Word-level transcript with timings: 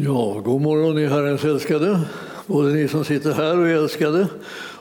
Ja, 0.00 0.40
god 0.44 0.60
morgon 0.60 0.94
ni 0.94 1.06
Herrens 1.06 1.44
älskade, 1.44 2.00
både 2.46 2.72
ni 2.72 2.88
som 2.88 3.04
sitter 3.04 3.32
här 3.32 3.58
och 3.58 3.68
är 3.68 3.74
älskade 3.74 4.26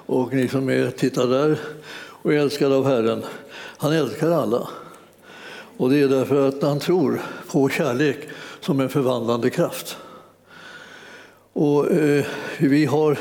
och 0.05 0.33
ni 0.33 0.47
som 0.47 0.69
är, 0.69 0.91
tittar 0.91 1.27
där 1.27 1.59
och 1.93 2.33
är 2.33 2.37
älskade 2.37 2.75
av 2.75 2.85
Herren. 2.85 3.23
Han 3.77 3.93
älskar 3.93 4.31
alla. 4.31 4.67
Och 5.77 5.89
det 5.89 6.01
är 6.01 6.07
därför 6.07 6.47
att 6.47 6.63
han 6.63 6.79
tror 6.79 7.21
på 7.51 7.69
kärlek 7.69 8.17
som 8.59 8.79
en 8.79 8.89
förvandlande 8.89 9.49
kraft. 9.49 9.97
Och 11.53 11.91
eh, 11.91 12.25
vi 12.59 12.85
har 12.85 13.17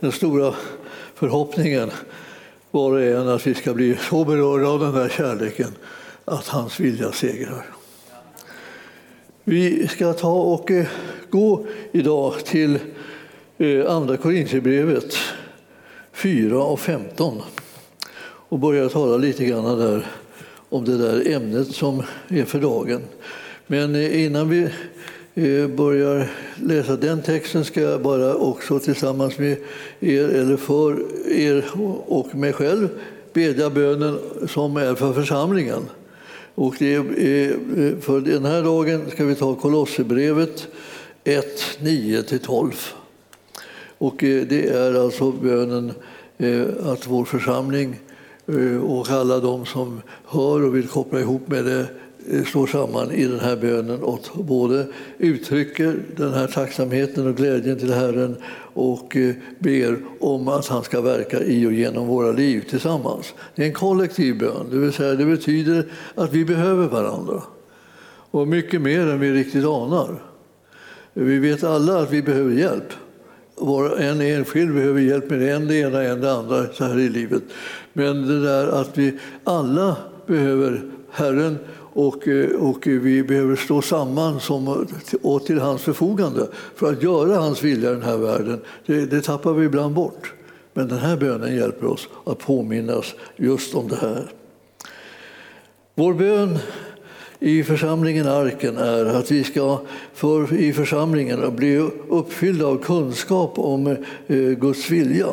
den 0.00 0.12
stora 0.12 0.54
förhoppningen, 1.14 1.90
var 2.70 2.92
och 2.92 3.02
en, 3.02 3.28
att 3.28 3.46
vi 3.46 3.54
ska 3.54 3.74
bli 3.74 3.96
så 4.10 4.24
berörda 4.24 4.68
av 4.68 4.80
den 4.80 4.94
där 4.94 5.08
kärleken 5.08 5.74
att 6.24 6.46
hans 6.48 6.80
vilja 6.80 7.12
segrar. 7.12 7.66
Vi 9.44 9.88
ska 9.88 10.12
ta 10.12 10.32
och 10.32 10.70
eh, 10.70 10.86
gå 11.32 11.66
idag 11.92 12.44
till 12.44 12.78
eh, 13.58 13.90
Andra 13.90 14.16
Korinthierbrevet 14.16 15.16
4 16.12 16.62
och 16.62 16.80
15 16.80 17.42
och 18.24 18.58
börja 18.58 18.88
tala 18.88 19.16
lite 19.16 19.44
grann 19.44 19.78
där 19.78 20.06
om 20.68 20.84
det 20.84 20.98
där 20.98 21.32
ämnet 21.32 21.74
som 21.74 22.02
är 22.28 22.44
för 22.44 22.60
dagen. 22.60 23.00
Men 23.66 23.94
eh, 23.94 24.24
innan 24.24 24.48
vi 24.48 24.62
eh, 25.34 25.66
börjar 25.68 26.30
läsa 26.56 26.96
den 26.96 27.22
texten 27.22 27.64
ska 27.64 27.80
jag 27.80 28.02
bara 28.02 28.34
också 28.34 28.78
tillsammans 28.78 29.38
med 29.38 29.56
er, 30.00 30.28
eller 30.28 30.56
för 30.56 31.02
er 31.30 31.64
och 32.06 32.34
mig 32.34 32.52
själv, 32.52 32.88
bedja 33.32 33.70
bönen 33.70 34.18
som 34.48 34.76
är 34.76 34.94
för 34.94 35.12
församlingen. 35.12 35.82
Och 36.54 36.74
det 36.78 36.94
är, 36.94 38.00
för 38.00 38.20
den 38.20 38.44
här 38.44 38.62
dagen 38.62 39.10
ska 39.10 39.24
vi 39.24 39.34
ta 39.34 39.54
Kolosserbrevet 39.54 40.68
1, 41.24 41.78
9-12. 41.80 42.72
Och 43.98 44.24
eh, 44.24 44.46
det 44.46 44.68
är 44.68 44.94
alltså 44.94 45.32
bönen 45.32 45.92
eh, 46.38 46.62
att 46.84 47.06
vår 47.06 47.24
församling 47.24 48.00
eh, 48.46 48.82
och 48.82 49.10
alla 49.10 49.38
de 49.38 49.66
som 49.66 50.00
hör 50.26 50.64
och 50.64 50.76
vill 50.76 50.88
koppla 50.88 51.20
ihop 51.20 51.48
med 51.48 51.64
det 51.64 51.86
slår 52.46 52.66
samman 52.66 53.10
i 53.10 53.24
den 53.24 53.40
här 53.40 53.56
bönen 53.56 54.02
och 54.02 54.20
både 54.34 54.86
uttrycker 55.18 55.96
den 56.16 56.32
här 56.32 56.46
tacksamheten 56.46 57.26
och 57.26 57.36
glädjen 57.36 57.78
till 57.78 57.92
Herren 57.92 58.36
och 58.74 59.16
ber 59.58 59.96
om 60.20 60.48
att 60.48 60.66
han 60.66 60.84
ska 60.84 61.00
verka 61.00 61.40
i 61.40 61.66
och 61.66 61.72
genom 61.72 62.06
våra 62.06 62.32
liv 62.32 62.64
tillsammans. 62.70 63.34
Det 63.54 63.62
är 63.62 63.66
en 63.66 63.72
kollektiv 63.72 64.38
bön, 64.38 64.66
det 64.70 64.76
vill 64.76 64.92
säga 64.92 65.14
det 65.14 65.24
betyder 65.24 65.86
att 66.14 66.32
vi 66.32 66.44
behöver 66.44 66.88
varandra. 66.88 67.42
Och 68.30 68.48
mycket 68.48 68.82
mer 68.82 69.06
än 69.06 69.20
vi 69.20 69.32
riktigt 69.32 69.64
anar. 69.64 70.31
Vi 71.14 71.38
vet 71.38 71.64
alla 71.64 71.98
att 71.98 72.10
vi 72.10 72.22
behöver 72.22 72.52
hjälp. 72.52 72.92
Var 73.56 73.96
en 73.96 74.20
enskild 74.20 74.74
behöver 74.74 75.00
hjälp 75.00 75.30
med 75.30 75.42
en 75.54 75.66
det 75.68 75.76
ena, 75.76 76.02
en 76.02 76.20
det 76.20 76.32
andra 76.32 76.66
så 76.72 76.84
här 76.84 76.98
i 76.98 77.08
livet. 77.08 77.42
Men 77.92 78.26
det 78.26 78.42
där 78.42 78.68
att 78.68 78.98
vi 78.98 79.18
alla 79.44 79.96
behöver 80.26 80.82
Herren 81.10 81.58
och, 81.94 82.28
eh, 82.28 82.50
och 82.50 82.86
vi 82.86 83.22
behöver 83.22 83.56
stå 83.56 83.82
samman 83.82 84.40
som, 84.40 84.86
och 85.22 85.46
till 85.46 85.58
hans 85.58 85.82
förfogande 85.82 86.48
för 86.74 86.92
att 86.92 87.02
göra 87.02 87.36
hans 87.36 87.62
vilja 87.62 87.90
i 87.90 87.94
den 87.94 88.02
här 88.02 88.16
världen, 88.16 88.60
det, 88.86 89.06
det 89.06 89.20
tappar 89.20 89.52
vi 89.52 89.66
ibland 89.66 89.94
bort. 89.94 90.34
Men 90.74 90.88
den 90.88 90.98
här 90.98 91.16
bönen 91.16 91.56
hjälper 91.56 91.86
oss 91.86 92.08
att 92.24 92.38
påminnas 92.38 93.14
just 93.36 93.74
om 93.74 93.88
det 93.88 93.96
här. 93.96 94.32
Vår 95.94 96.14
bön 96.14 96.58
i 97.42 97.64
församlingen 97.64 98.26
Arken 98.26 98.76
är 98.76 99.04
att 99.04 99.30
vi 99.30 99.44
ska 99.44 99.80
för, 100.14 100.54
i 100.54 100.72
församlingen 100.72 101.56
bli 101.56 101.76
uppfyllda 102.08 102.66
av 102.66 102.78
kunskap 102.78 103.58
om 103.58 103.86
eh, 103.86 103.96
Guds 104.36 104.90
vilja 104.90 105.26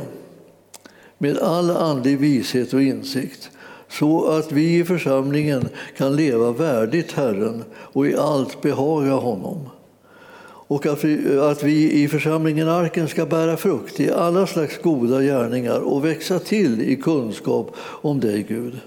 med 1.17 1.37
all 1.37 1.69
andlig 1.71 2.19
vishet 2.19 2.73
och 2.73 2.81
insikt 2.81 3.49
så 3.89 4.27
att 4.27 4.51
vi 4.51 4.79
i 4.79 4.85
församlingen 4.85 5.69
kan 5.97 6.15
leva 6.15 6.51
värdigt 6.51 7.11
Herren 7.11 7.63
och 7.73 8.07
i 8.07 8.15
allt 8.15 8.61
behaga 8.61 9.13
honom. 9.13 9.69
Och 10.43 10.85
att 10.85 11.03
vi, 11.03 11.39
att 11.39 11.63
vi 11.63 11.91
i 11.91 12.07
församlingen 12.07 12.69
Arken 12.69 13.07
ska 13.07 13.25
bära 13.25 13.57
frukt 13.57 13.99
i 13.99 14.11
alla 14.11 14.47
slags 14.47 14.81
goda 14.81 15.21
gärningar 15.21 15.79
och 15.79 16.05
växa 16.05 16.39
till 16.39 16.81
i 16.81 16.95
kunskap 16.95 17.75
om 17.79 18.19
dig, 18.19 18.45
Gud. 18.47 18.79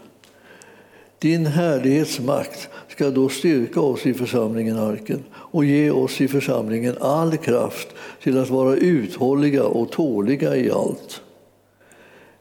Din 1.22 1.46
härlighetsmakt 1.46 2.68
ska 2.88 3.10
då 3.10 3.28
styrka 3.28 3.80
oss 3.80 4.06
i 4.06 4.14
församlingen 4.14 4.78
Arken 4.78 5.24
och 5.32 5.64
ge 5.64 5.90
oss 5.90 6.20
i 6.20 6.28
församlingen 6.28 6.96
all 7.00 7.36
kraft 7.36 7.88
till 8.22 8.38
att 8.38 8.50
vara 8.50 8.76
uthålliga 8.76 9.64
och 9.64 9.90
tåliga 9.90 10.56
i 10.56 10.70
allt. 10.70 11.20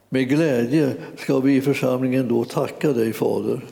Med 0.10 0.30
glädje 0.30 0.94
ska 1.18 1.40
vi 1.40 1.56
i 1.56 1.62
församlingen 1.62 2.28
då 2.28 2.46
tacka 2.46 2.94
dig, 2.94 3.14
Fader, 3.14 3.66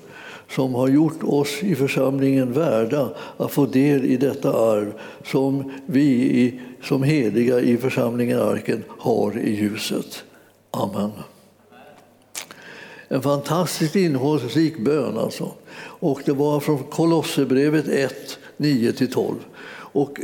som 0.50 0.76
har 0.76 0.88
gjort 0.88 1.24
oss 1.24 1.64
i 1.64 1.76
församlingen 1.76 2.54
värda 2.54 3.10
att 3.38 3.52
få 3.52 3.66
del 3.66 4.06
i 4.06 4.18
detta 4.18 4.54
arv 4.54 4.94
som 5.26 5.72
vi 5.86 6.60
som 6.84 7.04
heliga 7.04 7.60
i 7.60 7.78
församlingen 7.78 8.40
Arken 8.40 8.84
har 8.98 9.38
i 9.38 9.56
ljuset. 9.56 10.24
Amen. 10.72 11.12
En 13.12 13.22
fantastiskt 13.22 13.96
innehållsrik 13.96 14.80
bön. 14.80 15.18
Alltså. 15.18 15.52
Och 15.82 16.22
det 16.26 16.32
var 16.32 16.60
från 16.60 16.84
Kolosserbrevet 16.84 17.88
1, 17.88 18.38
9-12. 18.58 19.36
Och 19.92 20.20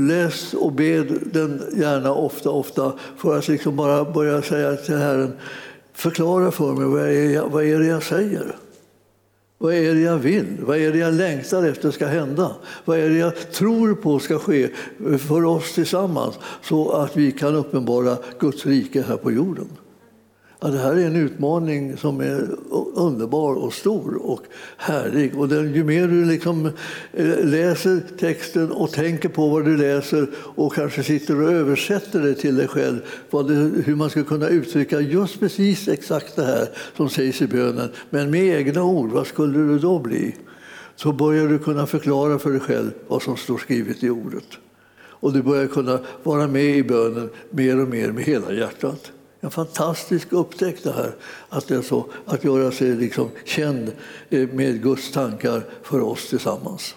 läs 0.00 0.54
och 0.54 0.72
bed 0.72 1.18
den 1.32 1.62
gärna 1.76 2.14
ofta, 2.14 2.50
ofta 2.50 2.92
för 3.16 3.38
att 3.38 3.48
liksom 3.48 3.76
bara 3.76 4.04
börja 4.04 4.42
säga 4.42 4.76
till 4.76 4.96
Herren, 4.96 5.32
förklara 5.92 6.50
för 6.50 6.72
mig 6.72 6.86
vad 6.86 7.02
är, 7.02 7.30
jag, 7.30 7.48
vad 7.48 7.64
är 7.64 7.78
det 7.78 7.86
jag 7.86 8.02
säger? 8.02 8.56
Vad 9.58 9.74
är 9.74 9.94
det 9.94 10.00
jag 10.00 10.18
vill? 10.18 10.56
Vad 10.60 10.78
är 10.78 10.92
det 10.92 10.98
jag 10.98 11.14
längtar 11.14 11.66
efter 11.66 11.90
ska 11.90 12.06
hända? 12.06 12.54
Vad 12.84 12.98
är 12.98 13.08
det 13.08 13.16
jag 13.16 13.52
tror 13.52 13.94
på 13.94 14.18
ska 14.18 14.38
ske 14.38 14.68
för 15.18 15.44
oss 15.44 15.74
tillsammans 15.74 16.38
så 16.62 16.90
att 16.90 17.16
vi 17.16 17.32
kan 17.32 17.54
uppenbara 17.54 18.16
Guds 18.38 18.66
rike 18.66 19.02
här 19.02 19.16
på 19.16 19.32
jorden? 19.32 19.68
Ja, 20.62 20.68
det 20.68 20.78
här 20.78 20.92
är 20.92 21.06
en 21.06 21.16
utmaning 21.16 21.96
som 21.96 22.20
är 22.20 22.48
underbar 22.94 23.54
och 23.54 23.72
stor 23.72 24.16
och 24.22 24.40
härlig. 24.76 25.38
Och 25.38 25.48
den, 25.48 25.74
ju 25.74 25.84
mer 25.84 26.08
du 26.08 26.24
liksom 26.24 26.66
eh, 27.12 27.44
läser 27.44 28.00
texten 28.18 28.72
och 28.72 28.92
tänker 28.92 29.28
på 29.28 29.48
vad 29.48 29.64
du 29.64 29.76
läser 29.76 30.28
och 30.36 30.74
kanske 30.74 31.02
sitter 31.02 31.42
och 31.42 31.52
översätter 31.52 32.20
det 32.20 32.34
till 32.34 32.56
dig 32.56 32.68
själv, 32.68 33.00
det, 33.30 33.82
hur 33.84 33.94
man 33.94 34.10
ska 34.10 34.24
kunna 34.24 34.48
uttrycka 34.48 35.00
just 35.00 35.40
precis 35.40 35.88
exakt 35.88 36.36
det 36.36 36.44
här 36.44 36.68
som 36.96 37.08
sägs 37.08 37.42
i 37.42 37.46
bönen, 37.46 37.88
men 38.10 38.30
med 38.30 38.44
egna 38.44 38.82
ord, 38.82 39.10
vad 39.10 39.26
skulle 39.26 39.58
det 39.58 39.78
då 39.78 39.98
bli? 39.98 40.36
Så 40.96 41.12
börjar 41.12 41.48
du 41.48 41.58
kunna 41.58 41.86
förklara 41.86 42.38
för 42.38 42.50
dig 42.50 42.60
själv 42.60 42.90
vad 43.08 43.22
som 43.22 43.36
står 43.36 43.58
skrivet 43.58 44.02
i 44.02 44.10
ordet. 44.10 44.46
Och 45.02 45.32
du 45.32 45.42
börjar 45.42 45.66
kunna 45.66 45.98
vara 46.22 46.46
med 46.46 46.76
i 46.76 46.82
bönen 46.82 47.30
mer 47.50 47.82
och 47.82 47.88
mer 47.88 48.12
med 48.12 48.24
hela 48.24 48.52
hjärtat. 48.52 49.12
En 49.42 49.50
fantastisk 49.50 50.32
upptäckt 50.32 50.84
det 50.84 50.92
här, 50.92 51.14
att, 51.48 51.68
det 51.68 51.74
är 51.74 51.82
så, 51.82 52.06
att 52.26 52.44
göra 52.44 52.70
sig 52.70 52.96
liksom 52.96 53.28
känd 53.44 53.92
eh, 54.30 54.48
med 54.48 54.82
Guds 54.82 55.12
tankar 55.12 55.62
för 55.82 56.00
oss 56.00 56.28
tillsammans. 56.28 56.94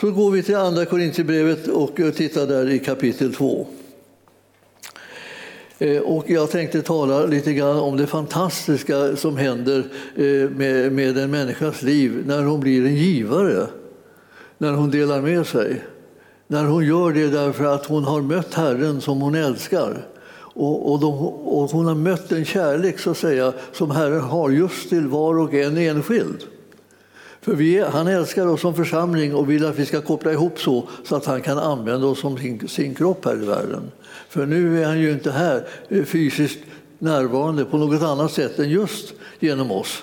Så 0.00 0.10
går 0.10 0.30
vi 0.30 0.42
till 0.42 0.56
Andra 0.56 0.84
Korinthierbrevet 0.84 1.68
och 1.68 2.00
eh, 2.00 2.12
tittar 2.12 2.46
där 2.46 2.70
i 2.70 2.78
kapitel 2.78 3.34
2. 3.34 3.66
Eh, 5.78 6.02
och 6.02 6.30
jag 6.30 6.50
tänkte 6.50 6.82
tala 6.82 7.26
lite 7.26 7.52
grann 7.52 7.76
om 7.76 7.96
det 7.96 8.06
fantastiska 8.06 9.16
som 9.16 9.36
händer 9.36 9.84
med, 10.48 10.92
med 10.92 11.18
en 11.18 11.30
människas 11.30 11.82
liv 11.82 12.22
när 12.26 12.42
hon 12.42 12.60
blir 12.60 12.86
en 12.86 12.96
givare, 12.96 13.66
när 14.58 14.72
hon 14.72 14.90
delar 14.90 15.22
med 15.22 15.46
sig. 15.46 15.82
När 16.46 16.64
hon 16.64 16.86
gör 16.86 17.12
det 17.12 17.28
därför 17.28 17.64
att 17.64 17.86
hon 17.86 18.04
har 18.04 18.22
mött 18.22 18.54
Herren 18.54 19.00
som 19.00 19.20
hon 19.20 19.34
älskar 19.34 20.06
och, 20.58 20.92
och, 20.92 21.00
de, 21.00 21.14
och, 21.28 21.70
hon 21.70 21.86
har 21.86 21.94
mött 21.94 22.32
en 22.32 22.44
kärlek 22.44 22.98
så 22.98 23.10
att 23.10 23.16
säga, 23.16 23.52
som 23.72 23.90
Herren 23.90 24.20
har 24.20 24.50
just 24.50 24.88
till 24.88 25.06
var 25.06 25.38
och 25.38 25.54
en 25.54 25.76
enskild. 25.76 26.44
För 27.40 27.54
vi, 27.54 27.80
han 27.80 28.06
älskar 28.06 28.46
oss 28.46 28.60
som 28.60 28.74
församling 28.74 29.34
och 29.34 29.50
vill 29.50 29.66
att 29.66 29.78
vi 29.78 29.86
ska 29.86 30.00
koppla 30.00 30.32
ihop 30.32 30.60
så, 30.60 30.88
så 31.04 31.16
att 31.16 31.24
han 31.24 31.42
kan 31.42 31.58
använda 31.58 32.06
oss 32.06 32.20
som 32.20 32.38
sin, 32.38 32.68
sin 32.68 32.94
kropp 32.94 33.24
här 33.24 33.42
i 33.42 33.46
världen. 33.46 33.90
För 34.28 34.46
nu 34.46 34.82
är 34.82 34.86
han 34.86 35.00
ju 35.00 35.12
inte 35.12 35.30
här 35.30 35.66
eh, 35.88 36.04
fysiskt 36.04 36.58
närvarande 36.98 37.64
på 37.64 37.76
något 37.76 38.02
annat 38.02 38.32
sätt 38.32 38.58
än 38.58 38.70
just 38.70 39.14
genom 39.38 39.70
oss. 39.70 40.02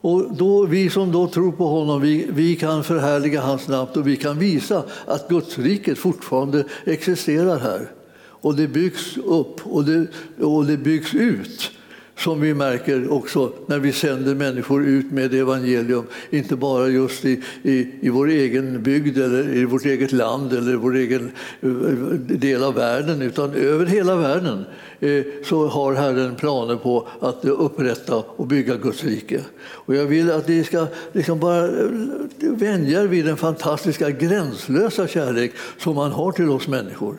Och 0.00 0.36
då, 0.36 0.66
vi 0.66 0.90
som 0.90 1.12
då 1.12 1.26
tror 1.26 1.52
på 1.52 1.66
honom, 1.66 2.00
vi, 2.00 2.26
vi 2.30 2.56
kan 2.56 2.84
förhärliga 2.84 3.40
hans 3.40 3.68
namn 3.68 3.90
och 3.94 4.06
vi 4.06 4.16
kan 4.16 4.38
visa 4.38 4.82
att 5.06 5.28
Guds 5.28 5.58
riket 5.58 5.98
fortfarande 5.98 6.64
existerar 6.84 7.58
här 7.58 7.90
och 8.44 8.56
det 8.56 8.68
byggs 8.68 9.16
upp 9.16 9.66
och 9.66 9.84
det, 9.84 10.06
och 10.38 10.66
det 10.66 10.76
byggs 10.76 11.14
ut 11.14 11.70
som 12.16 12.40
vi 12.40 12.54
märker 12.54 13.12
också 13.12 13.52
när 13.66 13.78
vi 13.78 13.92
sänder 13.92 14.34
människor 14.34 14.84
ut 14.84 15.12
med 15.12 15.34
evangelium, 15.34 16.04
inte 16.30 16.56
bara 16.56 16.88
just 16.88 17.24
i, 17.24 17.42
i, 17.62 17.88
i 18.00 18.08
vår 18.08 18.28
egen 18.28 18.82
bygd 18.82 19.18
eller 19.18 19.56
i 19.56 19.64
vårt 19.64 19.84
eget 19.84 20.12
land 20.12 20.52
eller 20.52 20.76
vår 20.76 20.96
egen 20.96 21.30
eh, 21.60 21.68
del 22.18 22.64
av 22.64 22.74
världen, 22.74 23.22
utan 23.22 23.54
över 23.54 23.86
hela 23.86 24.16
världen 24.16 24.64
eh, 25.00 25.24
så 25.44 25.68
har 25.68 25.94
Herren 25.94 26.34
planer 26.34 26.76
på 26.76 27.08
att 27.20 27.44
upprätta 27.44 28.16
och 28.16 28.46
bygga 28.46 28.76
Guds 28.76 29.04
rike. 29.04 29.40
Och 29.60 29.94
jag 29.94 30.04
vill 30.04 30.30
att 30.30 30.48
ni 30.48 30.64
ska 30.64 30.86
liksom 31.12 31.40
bara 31.40 31.64
eh, 31.64 31.88
vänja 32.38 33.02
er 33.02 33.06
vid 33.06 33.24
den 33.24 33.36
fantastiska 33.36 34.10
gränslösa 34.10 35.08
kärlek 35.08 35.52
som 35.78 35.96
han 35.96 36.12
har 36.12 36.32
till 36.32 36.50
oss 36.50 36.68
människor. 36.68 37.16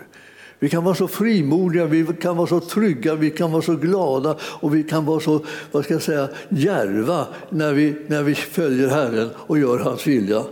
Vi 0.60 0.69
kan 0.69 0.84
vara 0.84 0.96
så 0.96 1.07
frimodiga, 1.07 1.86
vi 1.86 2.06
kan 2.22 2.38
vara 2.38 2.48
så 2.48 2.60
trygga, 2.60 3.16
vi 3.16 3.31
kan 3.31 3.52
vara 3.52 3.62
så 3.62 3.75
glada 3.75 4.38
och 4.42 4.75
vi 4.75 4.84
kan 4.84 5.06
vara 5.06 5.19
så 5.19 5.46
vad 5.72 5.84
ska 5.84 5.94
jag 5.94 6.04
säga, 6.04 6.30
djärva 6.50 7.28
när 7.50 7.74
vi, 7.74 7.96
när 8.07 8.24
vi 8.24 8.36
följer 8.36 8.88
Herren 8.88 9.30
och 9.36 9.60
gör 9.60 9.80
hans 9.80 10.07
vilja. 10.07 10.44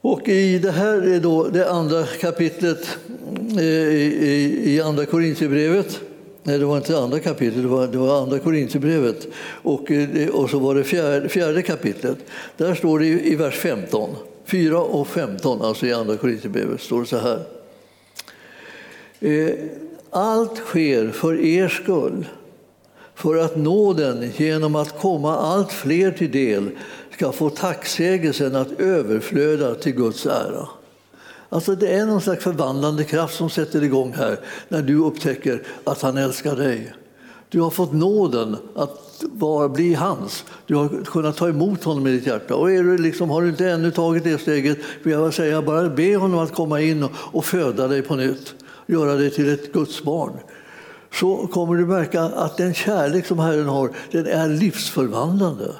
Och 0.00 0.28
i 0.28 0.58
det 0.58 0.70
här 0.70 1.14
är 1.14 1.20
då 1.20 1.48
det 1.48 1.70
andra 1.70 2.04
kapitlet 2.20 2.98
eh, 3.56 3.64
i, 3.64 4.16
i, 4.20 4.74
i 4.74 4.80
Andra 4.80 5.06
Korintierbrevet. 5.06 6.00
Nej, 6.42 6.58
det 6.58 6.64
var 6.64 6.76
inte 6.76 6.98
andra 6.98 7.18
kapitlet, 7.18 7.62
det 7.62 7.68
var, 7.68 7.86
det 7.86 7.98
var 7.98 8.22
andra 8.22 8.38
Korintierbrevet. 8.38 9.26
Och, 9.62 9.90
eh, 9.90 10.28
och 10.28 10.50
så 10.50 10.58
var 10.58 10.74
det 10.74 10.84
fjärde, 10.84 11.28
fjärde 11.28 11.62
kapitlet. 11.62 12.18
Där 12.56 12.74
står 12.74 12.98
det 12.98 13.06
i, 13.06 13.32
i 13.32 13.36
vers 13.36 13.54
15, 13.54 14.10
4 14.46 14.80
och 14.80 15.08
15, 15.08 15.62
alltså 15.62 15.86
i 15.86 15.92
andra 15.92 16.16
Korintierbrevet, 16.16 16.80
står 16.80 17.00
det 17.00 17.06
så 17.06 17.18
här. 17.18 17.53
Eh, 19.20 19.54
allt 20.10 20.56
sker 20.56 21.10
för 21.10 21.40
er 21.40 21.68
skull, 21.68 22.26
för 23.14 23.36
att 23.36 23.56
nåden 23.56 24.30
genom 24.36 24.74
att 24.74 25.00
komma 25.00 25.36
allt 25.36 25.72
fler 25.72 26.10
till 26.10 26.30
del 26.30 26.70
ska 27.12 27.32
få 27.32 27.50
tacksägelsen 27.50 28.56
att 28.56 28.80
överflöda 28.80 29.74
till 29.74 29.92
Guds 29.92 30.26
ära. 30.26 30.68
Alltså 31.48 31.74
det 31.74 31.88
är 31.88 32.06
någon 32.06 32.20
slags 32.20 32.44
förvandlande 32.44 33.04
kraft 33.04 33.34
som 33.34 33.50
sätter 33.50 33.84
igång 33.84 34.12
här 34.12 34.40
när 34.68 34.82
du 34.82 34.96
upptäcker 34.96 35.62
att 35.84 36.02
han 36.02 36.16
älskar 36.16 36.56
dig. 36.56 36.94
Du 37.48 37.60
har 37.60 37.70
fått 37.70 37.92
nåden 37.92 38.56
att 38.74 39.24
vara, 39.32 39.68
bli 39.68 39.94
hans. 39.94 40.44
Du 40.66 40.74
har 40.74 41.04
kunnat 41.04 41.36
ta 41.36 41.48
emot 41.48 41.84
honom 41.84 42.06
i 42.06 42.10
ditt 42.10 42.26
hjärta. 42.26 42.54
Och 42.54 42.72
är 42.72 42.82
du 42.82 42.98
liksom, 42.98 43.30
har 43.30 43.42
du 43.42 43.48
inte 43.48 43.70
ännu 43.70 43.90
tagit 43.90 44.24
det 44.24 44.38
steget 44.38 44.78
vill 45.02 45.12
jag 45.12 45.34
säga 45.34 45.62
bara 45.62 45.88
be 45.88 46.16
honom 46.16 46.38
att 46.38 46.54
komma 46.54 46.80
in 46.80 47.02
och, 47.02 47.10
och 47.16 47.44
föda 47.44 47.88
dig 47.88 48.02
på 48.02 48.16
nytt 48.16 48.54
göra 48.86 49.14
dig 49.14 49.30
till 49.30 49.52
ett 49.52 49.72
Guds 49.72 50.02
barn 50.02 50.32
så 51.12 51.46
kommer 51.46 51.74
du 51.74 51.86
märka 51.86 52.22
att 52.22 52.56
den 52.56 52.74
kärlek 52.74 53.26
som 53.26 53.38
Herren 53.38 53.68
har 53.68 53.90
den 54.10 54.26
är 54.26 54.48
livsförvandlande. 54.48 55.72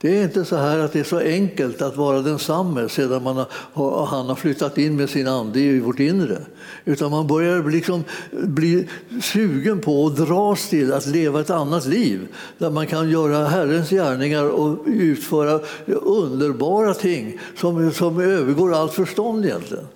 Det 0.00 0.18
är 0.18 0.22
inte 0.24 0.44
så 0.44 0.56
här 0.56 0.78
att 0.78 0.92
det 0.92 1.00
är 1.00 1.04
så 1.04 1.18
enkelt 1.18 1.82
att 1.82 1.96
vara 1.96 2.20
densamme 2.20 2.88
sedan 2.88 3.22
man 3.22 3.44
har, 3.52 4.06
han 4.06 4.26
har 4.26 4.34
flyttat 4.34 4.78
in 4.78 4.96
med 4.96 5.10
sin 5.10 5.28
ande 5.28 5.60
i 5.60 5.80
vårt 5.80 6.00
inre. 6.00 6.38
Utan 6.84 7.10
man 7.10 7.26
börjar 7.26 7.70
liksom 7.70 8.04
bli 8.30 8.88
sugen 9.22 9.80
på 9.80 10.02
och 10.02 10.12
dras 10.12 10.68
till 10.68 10.92
att 10.92 11.06
leva 11.06 11.40
ett 11.40 11.50
annat 11.50 11.86
liv 11.86 12.28
där 12.58 12.70
man 12.70 12.86
kan 12.86 13.10
göra 13.10 13.48
Herrens 13.48 13.90
gärningar 13.90 14.44
och 14.44 14.78
utföra 14.86 15.60
underbara 16.02 16.94
ting 16.94 17.40
som, 17.56 17.92
som 17.92 18.20
övergår 18.20 18.74
allt 18.74 18.92
förstånd 18.92 19.44
egentligen. 19.44 19.86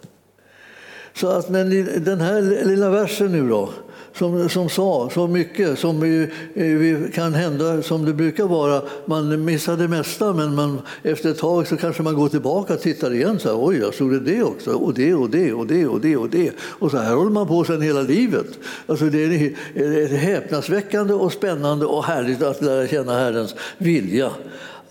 Så 1.16 1.28
att, 1.28 1.48
men 1.48 1.70
den 2.04 2.20
här 2.20 2.64
lilla 2.64 2.90
versen 2.90 3.32
nu 3.32 3.48
då, 3.48 3.70
som, 4.14 4.48
som 4.48 4.68
sa 4.68 5.10
så 5.10 5.26
mycket 5.26 5.78
som 5.78 6.02
eh, 6.02 6.28
vi, 6.54 7.10
kan 7.14 7.34
hända 7.34 7.82
som 7.82 8.04
det 8.04 8.12
brukar 8.12 8.44
vara. 8.44 8.82
Man 9.04 9.44
missar 9.44 9.76
det 9.76 9.88
mesta 9.88 10.32
men 10.32 10.54
man, 10.54 10.80
efter 11.02 11.30
ett 11.30 11.38
tag 11.38 11.66
så 11.66 11.76
kanske 11.76 12.02
man 12.02 12.14
går 12.14 12.28
tillbaka 12.28 12.74
och 12.74 12.80
tittar 12.80 13.14
igen. 13.14 13.38
Så 13.38 13.48
här, 13.48 13.68
Oj, 13.68 13.78
jag 13.78 13.94
såg 13.94 14.12
det, 14.12 14.20
det 14.20 14.42
också, 14.42 14.72
och 14.72 14.94
det 14.94 15.14
och 15.14 15.30
det 15.30 15.52
och 15.52 15.66
det 15.66 15.86
och 15.86 16.00
det 16.00 16.16
och 16.16 16.30
det. 16.30 16.52
Och 16.60 16.90
så 16.90 16.96
här 16.96 17.14
håller 17.14 17.30
man 17.30 17.46
på 17.46 17.64
sen 17.64 17.82
hela 17.82 18.02
livet. 18.02 18.58
Alltså 18.86 19.04
det 19.04 19.24
är, 19.24 19.52
är 19.74 20.08
häpnadsväckande 20.08 21.14
och 21.14 21.32
spännande 21.32 21.86
och 21.86 22.04
härligt 22.04 22.42
att 22.42 22.62
lära 22.62 22.88
känna 22.88 23.18
Herrens 23.18 23.54
vilja. 23.78 24.30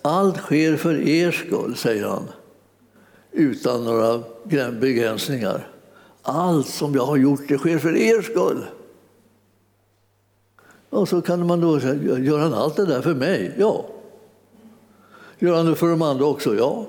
Allt 0.02 0.38
sker 0.38 0.76
för 0.76 1.08
er 1.08 1.32
skull, 1.32 1.76
säger 1.76 2.08
han, 2.08 2.24
utan 3.32 3.84
några 3.84 4.24
begränsningar. 4.80 5.73
Allt 6.24 6.68
som 6.68 6.96
jag 6.96 7.06
har 7.06 7.18
gjort 7.18 7.48
det 7.48 7.58
sker 7.58 7.78
för 7.78 7.96
er 7.96 8.22
skull. 8.22 8.66
Och 10.90 11.10
så 11.10 11.22
kan 11.22 11.48
man 11.48 11.62
då 11.62 11.80
säga, 11.80 12.18
gör 12.20 12.40
han 12.40 12.54
allt 12.54 12.76
det 12.76 12.86
där 12.86 13.02
för 13.02 13.16
mig? 13.16 13.56
Ja. 13.58 13.86
Gör 15.40 15.56
han 15.56 15.66
det 15.66 15.76
för 15.76 15.88
de 15.88 16.02
andra 16.02 16.26
också? 16.26 16.56
Ja. 16.56 16.86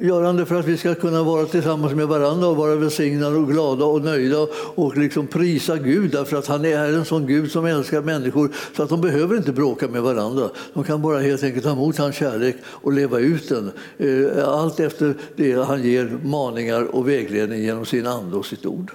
Gör 0.00 0.22
han 0.22 0.36
det 0.36 0.46
för 0.46 0.54
att 0.54 0.66
vi 0.66 0.76
ska 0.76 0.94
kunna 0.94 1.22
vara 1.22 1.46
tillsammans 1.46 1.94
med 1.94 2.08
varandra 2.08 2.48
och 2.48 2.56
vara 2.56 2.76
välsignade 2.76 3.36
och 3.36 3.48
glada 3.48 3.84
och 3.84 4.02
nöjda 4.02 4.46
och 4.74 4.96
liksom 4.96 5.26
prisa 5.26 5.76
Gud 5.76 6.10
därför 6.10 6.36
att 6.36 6.46
han 6.46 6.64
är 6.64 6.92
en 6.92 7.04
sån 7.04 7.26
Gud 7.26 7.52
som 7.52 7.66
älskar 7.66 8.02
människor 8.02 8.50
så 8.76 8.82
att 8.82 8.88
de 8.88 9.00
behöver 9.00 9.36
inte 9.36 9.52
bråka 9.52 9.88
med 9.88 10.02
varandra. 10.02 10.50
De 10.74 10.84
kan 10.84 11.02
bara 11.02 11.18
helt 11.18 11.42
enkelt 11.42 11.64
ta 11.64 11.72
emot 11.72 11.98
hans 11.98 12.16
kärlek 12.16 12.56
och 12.64 12.92
leva 12.92 13.18
ut 13.18 13.48
den. 13.48 13.72
Eh, 13.98 14.48
allt 14.48 14.80
efter 14.80 15.14
det 15.36 15.52
han 15.52 15.82
ger 15.82 16.18
maningar 16.24 16.82
och 16.82 17.08
vägledning 17.08 17.62
genom 17.62 17.86
sin 17.86 18.06
ande 18.06 18.36
och 18.36 18.46
sitt 18.46 18.66
ord. 18.66 18.92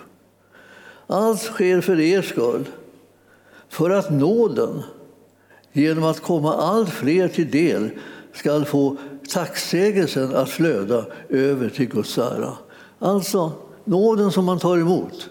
Allt 1.08 1.42
sker 1.42 1.82
för 1.82 2.00
er 2.00 2.22
skull, 2.22 2.66
för 3.70 3.90
att 3.90 4.12
nåden 4.12 4.84
genom 5.74 6.04
att 6.04 6.20
komma 6.20 6.54
allt 6.54 6.90
fler 6.90 7.28
till 7.28 7.52
del 7.52 7.90
ska 8.34 8.66
få 8.66 8.98
tacksägelsen 9.30 10.36
att 10.36 10.50
flöda 10.50 11.06
över 11.30 11.70
till 11.70 11.90
Guds 11.90 12.18
ära. 12.18 12.54
Alltså, 13.00 13.52
nåden 13.84 14.32
som 14.32 14.46
man 14.46 14.60
tar 14.60 14.78
emot 14.78 15.30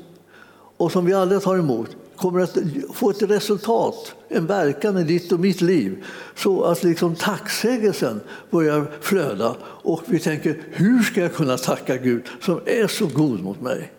och 0.77 0.93
som 0.93 1.05
vi 1.05 1.13
alla 1.13 1.41
tar 1.41 1.59
emot 1.59 1.97
kommer 2.17 2.41
att 2.41 2.59
få 2.95 3.11
ett 3.11 3.23
resultat, 3.23 4.15
en 4.29 4.47
verkan 4.47 4.99
i 4.99 5.05
ditt 5.05 5.33
och 5.33 5.41
mitt 5.41 5.61
liv 5.61 6.05
så 6.35 6.65
att 6.65 6.85
liksom 6.85 7.15
tacksägelsen 7.15 8.21
börjar 8.51 8.87
flöda 9.01 9.57
och 9.63 10.03
vi 10.07 10.19
tänker 10.19 10.63
hur 10.71 11.03
ska 11.03 11.21
jag 11.21 11.35
kunna 11.35 11.57
tacka 11.57 11.97
Gud 11.97 12.23
som 12.41 12.61
är 12.67 12.87
så 12.87 13.07
god 13.07 13.43
mot 13.43 13.61
mig? 13.61 13.93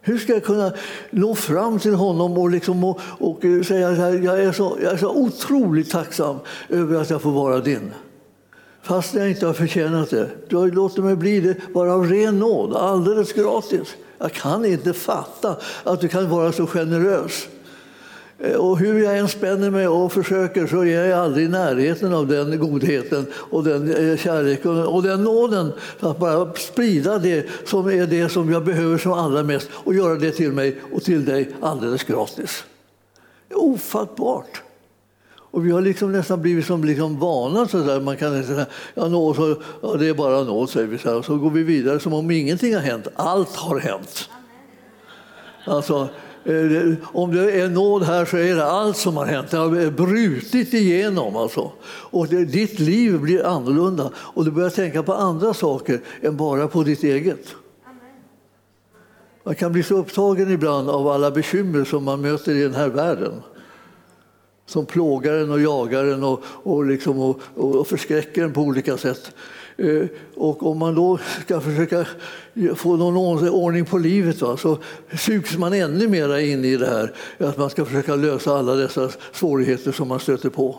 Hur 0.00 0.18
ska 0.18 0.32
jag 0.32 0.44
kunna 0.44 0.72
nå 1.10 1.34
fram 1.34 1.78
till 1.78 1.94
honom 1.94 2.38
och, 2.38 2.50
liksom 2.50 2.84
och, 2.84 3.00
och 3.18 3.40
säga 3.66 3.88
att 3.88 3.98
jag 3.98 4.24
jag 4.24 4.42
är 4.42 4.96
så 4.96 5.10
otroligt 5.10 5.90
tacksam 5.90 6.36
över 6.68 7.00
att 7.00 7.10
jag 7.10 7.22
får 7.22 7.32
vara 7.32 7.60
din? 7.60 7.90
Fast 8.88 9.14
jag 9.14 9.30
inte 9.30 9.46
har 9.46 9.52
förtjänat 9.52 10.10
det. 10.10 10.30
Du 10.48 10.56
har 10.56 10.68
låtit 10.68 11.04
mig 11.04 11.16
bli 11.16 11.40
det 11.40 11.56
bara 11.74 11.94
av 11.94 12.06
ren 12.06 12.38
nåd, 12.38 12.76
alldeles 12.76 13.32
gratis. 13.32 13.96
Jag 14.18 14.32
kan 14.32 14.64
inte 14.64 14.92
fatta 14.92 15.56
att 15.84 16.00
du 16.00 16.08
kan 16.08 16.30
vara 16.30 16.52
så 16.52 16.66
generös. 16.66 17.48
Eh, 18.38 18.56
och 18.56 18.78
hur 18.78 19.04
jag 19.04 19.18
än 19.18 19.28
spänner 19.28 19.70
mig 19.70 19.88
och 19.88 20.12
försöker 20.12 20.66
så 20.66 20.84
är 20.84 21.04
jag 21.04 21.18
aldrig 21.18 21.46
i 21.46 21.48
närheten 21.48 22.14
av 22.14 22.26
den 22.26 22.58
godheten 22.58 23.26
och 23.34 23.64
den 23.64 24.10
eh, 24.10 24.16
kärleken 24.16 24.86
och 24.86 25.02
den 25.02 25.24
nåden. 25.24 25.72
Att 26.00 26.18
bara 26.18 26.54
sprida 26.54 27.18
det 27.18 27.46
som 27.64 27.88
är 27.88 28.06
det 28.06 28.28
som 28.28 28.52
jag 28.52 28.64
behöver 28.64 28.98
som 28.98 29.12
allra 29.12 29.42
mest 29.42 29.68
och 29.72 29.94
göra 29.94 30.14
det 30.14 30.30
till 30.30 30.52
mig 30.52 30.80
och 30.92 31.02
till 31.02 31.24
dig 31.24 31.48
alldeles 31.60 32.04
gratis. 32.04 32.64
Det 33.48 33.54
är 33.54 33.58
ofattbart. 33.58 34.62
Och 35.58 35.66
vi 35.66 35.70
har 35.70 35.80
liksom 35.80 36.12
nästan 36.12 36.42
blivit 36.42 36.66
som 36.66 36.84
liksom 36.84 37.18
vana. 37.18 37.68
Så 37.68 37.78
där. 37.78 38.00
Man 38.00 38.16
kan 38.16 38.44
säga 38.44 38.66
ja, 38.94 39.08
nå, 39.08 39.34
så, 39.34 39.56
ja, 39.82 39.94
det 39.98 40.08
är 40.08 40.14
bara 40.14 40.42
nåd, 40.44 40.70
säger 40.70 40.86
vi. 40.86 40.98
Så, 40.98 41.14
här. 41.14 41.22
så 41.22 41.36
går 41.36 41.50
vi 41.50 41.62
vidare 41.62 42.00
som 42.00 42.14
om 42.14 42.30
ingenting 42.30 42.74
har 42.74 42.80
hänt. 42.80 43.08
Allt 43.14 43.56
har 43.56 43.78
hänt. 43.78 44.28
Alltså, 45.66 46.08
eh, 46.44 46.94
om 47.02 47.34
det 47.34 47.60
är 47.60 47.68
nåd 47.68 48.02
här 48.02 48.24
så 48.24 48.36
är 48.36 48.56
det 48.56 48.66
allt 48.66 48.96
som 48.96 49.16
har 49.16 49.26
hänt. 49.26 49.50
Det 49.50 49.56
har 49.56 49.90
brutit 49.90 50.74
igenom. 50.74 51.36
Alltså. 51.36 51.72
Och 51.86 52.28
det, 52.28 52.44
ditt 52.44 52.78
liv 52.78 53.20
blir 53.20 53.46
annorlunda 53.46 54.10
och 54.16 54.44
du 54.44 54.50
börjar 54.50 54.70
tänka 54.70 55.02
på 55.02 55.14
andra 55.14 55.54
saker 55.54 56.00
än 56.22 56.36
bara 56.36 56.68
på 56.68 56.82
ditt 56.82 57.02
eget. 57.02 57.54
Man 59.44 59.54
kan 59.54 59.72
bli 59.72 59.82
så 59.82 59.96
upptagen 59.96 60.50
ibland 60.50 60.90
av 60.90 61.08
alla 61.08 61.30
bekymmer 61.30 61.84
som 61.84 62.04
man 62.04 62.20
möter 62.20 62.54
i 62.54 62.62
den 62.62 62.74
här 62.74 62.88
världen 62.88 63.42
som 64.68 64.86
plågar 64.86 65.34
en 65.34 65.50
och 65.50 65.60
jagar 65.60 66.04
en 66.04 66.24
och, 66.24 66.42
och, 66.44 66.84
liksom 66.84 67.18
och, 67.18 67.40
och 67.54 67.86
förskräcker 67.86 68.44
en 68.44 68.52
på 68.52 68.60
olika 68.60 68.96
sätt. 68.96 69.34
Eh, 69.76 70.06
och 70.34 70.66
om 70.66 70.78
man 70.78 70.94
då 70.94 71.18
ska 71.44 71.60
försöka 71.60 72.06
få 72.76 72.96
någon 72.96 73.48
ordning 73.48 73.84
på 73.84 73.98
livet 73.98 74.40
va, 74.40 74.56
så 74.56 74.78
sugs 75.18 75.56
man 75.56 75.72
ännu 75.72 76.08
mer 76.08 76.38
in 76.38 76.64
i 76.64 76.76
det 76.76 76.86
här 76.86 77.14
att 77.38 77.58
man 77.58 77.70
ska 77.70 77.84
försöka 77.84 78.16
lösa 78.16 78.58
alla 78.58 78.74
dessa 78.74 79.10
svårigheter 79.32 79.92
som 79.92 80.08
man 80.08 80.20
stöter 80.20 80.48
på. 80.48 80.76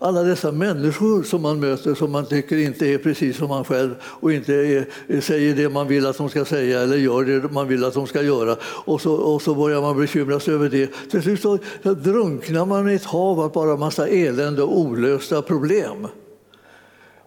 Alla 0.00 0.22
dessa 0.22 0.52
människor 0.52 1.22
som 1.22 1.42
man 1.42 1.60
möter 1.60 1.94
som 1.94 2.12
man 2.12 2.26
tycker 2.26 2.56
inte 2.56 2.86
är 2.86 2.98
precis 2.98 3.36
som 3.36 3.48
man 3.48 3.64
själv 3.64 3.94
och 4.02 4.32
inte 4.32 4.54
är, 4.54 5.20
säger 5.20 5.54
det 5.54 5.68
man 5.68 5.88
vill 5.88 6.06
att 6.06 6.18
de 6.18 6.28
ska 6.28 6.44
säga 6.44 6.80
eller 6.80 6.96
gör 6.96 7.24
det 7.24 7.52
man 7.52 7.68
vill 7.68 7.84
att 7.84 7.94
de 7.94 8.06
ska 8.06 8.22
göra. 8.22 8.56
Och 8.62 9.00
så, 9.00 9.14
och 9.14 9.42
så 9.42 9.54
börjar 9.54 9.80
man 9.80 9.98
bekymra 9.98 10.40
sig 10.40 10.54
över 10.54 10.68
det. 10.68 10.90
Till 11.10 11.22
slut 11.22 11.40
så 11.40 11.58
drunknar 11.82 12.66
man 12.66 12.90
i 12.90 12.94
ett 12.94 13.04
hav 13.04 13.40
av 13.40 13.52
bara 13.52 13.76
massa 13.76 14.08
elände 14.08 14.62
och 14.62 14.78
olösta 14.78 15.42
problem. 15.42 16.06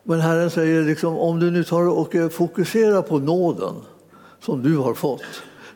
Men 0.03 0.19
Herren 0.19 0.49
säger 0.51 0.83
liksom, 0.83 1.17
om 1.17 1.39
du 1.39 1.51
nu 1.51 1.63
tar 1.63 1.87
och 1.89 2.33
fokuserar 2.33 3.01
på 3.01 3.19
nåden 3.19 3.75
som 4.39 4.63
du 4.63 4.77
har 4.77 4.93
fått 4.93 5.23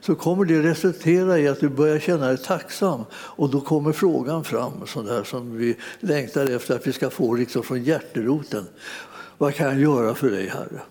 så 0.06 0.16
kommer 0.16 0.46
det 0.46 0.62
resultera 0.62 1.40
i 1.40 1.48
att 1.48 1.60
du 1.60 1.70
börjar 1.70 2.00
känna 2.00 2.28
dig 2.28 2.38
tacksam. 2.38 3.04
Och 3.14 3.50
då 3.50 3.62
kommer 3.62 3.92
frågan 3.92 4.44
fram, 4.44 4.72
sån 4.88 5.06
där 5.06 5.24
som 5.24 5.58
vi 5.58 5.76
längtar 6.00 6.56
efter 6.56 6.76
att 6.76 6.88
vi 6.88 6.94
ska 6.94 7.10
få 7.10 7.34
liksom 7.34 7.64
från 7.64 7.84
hjärteroten. 7.84 8.66
Vad 9.38 9.54
kan 9.54 9.68
jag 9.68 9.80
göra 9.80 10.16
för 10.16 10.32
dig, 10.32 10.48
Herre? 10.48 10.82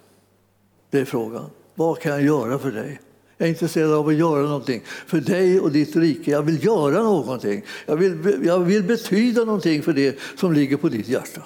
Det 0.91 1.01
är 1.01 1.05
frågan. 1.05 1.51
Vad 1.75 1.99
kan 1.99 2.13
jag 2.13 2.23
göra 2.23 2.59
för 2.59 2.71
dig? 2.71 3.01
Jag 3.37 3.47
är 3.47 3.51
intresserad 3.51 3.93
av 3.93 4.09
att 4.09 4.15
göra 4.15 4.43
någonting 4.43 4.83
för 5.07 5.21
dig 5.21 5.61
och 5.61 5.73
ditt 5.73 5.97
rike. 5.97 6.31
Jag 6.31 6.43
vill 6.43 6.65
göra 6.65 7.03
någonting. 7.03 7.65
Jag 7.87 7.97
vill, 7.97 8.41
jag 8.45 8.59
vill 8.59 8.83
betyda 8.83 9.45
någonting 9.45 9.83
för 9.83 9.93
det 9.93 10.19
som 10.37 10.53
ligger 10.53 10.77
på 10.77 10.89
ditt 10.89 11.09
hjärta. 11.09 11.43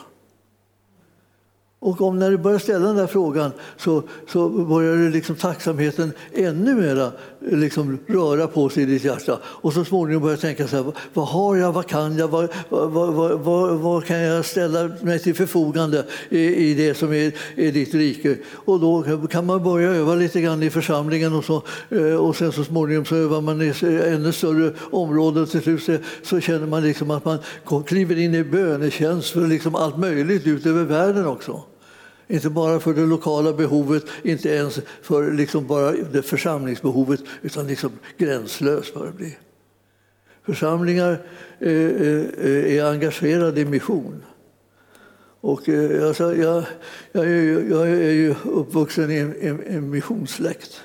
Och 1.81 2.01
om 2.01 2.19
när 2.19 2.31
du 2.31 2.39
börjar 2.39 2.59
ställa 2.59 2.87
den 2.87 2.97
där 2.97 3.07
frågan 3.07 3.51
så, 3.77 4.03
så 4.29 4.49
börjar 4.49 5.11
liksom 5.11 5.37
tacksamheten 5.37 6.13
ännu 6.35 6.75
mer 6.75 7.11
liksom 7.41 7.99
röra 8.07 8.47
på 8.47 8.69
sig 8.69 8.83
i 8.83 8.87
ditt 8.87 9.05
hjärta. 9.05 9.39
Och 9.45 9.73
så 9.73 9.85
småningom 9.85 10.23
börjar 10.23 10.37
du 10.37 10.41
tänka 10.41 10.69
så 10.69 10.77
här, 10.77 10.93
vad 11.15 11.29
har 11.29 11.57
jag, 11.57 11.73
vad 11.73 11.87
kan 11.87 12.17
jag, 12.17 12.29
vad, 12.29 12.49
vad, 12.69 12.91
vad, 12.91 13.41
vad, 13.41 13.79
vad 13.79 14.05
kan 14.05 14.19
jag 14.19 14.45
ställa 14.45 14.91
mig 15.03 15.19
till 15.19 15.35
förfogande 15.35 16.05
i, 16.29 16.71
i 16.71 16.75
det 16.75 16.95
som 16.95 17.13
är, 17.13 17.33
är 17.57 17.73
ditt 17.73 17.95
rike? 17.95 18.37
Och 18.53 18.81
då 18.81 19.19
kan 19.31 19.47
man 19.47 19.63
börja 19.63 19.89
öva 19.89 20.15
lite 20.15 20.41
grann 20.41 20.63
i 20.63 20.71
församlingen 20.71 21.35
och, 21.35 21.45
så, 21.45 21.63
eh, 21.89 22.15
och 22.15 22.37
sen 22.37 22.53
så 22.53 22.65
småningom 22.65 23.05
så 23.05 23.17
övar 23.17 23.41
man 23.41 23.63
i 23.63 23.73
ännu 23.83 24.33
större 24.33 24.73
områden 24.91 25.43
och 25.43 25.51
till 25.51 25.63
slut 25.63 25.83
så, 25.83 25.97
så 26.23 26.41
känner 26.41 26.67
man 26.67 26.83
liksom 26.83 27.11
att 27.11 27.25
man 27.25 27.39
kliver 27.87 28.19
in 28.19 28.35
i 28.35 28.45
bönetjänst 28.45 29.31
för 29.31 29.47
liksom 29.47 29.75
allt 29.75 29.99
möjligt 29.99 30.47
ut 30.47 30.67
över 30.67 30.85
världen 30.85 31.27
också. 31.27 31.63
Inte 32.31 32.51
bara 32.51 32.81
för 32.81 32.95
det 32.95 33.07
lokala 33.07 33.53
behovet, 33.53 34.05
inte 34.23 34.49
ens 34.49 34.81
för 35.03 35.33
liksom 35.33 35.67
bara 35.67 35.93
det 35.93 36.23
församlingsbehovet, 36.23 37.21
utan 37.43 37.67
liksom 37.67 37.91
gränslöst 38.19 38.95
bör 38.95 39.07
det 39.07 39.13
bli. 39.13 39.37
Församlingar 40.47 41.27
eh, 41.59 41.73
eh, 41.73 42.25
eh, 42.39 42.77
är 42.77 42.85
engagerade 42.85 43.61
i 43.61 43.65
mission. 43.65 44.23
Och, 45.41 45.69
alltså, 45.69 46.37
jag, 46.37 46.65
jag, 47.13 47.27
är, 47.27 47.71
jag 47.71 47.89
är 47.89 48.11
ju 48.11 48.35
uppvuxen 48.45 49.11
i 49.11 49.19
en, 49.19 49.35
en, 49.41 49.63
en 49.67 49.91
missionssläkt. 49.91 50.81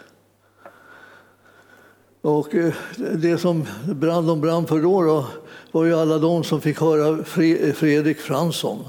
Och 2.21 2.47
det 3.15 3.37
som 3.37 3.65
brann, 3.85 4.27
de 4.27 4.41
brann 4.41 4.67
för 4.67 4.81
då, 4.81 5.01
då 5.01 5.27
var 5.71 5.85
ju 5.85 5.93
alla 5.93 6.17
de 6.17 6.43
som 6.43 6.61
fick 6.61 6.79
höra 6.79 7.23
Fredrik 7.73 8.17
Fransson 8.17 8.85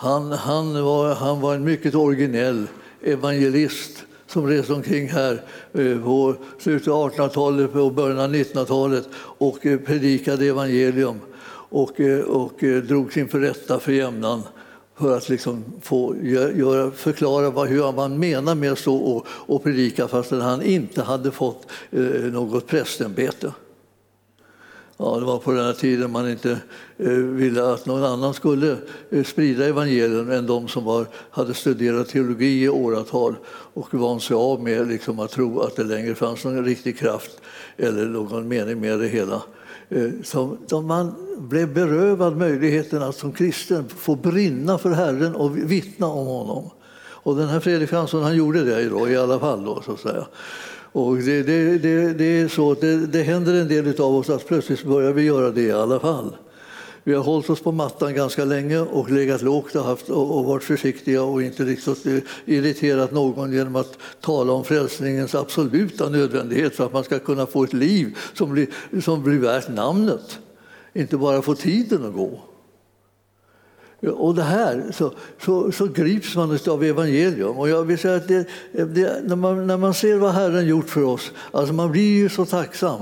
han, 0.00 0.32
han, 0.32 0.84
var, 0.84 1.14
han 1.14 1.40
var 1.40 1.54
en 1.54 1.64
mycket 1.64 1.94
originell 1.94 2.66
evangelist 3.02 4.04
som 4.26 4.46
reste 4.46 4.72
omkring 4.72 5.08
här 5.08 5.42
eh, 5.72 6.04
på 6.04 6.34
slutet 6.58 6.88
av 6.88 7.10
1800-talet 7.12 7.74
och 7.74 7.92
början 7.92 8.18
av 8.18 8.34
1900-talet 8.34 9.08
och 9.14 9.66
eh, 9.66 9.78
predikade 9.78 10.46
evangelium 10.46 11.20
och, 11.70 12.00
eh, 12.00 12.20
och 12.20 12.52
drog 12.88 13.12
sin 13.12 13.28
förrätta 13.28 13.80
för 13.80 13.92
jämnan 13.92 14.42
för 14.98 15.16
att 15.16 15.28
liksom 15.28 15.64
få 15.82 16.16
göra, 16.22 16.90
förklara 16.90 17.50
vad, 17.50 17.68
hur 17.68 17.92
man 17.92 18.18
menar 18.18 18.54
med 18.54 18.72
att 18.72 18.78
stå 18.78 18.96
och, 18.96 19.26
och 19.28 19.62
predika 19.62 20.08
fastän 20.08 20.40
han 20.40 20.62
inte 20.62 21.02
hade 21.02 21.30
fått 21.30 21.66
eh, 21.90 22.00
något 22.02 22.66
prästämbete. 22.66 23.52
Ja, 25.02 25.16
det 25.18 25.24
var 25.24 25.38
på 25.38 25.52
den 25.52 25.64
här 25.64 25.72
tiden 25.72 26.10
man 26.10 26.30
inte 26.30 26.50
eh, 26.98 27.10
ville 27.10 27.72
att 27.72 27.86
någon 27.86 28.04
annan 28.04 28.34
skulle 28.34 28.76
eh, 29.10 29.24
sprida 29.24 29.66
evangelium 29.66 30.30
än 30.30 30.46
de 30.46 30.68
som 30.68 30.84
var, 30.84 31.06
hade 31.30 31.54
studerat 31.54 32.08
teologi 32.08 32.64
i 32.64 32.68
åratal 32.68 33.36
och 33.74 33.94
vant 33.94 34.22
sig 34.22 34.36
av 34.36 34.62
med 34.62 34.88
liksom, 34.88 35.20
att 35.20 35.30
tro 35.30 35.60
att 35.60 35.76
det 35.76 35.84
längre 35.84 36.14
fanns 36.14 36.44
någon 36.44 36.64
riktig 36.64 36.98
kraft 36.98 37.40
eller 37.76 38.06
någon 38.06 38.48
mening 38.48 38.80
med 38.80 38.98
det 38.98 39.08
hela. 39.08 39.42
Eh, 39.88 40.10
så 40.24 40.80
man 40.82 41.14
blev 41.38 41.74
berövad 41.74 42.36
möjligheten 42.36 43.02
att 43.02 43.16
som 43.16 43.32
kristen 43.32 43.88
få 43.88 44.14
brinna 44.14 44.78
för 44.78 44.90
Herren 44.90 45.34
och 45.34 45.56
vittna 45.56 46.06
om 46.06 46.26
honom. 46.26 46.70
Och 47.22 47.36
den 47.36 47.48
här 47.48 47.60
Fredrik 47.60 47.90
Fransson 47.90 48.22
han 48.22 48.36
gjorde 48.36 48.64
det 48.64 48.80
idag, 48.80 49.12
i 49.12 49.16
alla 49.16 49.38
fall. 49.38 49.64
Då, 49.64 49.82
så 49.82 49.92
att 49.92 50.00
säga. 50.00 50.26
Och 50.92 51.16
det, 51.16 51.42
det, 51.42 51.78
det, 51.78 52.12
det 52.12 52.40
är 52.40 52.48
så 52.48 52.74
det, 52.74 53.06
det 53.06 53.22
händer 53.22 53.54
en 53.54 53.68
del 53.68 54.00
av 54.00 54.16
oss 54.16 54.30
att 54.30 54.46
plötsligt 54.46 54.84
börjar 54.84 55.12
vi 55.12 55.22
göra 55.22 55.50
det 55.50 55.62
i 55.62 55.72
alla 55.72 56.00
fall. 56.00 56.36
Vi 57.04 57.14
har 57.14 57.24
hållit 57.24 57.50
oss 57.50 57.60
på 57.60 57.72
mattan 57.72 58.14
ganska 58.14 58.44
länge 58.44 58.78
och 58.78 59.10
legat 59.10 59.42
lågt 59.42 59.74
och, 59.74 59.84
haft, 59.84 60.08
och 60.08 60.44
varit 60.44 60.64
försiktiga 60.64 61.22
och 61.22 61.42
inte 61.42 61.64
riktigt 61.64 62.06
eh, 62.06 62.18
irriterat 62.44 63.12
någon 63.12 63.52
genom 63.52 63.76
att 63.76 63.98
tala 64.20 64.52
om 64.52 64.64
frälsningens 64.64 65.34
absoluta 65.34 66.08
nödvändighet 66.08 66.76
för 66.76 66.86
att 66.86 66.92
man 66.92 67.04
ska 67.04 67.18
kunna 67.18 67.46
få 67.46 67.64
ett 67.64 67.72
liv 67.72 68.16
som 68.34 68.52
blir, 68.52 68.66
som 69.02 69.22
blir 69.22 69.38
värt 69.38 69.68
namnet. 69.68 70.38
Inte 70.92 71.16
bara 71.16 71.42
få 71.42 71.54
tiden 71.54 72.04
att 72.04 72.14
gå. 72.14 72.40
Och 74.08 74.34
det 74.34 74.42
här 74.42 74.84
så, 74.92 75.12
så, 75.44 75.72
så 75.72 75.86
grips 75.86 76.36
man 76.36 76.58
av 76.68 76.84
evangelium. 76.84 77.58
Och 77.58 77.68
jag 77.68 77.84
vill 77.84 77.98
säga 77.98 78.16
att 78.16 78.28
det, 78.28 78.48
det, 78.72 79.22
när, 79.24 79.36
man, 79.36 79.66
när 79.66 79.76
man 79.76 79.94
ser 79.94 80.16
vad 80.16 80.32
Herren 80.32 80.66
gjort 80.66 80.90
för 80.90 81.02
oss, 81.02 81.32
alltså 81.50 81.74
man 81.74 81.90
blir 81.92 82.18
ju 82.18 82.28
så 82.28 82.46
tacksam. 82.46 83.00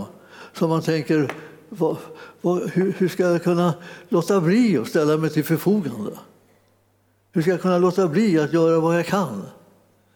Så 0.53 0.69
man 0.69 0.83
tänker, 0.83 1.33
vad, 1.69 1.97
vad, 2.41 2.71
hur, 2.71 2.95
hur, 2.99 3.09
ska 3.09 3.23
jag 3.23 3.43
kunna 3.43 3.75
låta 4.09 4.41
bli 4.41 4.79
att 4.79 4.89
ställa 4.89 5.17
mig 5.17 5.31
till 5.31 5.45
förfogande? 5.45 6.11
Hur 7.33 7.43
ska 7.43 7.51
jag 7.51 7.61
kunna 7.61 7.79
låta 7.79 8.09
bli 8.09 8.39
att 8.39 8.53
göra 8.53 8.81
vad 8.81 8.99
jag 8.99 9.07
kan? 9.07 9.43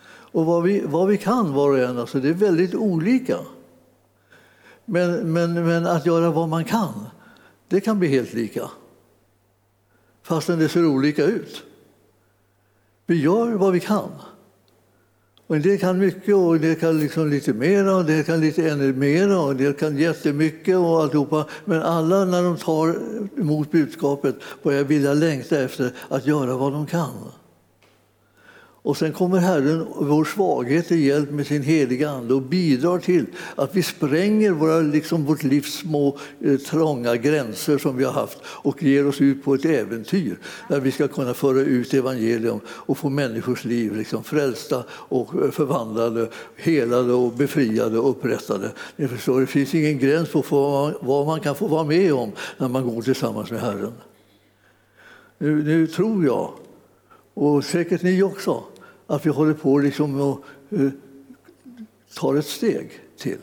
Och 0.09 0.47
vad 0.47 0.63
vi, 0.63 0.83
vad 0.85 1.09
vi 1.09 1.19
kan 1.19 1.55
var 1.55 1.69
och 1.71 1.79
en, 1.79 1.99
alltså, 1.99 2.21
det 2.21 2.29
är 2.29 2.35
väldigt 2.35 2.75
olika. 2.75 3.39
Men, 4.85 5.33
men, 5.33 5.67
men 5.67 5.87
att 5.87 6.07
göra 6.07 6.31
vad 6.31 6.49
man 6.49 6.65
kan, 6.65 7.07
det 7.69 7.81
kan 7.81 7.99
bli 7.99 8.09
helt 8.09 8.35
lika 8.35 8.71
fastän 10.23 10.59
det 10.59 10.69
ser 10.69 10.87
olika 10.87 11.25
ut. 11.25 11.63
Vi 13.07 13.23
gör 13.23 13.53
vad 13.53 13.73
vi 13.73 13.81
kan. 13.81 14.11
Och 15.47 15.57
en 15.57 15.63
del 15.63 15.79
kan 15.79 15.99
mycket 15.99 16.35
och 16.35 16.55
en 16.57 16.63
del 16.63 16.75
kan 16.75 17.01
liksom 17.01 17.31
lite 17.31 17.53
mer 17.53 17.95
och 17.95 18.01
en 18.01 18.07
del 18.07 18.25
kan 18.25 18.41
lite 18.41 18.71
ännu 18.71 18.93
mer 18.93 19.39
och 19.39 19.51
en 19.51 19.57
del 19.57 19.73
kan 19.73 19.97
jättemycket 19.97 20.77
och 20.77 21.03
alltihopa. 21.03 21.47
Men 21.65 21.83
alla 21.83 22.25
när 22.25 22.43
de 22.43 22.57
tar 22.57 22.97
emot 23.41 23.71
budskapet 23.71 24.37
börjar 24.63 24.85
vilja 24.85 25.15
längta 25.15 25.61
efter 25.61 25.93
att 26.09 26.27
göra 26.27 26.57
vad 26.57 26.73
de 26.73 26.87
kan. 26.87 27.33
Och 28.85 28.97
sen 28.97 29.13
kommer 29.13 29.39
Herren 29.39 29.87
vår 29.97 30.25
svaghet 30.25 30.89
till 30.89 31.05
hjälp 31.05 31.31
med 31.31 31.47
sin 31.47 31.63
heliga 31.63 32.11
Ande 32.11 32.35
och 32.35 32.43
bidrar 32.43 32.99
till 32.99 33.27
att 33.57 33.77
vi 33.77 33.83
spränger 33.83 34.51
våra, 34.51 34.79
liksom 34.79 35.25
vårt 35.25 35.43
livs 35.43 35.75
små 35.75 36.19
eh, 36.41 36.57
trånga 36.57 37.17
gränser 37.17 37.79
som 37.79 37.97
vi 37.97 38.05
har 38.05 38.13
haft 38.13 38.39
och 38.45 38.83
ger 38.83 39.07
oss 39.07 39.21
ut 39.21 39.45
på 39.45 39.55
ett 39.55 39.65
äventyr 39.65 40.39
där 40.69 40.81
vi 40.81 40.91
ska 40.91 41.09
kunna 41.09 41.35
föra 41.35 41.61
ut 41.61 41.95
evangelium 41.95 42.61
och 42.67 42.99
få 42.99 43.09
människors 43.09 43.65
liv 43.65 43.97
liksom 43.97 44.25
frälsta 44.25 44.85
och 44.91 45.45
eh, 45.45 45.51
förvandlade, 45.51 46.29
helade 46.57 47.13
och 47.13 47.33
befriade 47.33 47.99
och 47.99 48.11
upprättade. 48.11 48.71
Ni 48.97 49.09
förstår, 49.09 49.41
det 49.41 49.47
finns 49.47 49.75
ingen 49.75 49.99
gräns 49.99 50.29
på 50.33 50.93
vad 51.01 51.27
man 51.27 51.41
kan 51.41 51.55
få 51.55 51.67
vara 51.67 51.85
med 51.85 52.15
om 52.15 52.33
när 52.59 52.69
man 52.69 52.89
går 52.89 53.03
tillsammans 53.03 53.51
med 53.51 53.61
Herren. 53.61 53.93
Nu, 55.39 55.63
nu 55.65 55.87
tror 55.87 56.25
jag, 56.25 56.53
och 57.35 57.65
säkert 57.65 58.03
ni 58.03 58.23
också, 58.23 58.65
att 59.13 59.27
vi 59.27 59.31
håller 59.31 59.55
på 59.55 59.79
liksom 59.79 60.21
och 60.21 60.45
eh, 60.71 60.89
tar 62.15 62.35
ett 62.35 62.47
steg 62.47 62.91
till 63.19 63.39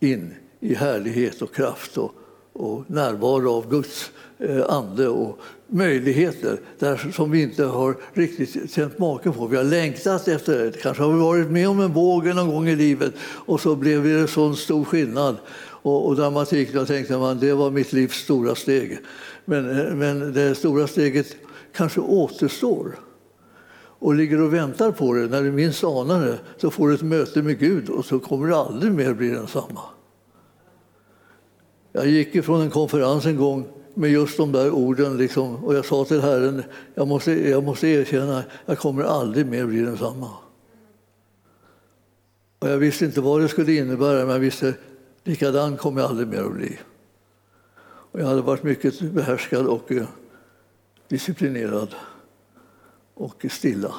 in 0.00 0.34
i 0.60 0.74
härlighet 0.74 1.42
och 1.42 1.54
kraft 1.54 1.98
och, 1.98 2.14
och 2.52 2.90
närvaro 2.90 3.50
av 3.50 3.70
Guds 3.70 4.10
eh, 4.38 4.64
ande 4.68 5.08
och 5.08 5.38
möjligheter 5.66 6.60
där 6.78 7.12
som 7.12 7.30
vi 7.30 7.42
inte 7.42 7.64
har 7.64 7.96
riktigt 8.12 8.72
känt 8.72 8.98
maken 8.98 9.32
på. 9.32 9.46
Vi 9.46 9.56
har 9.56 9.64
längtat 9.64 10.28
efter 10.28 10.64
det. 10.64 10.82
Kanske 10.82 11.02
har 11.02 11.12
vi 11.12 11.18
varit 11.18 11.50
med 11.50 11.68
om 11.68 11.80
en 11.80 11.92
våg 11.92 12.26
någon 12.26 12.48
gång 12.48 12.68
i 12.68 12.76
livet 12.76 13.14
och 13.20 13.60
så 13.60 13.76
blev 13.76 14.04
det 14.04 14.20
en 14.20 14.28
sån 14.28 14.56
stor 14.56 14.84
skillnad 14.84 15.36
och, 15.58 16.06
och 16.06 16.16
dramatik. 16.16 16.72
Då 16.72 16.86
tänkte 16.86 17.18
man 17.18 17.38
det 17.38 17.52
var 17.52 17.70
mitt 17.70 17.92
livs 17.92 18.14
stora 18.14 18.54
steg. 18.54 18.98
Men, 19.44 19.78
eh, 19.78 19.94
men 19.94 20.32
det 20.32 20.54
stora 20.54 20.86
steget 20.86 21.36
kanske 21.72 22.00
återstår 22.00 22.94
och 24.04 24.14
ligger 24.14 24.40
och 24.40 24.54
väntar 24.54 24.92
på 24.92 25.12
det. 25.12 25.26
När 25.26 25.42
du 25.42 25.52
minst 25.52 25.84
anar 25.84 26.20
det 26.20 26.38
så 26.56 26.70
får 26.70 26.88
du 26.88 26.94
ett 26.94 27.02
möte 27.02 27.42
med 27.42 27.58
Gud 27.58 27.88
och 27.88 28.04
så 28.04 28.18
kommer 28.18 28.46
du 28.46 28.54
aldrig 28.54 28.92
mer 28.92 29.14
bli 29.14 29.28
densamma. 29.28 29.80
Jag 31.92 32.06
gick 32.06 32.34
ifrån 32.34 32.60
en 32.60 32.70
konferens 32.70 33.26
en 33.26 33.36
gång 33.36 33.68
med 33.94 34.10
just 34.10 34.36
de 34.36 34.52
där 34.52 34.70
orden. 34.70 35.16
Liksom, 35.16 35.64
och 35.64 35.74
jag 35.74 35.84
sa 35.84 36.04
till 36.04 36.20
Herren, 36.20 36.62
jag 36.94 37.08
måste, 37.08 37.50
jag 37.50 37.64
måste 37.64 37.88
erkänna, 37.88 38.44
jag 38.66 38.78
kommer 38.78 39.02
aldrig 39.02 39.46
mer 39.46 39.66
bli 39.66 39.80
densamma. 39.80 40.30
Och 42.58 42.68
jag 42.68 42.78
visste 42.78 43.04
inte 43.04 43.20
vad 43.20 43.40
det 43.40 43.48
skulle 43.48 43.72
innebära, 43.72 44.18
men 44.18 44.30
jag 44.30 44.40
visste 44.40 44.74
likadan 45.22 45.76
kommer 45.76 46.00
jag 46.00 46.10
aldrig 46.10 46.28
mer 46.28 46.42
att 46.42 46.54
bli. 46.54 46.78
Och 47.84 48.20
jag 48.20 48.26
hade 48.26 48.42
varit 48.42 48.62
mycket 48.62 49.00
behärskad 49.00 49.66
och 49.66 49.92
eh, 49.92 50.06
disciplinerad 51.08 51.94
och 53.14 53.46
stilla. 53.50 53.94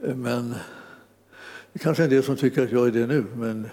Men 0.00 0.54
det 1.72 1.78
kanske 1.78 2.02
är 2.02 2.04
en 2.04 2.10
del 2.10 2.22
som 2.22 2.36
tycker 2.36 2.62
att 2.62 2.72
jag 2.72 2.86
är 2.86 2.90
det 2.90 3.06
nu, 3.06 3.24
men 3.34 3.68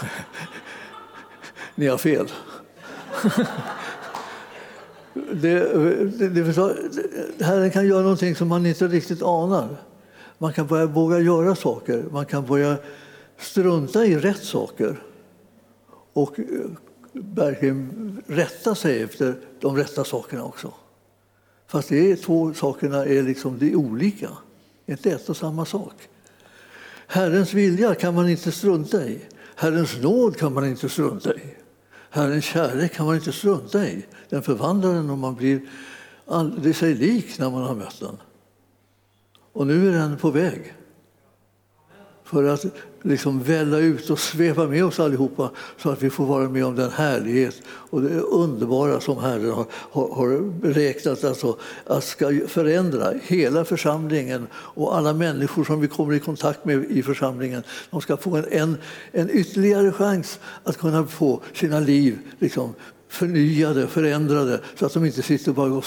ni 1.74 1.86
har 1.86 1.98
fel. 1.98 2.28
det, 5.14 5.58
det, 6.18 6.28
det, 6.28 7.44
Herren 7.44 7.70
kan 7.70 7.86
göra 7.86 8.02
någonting 8.02 8.34
som 8.34 8.48
man 8.48 8.66
inte 8.66 8.88
riktigt 8.88 9.22
anar. 9.22 9.76
Man 10.38 10.52
kan 10.52 10.66
börja 10.66 10.86
våga 10.86 11.20
göra 11.20 11.54
saker. 11.54 12.04
Man 12.10 12.26
kan 12.26 12.46
börja 12.46 12.76
strunta 13.38 14.06
i 14.06 14.18
rätt 14.18 14.44
saker 14.44 15.02
och 16.12 16.36
verkligen 17.12 18.22
rätta 18.26 18.74
sig 18.74 19.02
efter 19.02 19.34
de 19.60 19.76
rätta 19.76 20.04
sakerna 20.04 20.44
också. 20.44 20.72
Fast 21.68 21.88
det 21.88 22.12
är 22.12 22.16
två 22.16 22.54
sakerna 22.54 23.04
är 23.04 23.22
liksom 23.22 23.58
det 23.58 23.72
är 23.72 23.76
olika, 23.76 24.30
inte 24.86 25.10
ett 25.10 25.28
och 25.28 25.36
samma 25.36 25.64
sak. 25.64 25.94
Herrens 27.06 27.54
vilja 27.54 27.94
kan 27.94 28.14
man 28.14 28.28
inte 28.28 28.52
strunta 28.52 29.06
i. 29.06 29.20
Herrens 29.56 29.96
nåd 30.02 30.36
kan 30.36 30.52
man 30.52 30.66
inte 30.66 30.88
strunta 30.88 31.34
i. 31.34 31.54
Herrens 32.10 32.44
kärlek 32.44 32.92
kan 32.94 33.06
man 33.06 33.14
inte 33.14 33.32
strunta 33.32 33.86
i. 33.86 34.06
Den 34.28 34.42
förvandlar 34.42 34.94
en 34.94 35.10
och 35.10 35.18
man 35.18 35.34
blir 35.34 35.60
aldrig 36.26 36.76
sig 36.76 36.94
lik 36.94 37.38
när 37.38 37.50
man 37.50 37.62
har 37.62 37.74
mött 37.74 38.00
den. 38.00 38.16
Och 39.52 39.66
nu 39.66 39.88
är 39.88 39.92
den 39.92 40.16
på 40.16 40.30
väg 40.30 40.74
för 42.30 42.44
att 42.44 42.64
liksom 43.02 43.42
välla 43.42 43.78
ut 43.78 44.10
och 44.10 44.18
svepa 44.18 44.66
med 44.66 44.84
oss 44.84 45.00
allihopa 45.00 45.50
så 45.76 45.90
att 45.90 46.02
vi 46.02 46.10
får 46.10 46.26
vara 46.26 46.48
med 46.48 46.64
om 46.64 46.76
den 46.76 46.90
härlighet 46.90 47.62
och 47.66 48.02
det 48.02 48.20
underbara 48.20 49.00
som 49.00 49.18
Herren 49.18 49.50
har, 49.50 49.66
har, 49.70 50.08
har 50.14 50.40
beräknat 50.60 51.24
alltså, 51.24 51.58
att 51.86 52.04
ska 52.04 52.40
förändra 52.48 53.12
hela 53.22 53.64
församlingen 53.64 54.46
och 54.54 54.96
alla 54.96 55.12
människor 55.12 55.64
som 55.64 55.80
vi 55.80 55.88
kommer 55.88 56.14
i 56.14 56.20
kontakt 56.20 56.64
med 56.64 56.84
i 56.84 57.02
församlingen. 57.02 57.62
De 57.90 58.00
ska 58.00 58.16
få 58.16 58.36
en, 58.36 58.46
en, 58.50 58.76
en 59.12 59.30
ytterligare 59.30 59.92
chans 59.92 60.38
att 60.64 60.78
kunna 60.78 61.06
få 61.06 61.40
sina 61.54 61.80
liv 61.80 62.18
liksom, 62.38 62.74
förnyade, 63.08 63.86
förändrade 63.86 64.60
så 64.78 64.86
att 64.86 64.94
de 64.94 65.04
inte 65.04 65.22
sitter 65.22 65.52
bara 65.52 65.72
och 65.72 65.84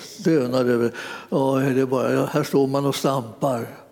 stönar 0.00 0.64
över 0.64 0.92
ja, 1.30 1.62
det 1.74 1.80
är 1.80 1.86
bara, 1.86 2.26
här 2.26 2.42
står 2.42 2.66
man 2.66 2.86
och 2.86 2.94
stampar. 2.94 3.83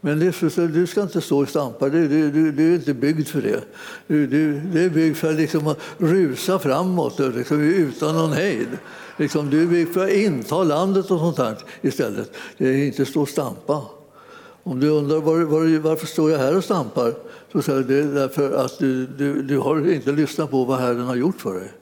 Men 0.00 0.20
Jesus, 0.20 0.54
du 0.54 0.86
ska 0.86 1.02
inte 1.02 1.20
stå 1.20 1.42
och 1.42 1.48
stampa, 1.48 1.88
du, 1.88 2.08
du, 2.08 2.30
du, 2.30 2.52
du 2.52 2.70
är 2.70 2.74
inte 2.74 2.94
byggd 2.94 3.28
för 3.28 3.42
det. 3.42 3.64
Du, 4.06 4.26
du, 4.26 4.60
du 4.60 4.84
är 4.84 4.90
byggd 4.90 5.16
för 5.16 5.32
liksom 5.32 5.66
att 5.66 5.78
rusa 5.98 6.58
framåt 6.58 7.18
liksom, 7.18 7.60
utan 7.60 8.14
någon 8.14 8.32
hejd. 8.32 8.68
Liksom, 9.16 9.50
du 9.50 9.62
är 9.62 9.66
byggd 9.66 9.92
för 9.92 10.04
att 10.04 10.10
inta 10.10 10.64
landet 10.64 11.10
och 11.10 11.18
sånt 11.18 11.38
här 11.38 11.56
istället. 11.80 12.32
Det 12.58 12.68
är 12.68 12.86
inte 12.86 13.06
stå 13.06 13.22
och 13.22 13.28
stampa. 13.28 13.82
Om 14.62 14.80
du 14.80 14.88
undrar 14.88 15.20
var, 15.20 15.40
var, 15.40 15.78
varför 15.78 16.06
står 16.06 16.30
jag 16.30 16.38
här 16.38 16.56
och 16.56 16.64
stampar 16.64 17.14
så 17.52 17.62
säger 17.62 17.80
det 17.80 17.98
är 17.98 18.04
därför 18.04 18.52
att 18.52 18.78
du, 18.78 19.06
du, 19.06 19.42
du 19.42 19.58
har 19.58 19.92
inte 19.92 20.12
lyssnat 20.12 20.50
på 20.50 20.64
vad 20.64 20.78
Herren 20.78 21.06
har 21.06 21.16
gjort 21.16 21.40
för 21.40 21.54
dig. 21.54 21.72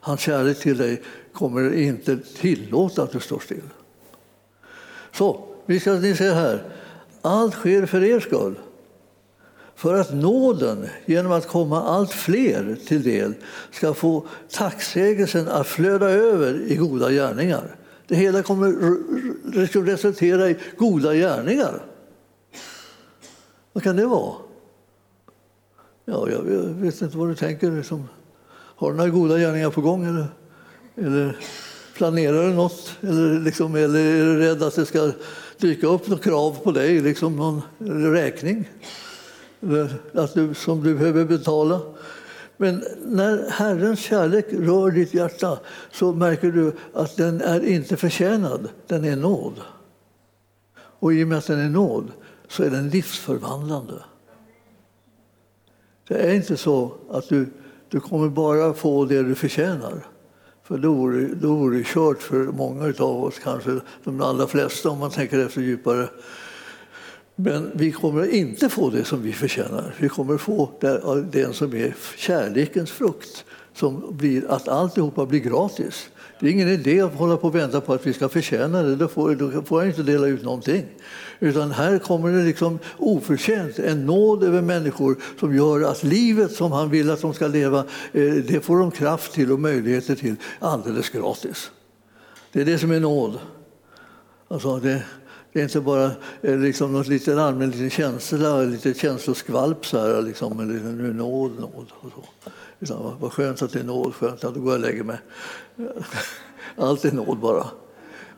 Hans 0.00 0.20
kärlek 0.20 0.60
till 0.60 0.76
dig 0.76 1.02
kommer 1.32 1.74
inte 1.74 2.18
tillåta 2.36 3.02
att 3.02 3.12
du 3.12 3.20
står 3.20 3.38
still. 3.38 3.62
Så, 5.12 5.48
vi 5.66 5.80
ska 5.80 5.92
ni 5.92 6.16
ser 6.16 6.34
här. 6.34 6.77
Allt 7.28 7.54
sker 7.54 7.86
för 7.86 8.04
er 8.04 8.20
skull. 8.20 8.54
För 9.74 9.94
att 9.94 10.14
nåden, 10.14 10.86
genom 11.06 11.32
att 11.32 11.46
komma 11.46 11.82
allt 11.82 12.12
fler 12.12 12.78
till 12.86 13.02
del, 13.02 13.34
ska 13.70 13.94
få 13.94 14.26
tacksägelsen 14.50 15.48
att 15.48 15.66
flöda 15.66 16.10
över 16.10 16.60
i 16.60 16.76
goda 16.76 17.10
gärningar. 17.10 17.76
Det 18.06 18.14
hela 18.14 18.42
kommer 18.42 18.74
resultera 19.84 20.50
i 20.50 20.56
goda 20.76 21.14
gärningar. 21.14 21.82
Vad 23.72 23.82
kan 23.82 23.96
det 23.96 24.06
vara? 24.06 24.34
Ja, 26.04 26.28
jag 26.30 26.42
vet 26.42 27.02
inte 27.02 27.16
vad 27.16 27.28
du 27.28 27.34
tänker. 27.34 27.70
Liksom, 27.70 28.08
har 28.50 28.90
du 28.90 28.96
några 28.96 29.10
goda 29.10 29.38
gärningar 29.38 29.70
på 29.70 29.80
gång? 29.80 30.04
Eller, 30.04 30.26
eller 30.96 31.36
planerar 31.94 32.48
du 32.48 32.54
något? 32.54 32.96
Eller, 33.00 33.40
liksom, 33.40 33.74
eller 33.74 34.00
är 34.00 34.24
du 34.24 34.38
rädd 34.38 34.62
att 34.62 34.74
det 34.74 34.86
ska 34.86 35.12
dyka 35.58 35.86
upp 35.86 36.08
något 36.08 36.22
krav 36.22 36.58
på 36.62 36.72
dig, 36.72 37.00
liksom 37.00 37.36
någon 37.36 37.62
räkning 38.12 38.68
eh, 39.60 40.22
att 40.22 40.34
du, 40.34 40.54
som 40.54 40.82
du 40.82 40.94
behöver 40.94 41.24
betala. 41.24 41.80
Men 42.56 42.84
när 43.04 43.50
Herrens 43.50 44.00
kärlek 44.00 44.46
rör 44.50 44.90
ditt 44.90 45.14
hjärta 45.14 45.58
så 45.92 46.12
märker 46.12 46.50
du 46.50 46.72
att 46.92 47.16
den 47.16 47.40
är 47.40 47.66
inte 47.66 47.96
förtjänad, 47.96 48.68
den 48.86 49.04
är 49.04 49.16
nåd. 49.16 49.60
Och 50.76 51.12
i 51.12 51.24
och 51.24 51.28
med 51.28 51.38
att 51.38 51.46
den 51.46 51.58
är 51.58 51.68
nåd 51.68 52.12
så 52.48 52.62
är 52.62 52.70
den 52.70 52.88
livsförvandlande. 52.90 54.02
Det 56.08 56.14
är 56.14 56.34
inte 56.34 56.56
så 56.56 56.92
att 57.10 57.28
du, 57.28 57.46
du 57.88 58.00
kommer 58.00 58.28
bara 58.28 58.74
få 58.74 59.04
det 59.04 59.22
du 59.22 59.34
förtjänar. 59.34 60.06
För 60.68 60.78
då 60.78 60.92
vore, 60.92 61.26
då 61.26 61.54
vore 61.54 61.78
det 61.78 61.84
kört 61.84 62.22
för 62.22 62.44
många 62.44 62.84
av 62.98 63.24
oss, 63.24 63.38
kanske 63.38 63.80
de 64.04 64.20
allra 64.20 64.46
flesta 64.46 64.90
om 64.90 64.98
man 64.98 65.10
tänker 65.10 65.38
efter 65.38 65.60
djupare. 65.60 66.08
Men 67.36 67.70
vi 67.74 67.92
kommer 67.92 68.34
inte 68.34 68.68
få 68.68 68.90
det 68.90 69.04
som 69.04 69.22
vi 69.22 69.32
förtjänar. 69.32 69.94
Vi 69.98 70.08
kommer 70.08 70.38
få 70.38 70.70
det 71.30 71.52
som 71.52 71.74
är 71.74 71.94
kärlekens 72.16 72.90
frukt, 72.90 73.44
som 73.74 74.04
blir 74.10 74.50
att 74.50 74.68
alltihopa 74.68 75.26
blir 75.26 75.40
gratis. 75.40 76.10
Det 76.40 76.46
är 76.46 76.50
ingen 76.50 76.68
idé 76.68 77.00
att 77.00 77.14
hålla 77.14 77.36
på 77.36 77.46
och 77.46 77.54
vänta 77.54 77.80
på 77.80 77.92
att 77.92 78.06
vi 78.06 78.12
ska 78.12 78.28
förtjäna 78.28 78.82
det. 78.82 78.96
Då 78.96 79.08
får, 79.08 79.34
då 79.34 79.62
får 79.62 79.82
jag 79.82 79.90
inte 79.90 80.02
dela 80.02 80.26
ut 80.26 80.42
någonting. 80.42 80.86
Utan 81.40 81.70
här 81.70 81.98
kommer 81.98 82.32
det 82.32 82.42
liksom 82.42 82.78
oförtjänt 82.98 83.78
en 83.78 84.06
nåd 84.06 84.44
över 84.44 84.62
människor 84.62 85.16
som 85.40 85.56
gör 85.56 85.82
att 85.82 86.02
livet 86.02 86.52
som 86.52 86.72
han 86.72 86.90
vill 86.90 87.10
att 87.10 87.20
de 87.20 87.34
ska 87.34 87.46
leva, 87.46 87.78
eh, 88.12 88.34
det 88.34 88.64
får 88.64 88.78
de 88.78 88.90
kraft 88.90 89.32
till 89.32 89.52
och 89.52 89.60
möjligheter 89.60 90.14
till 90.14 90.36
alldeles 90.58 91.08
gratis. 91.10 91.70
Det 92.52 92.60
är 92.60 92.64
det 92.64 92.78
som 92.78 92.90
är 92.90 93.00
nåd. 93.00 93.38
Alltså 94.48 94.76
det, 94.76 95.02
det 95.52 95.60
är 95.60 95.64
inte 95.64 95.80
bara 95.80 96.10
eh, 96.42 96.58
liksom 96.58 96.92
något 96.92 97.06
lite 97.06 97.42
allmän 97.42 97.70
liten 97.70 97.90
känsla, 97.90 98.62
lite 98.62 98.94
känsloskvalp 98.94 99.86
så 99.86 99.98
här, 99.98 100.22
liksom, 100.22 100.60
eller 100.60 100.74
nu 100.74 101.12
nåd, 101.12 101.60
nåd 101.60 101.86
och 102.00 102.10
så. 102.14 102.24
Utan, 102.80 103.16
vad 103.20 103.32
skönt 103.32 103.62
att 103.62 103.72
det 103.72 103.80
är 103.80 103.84
nåd, 103.84 104.14
skönt 104.14 104.44
att 104.44 104.54
då 104.54 104.60
går 104.60 104.72
jag 104.72 104.80
och 104.80 104.86
lägger 104.86 105.04
mig. 105.04 105.18
Allt 106.76 107.04
är 107.04 107.12
nåd 107.12 107.38
bara. 107.38 107.66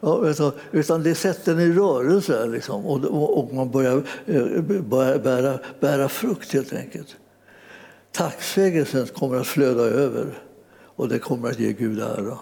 Ja, 0.01 0.29
alltså, 0.29 0.53
utan 0.71 1.03
det 1.03 1.15
sätter 1.15 1.53
en 1.53 1.61
i 1.61 1.73
rörelse 1.73 2.47
liksom, 2.47 2.87
och, 2.87 3.05
och, 3.39 3.55
man 3.55 3.71
börjar, 3.71 4.03
eh, 4.27 4.63
börjar 4.83 5.19
bära, 5.19 5.59
bära 5.81 6.09
frukt 6.09 6.53
helt 6.53 6.73
enkelt. 6.73 7.17
Tacksägelsen 8.13 9.07
kommer 9.07 9.37
att 9.37 9.47
flöda 9.47 9.83
över 9.83 10.39
och 10.83 11.09
det 11.09 11.19
kommer 11.19 11.51
att 11.51 11.59
ge 11.59 11.73
Gud 11.73 12.01
ära. 12.01 12.39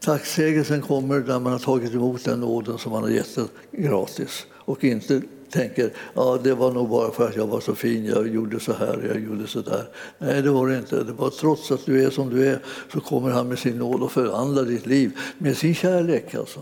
Tacksägelsen 0.00 0.82
kommer 0.82 1.20
när 1.20 1.38
man 1.38 1.52
har 1.52 1.58
tagit 1.58 1.94
emot 1.94 2.24
den 2.24 2.40
nåden 2.40 2.78
som 2.78 2.92
man 2.92 3.02
har 3.02 3.10
gett 3.10 3.38
gratis 3.72 4.46
och 4.52 4.84
inte 4.84 5.22
tänker 5.50 5.90
ja, 6.14 6.38
det 6.42 6.54
var 6.54 6.72
nog 6.72 6.88
bara 6.88 7.10
för 7.10 7.28
att 7.28 7.36
jag 7.36 7.46
var 7.46 7.60
så 7.60 7.74
fin, 7.74 8.04
jag 8.06 8.28
gjorde 8.28 8.60
så 8.60 8.72
här, 8.72 9.04
jag 9.08 9.20
gjorde 9.24 9.46
så 9.46 9.60
där. 9.60 9.88
Nej, 10.18 10.42
det 10.42 10.50
var 10.50 10.68
det 10.68 10.78
inte. 10.78 11.04
Det 11.04 11.12
var 11.12 11.30
trots 11.30 11.70
att 11.70 11.86
du 11.86 12.04
är 12.04 12.10
som 12.10 12.30
du 12.30 12.46
är 12.46 12.58
så 12.92 13.00
kommer 13.00 13.30
han 13.30 13.48
med 13.48 13.58
sin 13.58 13.78
nåd 13.78 14.02
och 14.02 14.12
förvandlar 14.12 14.64
ditt 14.64 14.86
liv 14.86 15.18
med 15.38 15.56
sin 15.56 15.74
kärlek. 15.74 16.34
Alltså. 16.34 16.60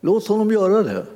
Låt 0.00 0.26
honom 0.26 0.50
göra 0.50 0.82
det. 0.82 1.06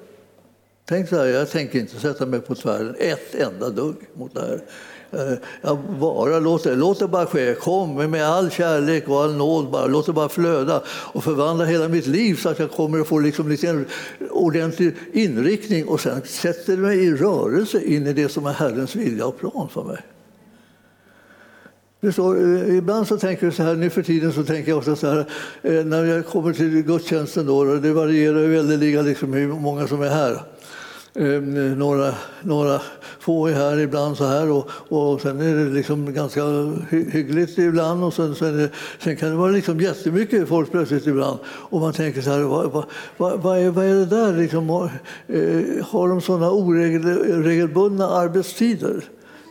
Tänk 0.84 1.08
så 1.08 1.16
här, 1.16 1.26
jag 1.26 1.50
tänker 1.50 1.78
inte 1.78 2.00
sätta 2.00 2.26
mig 2.26 2.40
på 2.40 2.54
tvären 2.54 2.94
ett 2.98 3.34
enda 3.34 3.70
dugg 3.70 3.96
mot 4.14 4.34
det 4.34 4.40
här. 4.40 4.62
Eh, 5.12 5.38
ja, 5.60 5.78
bara 6.00 6.38
låt 6.38 6.64
det, 6.64 6.76
låt 6.76 6.98
det 6.98 7.08
bara 7.08 7.26
ske. 7.26 7.54
Kom 7.54 8.10
med 8.10 8.26
all 8.26 8.50
kärlek 8.50 9.08
och 9.08 9.22
all 9.22 9.34
nåd. 9.34 9.70
Bara. 9.70 9.86
Låt 9.86 10.06
det 10.06 10.12
bara 10.12 10.28
flöda 10.28 10.82
och 10.88 11.24
förvandla 11.24 11.64
hela 11.64 11.88
mitt 11.88 12.06
liv 12.06 12.34
så 12.34 12.48
att 12.48 12.58
jag 12.58 12.70
kommer 12.70 13.00
att 13.00 13.08
få 13.08 13.18
liksom 13.18 13.48
lite 13.48 13.84
ordentlig 14.30 14.94
inriktning 15.12 15.88
och 15.88 16.00
sen 16.00 16.22
sätter 16.24 16.76
mig 16.76 17.04
i 17.04 17.14
rörelse 17.14 17.82
in 17.84 18.06
i 18.06 18.12
det 18.12 18.28
som 18.28 18.46
är 18.46 18.52
Herrens 18.52 18.94
vilja 18.94 19.26
och 19.26 19.38
plan 19.38 19.68
för 19.68 19.84
mig. 19.84 19.98
Så, 22.14 22.36
eh, 22.36 22.76
ibland 22.76 23.08
så 23.08 23.16
tänker 23.16 23.46
jag 23.46 23.54
så 23.54 23.62
här, 23.62 23.74
nu 23.74 23.90
för 23.90 24.02
tiden 24.02 24.32
så 24.32 24.44
tänker 24.44 24.70
jag 24.70 24.78
också 24.78 24.96
så 24.96 25.06
här, 25.06 25.26
eh, 25.62 25.84
när 25.84 26.04
jag 26.04 26.26
kommer 26.26 26.52
till 26.52 26.82
gudstjänsten 26.82 27.46
då, 27.46 27.64
det 27.64 27.92
varierar 27.92 28.46
väldigt 28.46 29.04
liksom 29.04 29.32
hur 29.32 29.48
många 29.48 29.88
som 29.88 30.02
är 30.02 30.08
här. 30.08 30.42
Ehm, 31.14 31.78
några, 31.78 32.14
några 32.42 32.80
få 33.18 33.46
är 33.46 33.52
här 33.52 33.78
ibland 33.78 34.16
så 34.16 34.24
här 34.24 34.50
och, 34.50 34.70
och 34.88 35.20
sen 35.20 35.40
är 35.40 35.54
det 35.54 35.70
liksom 35.70 36.14
ganska 36.14 36.42
hyggligt 36.90 37.58
ibland 37.58 38.04
och 38.04 38.14
sen, 38.14 38.34
sen, 38.34 38.56
det, 38.56 38.70
sen 38.98 39.16
kan 39.16 39.30
det 39.30 39.36
vara 39.36 39.50
liksom 39.50 39.80
jättemycket 39.80 40.48
folk 40.48 40.70
plötsligt 40.70 41.06
ibland 41.06 41.38
och 41.46 41.80
man 41.80 41.92
tänker 41.92 42.20
så 42.20 42.30
här, 42.30 42.40
vad, 42.40 42.84
vad, 43.16 43.40
vad, 43.40 43.58
är, 43.58 43.70
vad 43.70 43.84
är 43.84 43.94
det 43.94 44.06
där? 44.06 44.32
Liksom, 44.32 44.68
har, 44.68 44.90
eh, 45.26 45.84
har 45.84 46.08
de 46.08 46.20
sådana 46.20 46.50
oregelbundna 46.50 48.08
arbetstider? 48.08 49.04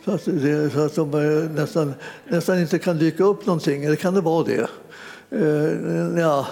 Så 0.04 0.10
att, 0.10 0.24
det, 0.24 0.70
så 0.70 0.80
att 0.80 0.94
de 0.94 1.10
nästan, 1.54 1.94
nästan 2.28 2.60
inte 2.60 2.78
kan 2.78 2.98
dyka 2.98 3.24
upp 3.24 3.46
någonting, 3.46 3.84
eller 3.84 3.96
kan 3.96 4.14
det 4.14 4.20
vara 4.20 4.44
det? 4.44 4.66
Ehm, 5.30 6.16
eh, 6.16 6.20
ja, 6.20 6.46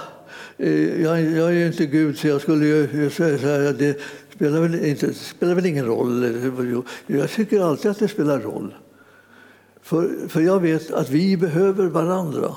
jag, 1.02 1.22
jag 1.22 1.48
är 1.48 1.50
ju 1.50 1.66
inte 1.66 1.86
Gud, 1.86 2.18
så 2.18 2.28
jag 2.28 2.40
skulle 2.40 2.66
ju 2.66 3.10
säga 3.10 3.70
att 3.70 3.78
det, 3.78 4.00
spelar 4.40 4.60
väl, 4.60 4.84
inte, 4.84 5.14
spelar 5.14 5.54
väl 5.54 5.66
ingen 5.66 5.86
roll. 5.86 6.82
Jag 7.06 7.30
tycker 7.30 7.60
alltid 7.60 7.90
att 7.90 7.98
det 7.98 8.08
spelar 8.08 8.40
roll. 8.40 8.74
För, 9.82 10.28
för 10.28 10.40
jag 10.40 10.60
vet 10.60 10.90
att 10.92 11.10
vi 11.10 11.36
behöver 11.36 11.86
varandra. 11.86 12.54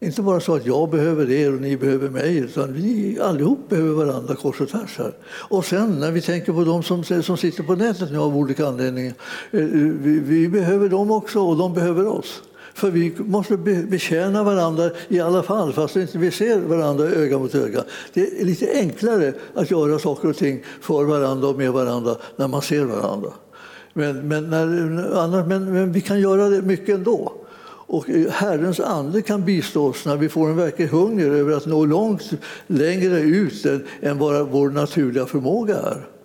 Inte 0.00 0.22
bara 0.22 0.40
så 0.40 0.54
att 0.54 0.66
jag 0.66 0.90
behöver 0.90 1.30
er 1.30 1.54
och 1.54 1.60
ni 1.60 1.76
behöver 1.76 2.10
mig, 2.10 2.36
utan 2.36 2.72
vi 2.72 3.18
allihop 3.20 3.68
behöver 3.68 4.04
varandra 4.04 4.34
kors 4.34 4.60
och 4.60 4.68
tvärs. 4.68 4.98
Här. 4.98 5.12
Och 5.26 5.64
sen 5.64 6.00
när 6.00 6.12
vi 6.12 6.20
tänker 6.20 6.52
på 6.52 6.64
de 6.64 6.82
som, 6.82 7.04
som 7.04 7.36
sitter 7.36 7.62
på 7.62 7.74
nätet 7.74 8.12
nu 8.12 8.18
av 8.18 8.36
olika 8.36 8.66
anledningar, 8.66 9.14
eh, 9.50 9.60
vi, 9.60 10.20
vi 10.20 10.48
behöver 10.48 10.88
dem 10.88 11.10
också 11.10 11.40
och 11.40 11.56
de 11.56 11.74
behöver 11.74 12.06
oss. 12.06 12.42
För 12.78 12.90
vi 12.90 13.12
måste 13.18 13.56
betjäna 13.56 14.44
varandra 14.44 14.90
i 15.08 15.20
alla 15.20 15.42
fall, 15.42 15.72
fast 15.72 15.96
vi 15.96 16.00
inte 16.02 16.30
ser 16.30 16.60
varandra 16.60 17.04
öga 17.04 17.38
mot 17.38 17.54
öga. 17.54 17.84
Det 18.12 18.40
är 18.40 18.44
lite 18.44 18.70
enklare 18.74 19.32
att 19.54 19.70
göra 19.70 19.98
saker 19.98 20.28
och 20.28 20.36
ting 20.36 20.64
för 20.80 21.04
varandra 21.04 21.48
och 21.48 21.56
med 21.56 21.72
varandra 21.72 22.16
när 22.36 22.48
man 22.48 22.62
ser 22.62 22.84
varandra. 22.84 23.30
Men, 23.92 24.28
men, 24.28 24.50
när, 24.50 25.46
men, 25.46 25.72
men 25.72 25.92
vi 25.92 26.00
kan 26.00 26.20
göra 26.20 26.48
det 26.48 26.62
mycket 26.62 26.94
ändå. 26.94 27.32
Och 27.90 28.06
Herrens 28.30 28.80
ande 28.80 29.22
kan 29.22 29.44
bistå 29.44 29.86
oss 29.86 30.04
när 30.04 30.16
vi 30.16 30.28
får 30.28 30.48
en 30.48 30.56
verklig 30.56 30.86
hunger 30.86 31.30
över 31.30 31.56
att 31.56 31.66
nå 31.66 31.84
långt 31.84 32.30
längre 32.66 33.20
ut 33.20 33.66
än 34.00 34.18
vad 34.18 34.48
vår 34.48 34.70
naturliga 34.70 35.26
förmåga 35.26 35.76
är. 35.76 36.17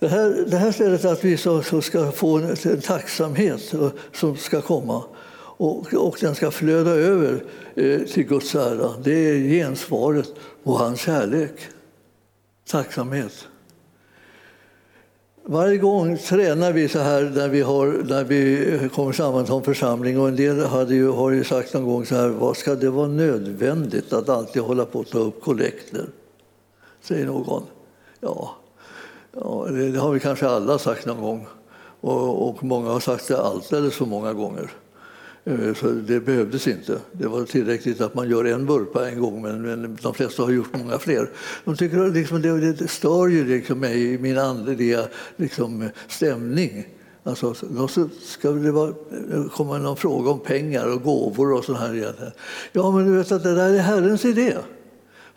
Det 0.00 0.08
här, 0.08 0.44
det 0.46 0.56
här 0.56 0.72
stället 0.72 1.04
att 1.04 1.24
vi 1.24 1.36
så, 1.36 1.62
så 1.62 1.82
ska 1.82 2.12
få 2.12 2.38
en, 2.38 2.56
en, 2.64 2.80
tacksamhet 2.80 3.74
eh, 3.74 3.90
som 4.12 4.36
ska 4.36 4.60
komma 4.60 5.04
och, 5.58 5.94
och 5.94 6.16
den 6.20 6.34
ska 6.34 6.50
flöda 6.50 6.90
över 6.90 7.44
eh, 7.74 8.00
till 8.00 8.24
Guds 8.24 8.54
ära. 8.54 8.94
Det 9.04 9.12
är 9.12 9.38
gensvaret 9.38 10.28
på 10.64 10.72
hans 10.72 11.00
kärlek. 11.00 11.52
Tacksamhet. 12.66 13.48
Varje 15.44 15.78
gång 15.78 16.18
tränar 16.18 16.72
vi 16.72 16.88
så 16.88 16.98
här 16.98 17.22
när 17.34 17.48
vi, 17.48 17.60
har, 17.60 17.86
när 17.86 18.24
vi 18.24 18.72
eh, 18.74 18.88
kommer 18.88 19.12
samman 19.12 19.46
som 19.46 19.62
församling. 19.62 20.20
Och 20.20 20.28
en 20.28 20.36
del 20.36 20.64
hade 20.64 20.94
ju, 20.94 21.10
har 21.10 21.30
ju 21.30 21.44
sagt 21.44 21.74
någon 21.74 21.84
gång 21.84 22.06
så 22.06 22.14
här, 22.14 22.28
vad 22.28 22.56
ska 22.56 22.74
det 22.74 22.90
vara 22.90 23.08
nödvändigt 23.08 24.12
att 24.12 24.28
alltid 24.28 24.62
hålla 24.62 24.84
på 24.84 25.00
att 25.00 25.10
ta 25.10 25.18
upp 25.18 25.40
kollekter? 25.40 26.06
Säger 27.00 27.26
någon. 27.26 27.62
Ja, 28.20 28.57
Ja, 29.40 29.66
det 29.70 29.98
har 29.98 30.12
vi 30.12 30.20
kanske 30.20 30.48
alla 30.48 30.78
sagt 30.78 31.06
någon 31.06 31.22
gång. 31.22 31.46
Och, 32.00 32.48
och 32.48 32.64
många 32.64 32.90
har 32.90 33.00
sagt 33.00 33.28
det 33.28 33.40
alldeles 33.40 33.94
för 33.94 34.06
många 34.06 34.32
gånger. 34.32 34.70
Eh, 35.44 35.74
så 35.74 35.86
det 35.86 36.20
behövdes 36.20 36.68
inte. 36.68 36.98
Det 37.12 37.26
var 37.26 37.44
tillräckligt 37.44 38.00
att 38.00 38.14
man 38.14 38.30
gör 38.30 38.44
en 38.44 38.66
burpa 38.66 39.08
en 39.08 39.20
gång, 39.20 39.42
men, 39.42 39.62
men 39.62 39.98
de 40.02 40.14
flesta 40.14 40.42
har 40.42 40.50
gjort 40.50 40.76
många 40.78 40.98
fler. 40.98 41.30
De 41.64 41.76
tycker 41.76 42.10
liksom, 42.10 42.42
det, 42.42 42.72
det 42.72 42.88
stör 42.88 43.28
ju 43.28 43.44
liksom 43.44 43.80
mig 43.80 44.14
i 44.14 44.18
min 44.18 44.38
andliga 44.38 45.04
liksom, 45.36 45.88
stämning. 46.08 46.86
Alltså, 47.22 47.54
då 47.70 47.88
ska 48.22 48.50
det 48.50 48.72
vara, 48.72 48.88
eh, 49.32 49.44
komma 49.52 49.78
någon 49.78 49.96
fråga 49.96 50.30
om 50.30 50.40
pengar 50.40 50.94
och 50.94 51.02
gåvor 51.02 51.52
och 51.52 51.64
sånt 51.64 51.78
här. 51.78 52.32
Ja, 52.72 52.90
men 52.90 53.04
du 53.04 53.18
vet 53.18 53.32
att 53.32 53.42
det 53.42 53.54
där 53.54 53.74
är 53.74 53.78
Herrens 53.78 54.24
idé. 54.24 54.56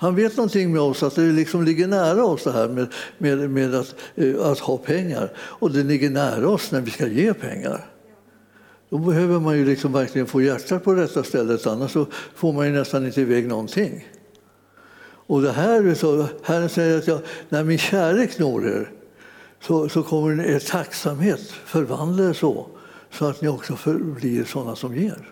Han 0.01 0.15
vet 0.15 0.37
någonting 0.37 0.71
med 0.71 0.81
oss, 0.81 1.03
att 1.03 1.15
det 1.15 1.21
liksom 1.21 1.63
ligger 1.63 1.87
nära 1.87 2.25
oss 2.25 2.43
det 2.43 2.51
här 2.51 2.67
med, 2.67 2.87
med, 3.17 3.49
med 3.49 3.75
att, 3.75 3.95
eh, 4.15 4.41
att 4.41 4.59
ha 4.59 4.77
pengar. 4.77 5.31
Och 5.37 5.71
det 5.71 5.83
ligger 5.83 6.09
nära 6.09 6.49
oss 6.49 6.71
när 6.71 6.81
vi 6.81 6.91
ska 6.91 7.07
ge 7.07 7.33
pengar. 7.33 7.85
Då 8.89 8.97
behöver 8.97 9.39
man 9.39 9.57
ju 9.57 9.65
liksom 9.65 9.93
verkligen 9.93 10.27
få 10.27 10.41
hjärtat 10.41 10.83
på 10.83 10.93
rätta 10.93 11.23
stället, 11.23 11.67
annars 11.67 11.91
så 11.91 12.07
får 12.35 12.53
man 12.53 12.65
ju 12.65 12.71
nästan 12.71 13.05
inte 13.05 13.21
iväg 13.21 13.47
någonting. 13.47 14.07
Och 15.03 15.41
det 15.41 15.51
här, 15.51 15.93
så, 15.93 16.25
Herren 16.43 16.69
säger 16.69 16.97
att 16.97 17.07
jag, 17.07 17.19
när 17.49 17.63
min 17.63 17.77
kärlek 17.77 18.39
når 18.39 18.67
er 18.67 18.91
så, 19.59 19.89
så 19.89 20.03
kommer 20.03 20.45
er 20.45 20.59
tacksamhet 20.59 21.41
förvandla 21.65 22.29
er 22.29 22.33
så, 22.33 22.67
så 23.11 23.25
att 23.25 23.41
ni 23.41 23.47
också 23.47 23.77
blir 24.19 24.43
sådana 24.43 24.75
som 24.75 24.95
ger. 24.95 25.31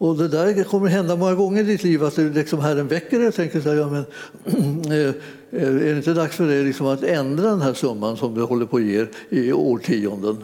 Och 0.00 0.16
det 0.16 0.28
där 0.28 0.64
kommer 0.64 0.88
hända 0.88 1.16
många 1.16 1.34
gånger 1.34 1.60
i 1.62 1.66
ditt 1.66 1.84
liv, 1.84 2.04
att 2.04 2.18
liksom 2.18 2.60
Herren 2.60 2.88
väcker 2.88 3.18
dig 3.18 3.28
och 3.28 3.34
tänker 3.34 3.60
så 3.60 3.68
här, 3.68 3.76
ja, 3.76 3.90
men, 3.90 4.04
eh, 4.92 5.08
eh, 5.50 5.68
är 5.68 5.84
det 5.84 5.96
inte 5.96 6.12
dags 6.12 6.36
för 6.36 6.46
dig 6.46 6.64
liksom 6.64 6.86
att 6.86 7.02
ändra 7.02 7.50
den 7.50 7.60
här 7.60 7.72
summan 7.72 8.16
som 8.16 8.34
du 8.34 8.42
håller 8.42 8.66
på 8.66 8.76
att 8.76 8.82
ge 8.82 9.06
i 9.28 9.52
årtionden? 9.52 10.36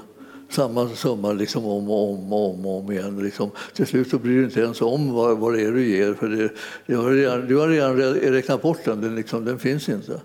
Samma 0.50 0.88
summa 0.88 1.32
liksom 1.32 1.66
om 1.66 1.90
och 1.90 2.10
om 2.10 2.32
och 2.32 2.54
om, 2.54 2.66
och 2.66 2.80
om 2.80 2.92
igen. 2.92 3.22
Liksom. 3.22 3.50
Till 3.74 3.86
slut 3.86 4.10
så 4.10 4.18
bryr 4.18 4.38
du 4.38 4.44
inte 4.44 4.60
ens 4.60 4.82
om 4.82 5.12
vad, 5.12 5.38
vad 5.38 5.54
det 5.54 5.62
är 5.62 5.72
du 5.72 5.88
ger, 5.88 6.14
för 6.14 6.28
det, 6.28 6.50
det 6.86 6.94
har 6.94 7.10
redan, 7.10 7.46
du 7.46 7.56
har 7.56 7.68
redan 7.68 7.96
räknat 8.14 8.62
bort 8.62 8.84
den, 8.84 9.00
den, 9.00 9.14
liksom, 9.14 9.44
den 9.44 9.58
finns 9.58 9.88
inte. 9.88 10.20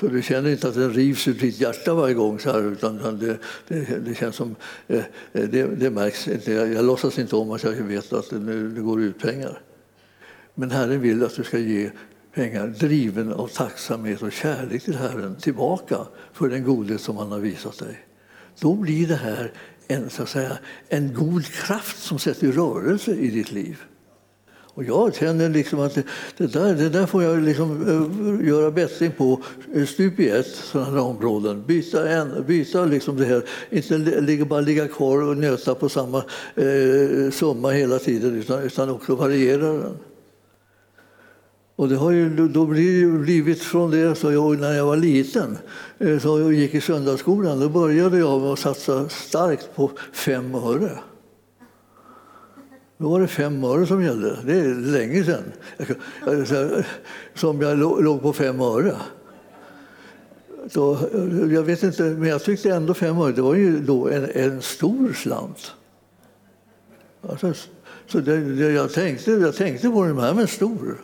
Så 0.00 0.06
du 0.08 0.22
känner 0.22 0.50
inte 0.50 0.68
att 0.68 0.74
den 0.74 0.92
rivs 0.92 1.28
ur 1.28 1.34
ditt 1.34 1.60
hjärta 1.60 1.94
varje 1.94 2.14
gång, 2.14 2.38
så 2.38 2.52
här, 2.52 2.72
utan 2.72 3.18
det, 3.18 3.38
det, 3.68 3.98
det 4.06 4.14
känns 4.14 4.36
som, 4.36 4.56
eh, 4.88 5.02
det, 5.32 5.64
det 5.64 5.90
märks 5.90 6.28
inte. 6.28 6.52
Jag, 6.52 6.72
jag 6.72 6.84
låtsas 6.84 7.18
inte 7.18 7.36
om 7.36 7.50
att 7.50 7.62
jag 7.62 7.72
vet 7.72 8.12
att 8.12 8.30
det, 8.30 8.38
nu, 8.38 8.68
det 8.68 8.80
går 8.80 9.02
ut 9.02 9.18
pengar. 9.18 9.60
Men 10.54 10.70
Herren 10.70 11.00
vill 11.00 11.24
att 11.24 11.36
du 11.36 11.44
ska 11.44 11.58
ge 11.58 11.90
pengar 12.34 12.66
driven 12.66 13.32
av 13.32 13.48
tacksamhet 13.48 14.22
och 14.22 14.32
kärlek 14.32 14.82
till 14.82 14.96
Herren 14.96 15.36
tillbaka 15.36 15.98
för 16.32 16.48
den 16.48 16.64
godhet 16.64 17.00
som 17.00 17.16
han 17.16 17.32
har 17.32 17.38
visat 17.38 17.78
dig. 17.78 18.06
Då 18.60 18.74
blir 18.74 19.06
det 19.06 19.16
här 19.16 19.52
en, 19.88 20.10
så 20.10 20.22
att 20.22 20.28
säga, 20.28 20.58
en 20.88 21.14
god 21.14 21.46
kraft 21.46 22.02
som 22.02 22.18
sätter 22.18 22.52
rörelse 22.52 23.14
i 23.14 23.30
ditt 23.30 23.52
liv. 23.52 23.82
Och 24.74 24.84
jag 24.84 25.14
känner 25.14 25.48
liksom 25.48 25.80
att 25.80 25.94
det, 25.94 26.04
det, 26.36 26.46
där, 26.46 26.74
det 26.74 26.88
där 26.88 27.06
får 27.06 27.22
jag 27.22 27.42
liksom, 27.42 27.70
eh, 28.40 28.48
göra 28.48 28.70
bättring 28.70 29.12
på 29.12 29.40
eh, 29.74 29.84
stup 29.84 30.20
i 30.20 30.28
ett, 30.28 30.46
sådana 30.46 31.02
områden. 31.02 31.64
Byta, 31.66 32.08
en, 32.08 32.44
byta 32.46 32.84
liksom 32.84 33.16
det 33.16 33.24
här, 33.24 33.42
inte 33.70 34.20
ligga, 34.20 34.44
bara 34.44 34.60
ligga 34.60 34.88
kvar 34.88 35.22
och 35.22 35.36
nöta 35.36 35.74
på 35.74 35.88
samma 35.88 36.24
uh, 36.58 37.30
summa 37.30 37.70
hela 37.70 37.98
tiden 37.98 38.34
utan, 38.34 38.62
utan 38.62 38.90
också 38.90 39.14
variera 39.14 39.72
den. 39.72 39.96
Och 41.76 41.88
det 41.88 41.96
har 41.96 42.10
ju 42.10 42.48
då 42.48 42.66
blivit 42.66 43.62
från 43.62 43.90
det, 43.90 44.14
så 44.14 44.32
jag, 44.32 44.60
när 44.60 44.72
jag 44.72 44.86
var 44.86 44.96
liten, 44.96 45.58
så 45.98 46.40
jag 46.40 46.52
gick 46.52 46.74
i 46.74 46.80
söndagsskolan, 46.80 47.60
då 47.60 47.68
började 47.68 48.18
jag 48.18 48.40
med 48.40 48.50
att 48.50 48.58
satsa 48.58 49.08
starkt 49.08 49.74
på 49.74 49.90
fem 50.12 50.54
öre. 50.54 50.98
Då 53.02 53.08
var 53.08 53.20
det 53.20 53.28
fem 53.28 53.64
öre 53.64 53.86
som 53.86 54.02
gällde. 54.02 54.38
Det 54.46 54.52
är 54.52 54.74
länge 54.74 55.24
sedan 55.24 55.52
som 57.34 57.60
jag 57.60 57.78
låg 57.78 58.22
på 58.22 58.32
fem 58.32 58.60
öre. 58.60 58.96
Då, 60.72 60.98
jag 61.50 61.62
vet 61.62 61.82
inte, 61.82 62.02
men 62.02 62.28
jag 62.28 62.42
tyckte 62.42 62.70
ändå 62.70 62.94
fem 62.94 63.18
öre 63.18 63.32
det 63.32 63.42
var 63.42 63.54
ju 63.54 63.80
då 63.80 64.08
en, 64.08 64.30
en 64.34 64.62
stor 64.62 65.12
slant. 65.12 65.72
Alltså, 67.28 67.52
så 68.06 68.18
det, 68.18 68.36
det, 68.36 68.72
jag, 68.72 68.92
tänkte, 68.92 69.30
jag 69.30 69.56
tänkte 69.56 69.88
på 69.88 70.04
det 70.04 70.20
här 70.20 70.34
med 70.34 70.50
stor. 70.50 71.00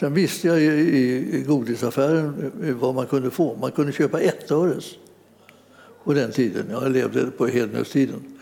Sen 0.00 0.14
visste 0.14 0.48
jag 0.48 0.60
i, 0.60 0.66
i 0.66 1.44
godisaffären 1.46 2.52
eh, 2.64 2.74
vad 2.74 2.94
man 2.94 3.06
kunde 3.06 3.30
få. 3.30 3.56
Man 3.56 3.72
kunde 3.72 3.92
köpa 3.92 4.20
ett 4.20 4.50
öres 4.50 4.84
på 6.04 6.14
den 6.14 6.32
tiden. 6.32 6.66
Jag 6.70 6.92
levde 6.92 7.26
på 7.30 7.46
hednöstiden. 7.46 8.37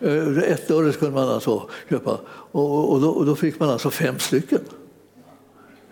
Eh, 0.00 0.38
ett 0.38 0.70
öre 0.70 0.92
kunde 0.92 1.14
man 1.14 1.28
alltså 1.28 1.68
köpa 1.90 2.20
och, 2.28 2.92
och, 2.92 3.00
då, 3.00 3.10
och 3.10 3.26
då 3.26 3.36
fick 3.36 3.60
man 3.60 3.70
alltså 3.70 3.90
fem 3.90 4.18
stycken 4.18 4.60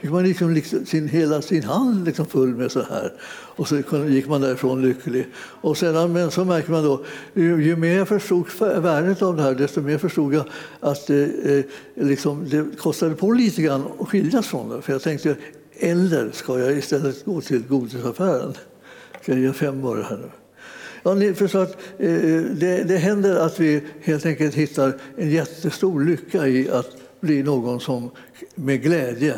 fick 0.03 0.11
man 0.11 0.25
liksom, 0.25 0.51
liksom 0.51 0.87
sin, 0.87 1.09
hela 1.09 1.43
sin 1.43 1.63
hand 1.63 2.05
liksom 2.05 2.27
full 2.27 2.55
med 2.55 2.73
så 2.73 2.83
här. 2.83 3.13
Och 3.57 3.69
så 3.69 3.83
gick 4.09 4.29
man 4.29 4.41
därifrån 4.41 4.83
lycklig. 4.83 5.27
Och 5.37 5.79
sedan, 5.79 6.13
men 6.13 6.31
så 6.31 6.45
märker 6.45 6.71
man 6.71 6.85
då, 6.85 7.05
ju, 7.35 7.65
ju 7.65 7.77
mer 7.77 7.97
jag 7.97 8.09
förstod 8.09 8.47
värdet 8.59 9.23
av 9.23 9.37
det 9.37 9.43
här, 9.43 9.55
desto 9.55 9.81
mer 9.81 9.99
förstod 9.99 10.35
jag 10.35 10.45
att 10.81 11.07
det, 11.07 11.25
eh, 11.25 11.65
liksom, 12.07 12.49
det 12.49 12.79
kostade 12.79 13.15
på 13.15 13.33
lite 13.33 13.63
grann 13.63 13.85
att 13.99 14.09
skiljas 14.09 14.47
från 14.47 14.69
det. 14.69 14.83
För 14.83 14.93
jag 14.93 15.03
tänkte, 15.03 15.37
eller 15.79 16.31
ska 16.31 16.59
jag 16.59 16.73
istället 16.73 17.25
gå 17.25 17.41
till 17.41 17.63
godisaffären? 17.69 18.55
Ska 19.23 19.33
jag 19.33 19.41
ge 19.41 19.53
fem 19.53 19.85
öre 19.85 20.07
här 20.09 20.17
nu? 20.17 20.42
Ja, 21.03 21.15
ni 21.15 21.35
förstår 21.35 21.63
att, 21.63 21.77
eh, 21.99 22.09
det, 22.43 22.85
det 22.89 22.97
händer 22.97 23.37
att 23.37 23.61
vi 23.61 23.83
helt 24.01 24.27
enkelt 24.27 24.55
hittar 24.55 24.93
en 25.17 25.31
jättestor 25.31 26.05
lycka 26.05 26.49
i 26.49 26.71
att 26.71 26.91
bli 27.21 27.43
någon 27.43 27.81
som 27.81 28.11
med 28.55 28.83
glädje 28.83 29.35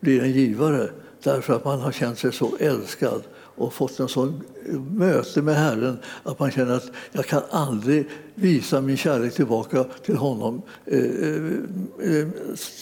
blir 0.00 0.22
en 0.22 0.32
givare 0.32 0.90
därför 1.22 1.54
att 1.54 1.64
man 1.64 1.80
har 1.80 1.92
känt 1.92 2.18
sig 2.18 2.32
så 2.32 2.56
älskad 2.60 3.22
och 3.58 3.72
fått 3.72 4.00
en 4.00 4.08
sån 4.08 4.42
eh, 4.68 4.80
möte 4.80 5.42
med 5.42 5.54
Herren 5.54 5.98
att 6.22 6.38
man 6.38 6.50
känner 6.50 6.74
att 6.74 6.90
jag 7.12 7.26
kan 7.26 7.42
aldrig 7.50 8.08
visa 8.34 8.80
min 8.80 8.96
kärlek 8.96 9.34
tillbaka 9.34 9.84
till 10.04 10.16
honom 10.16 10.62
eh, 10.86 10.98
eh, 10.98 11.52
eh 12.00 12.28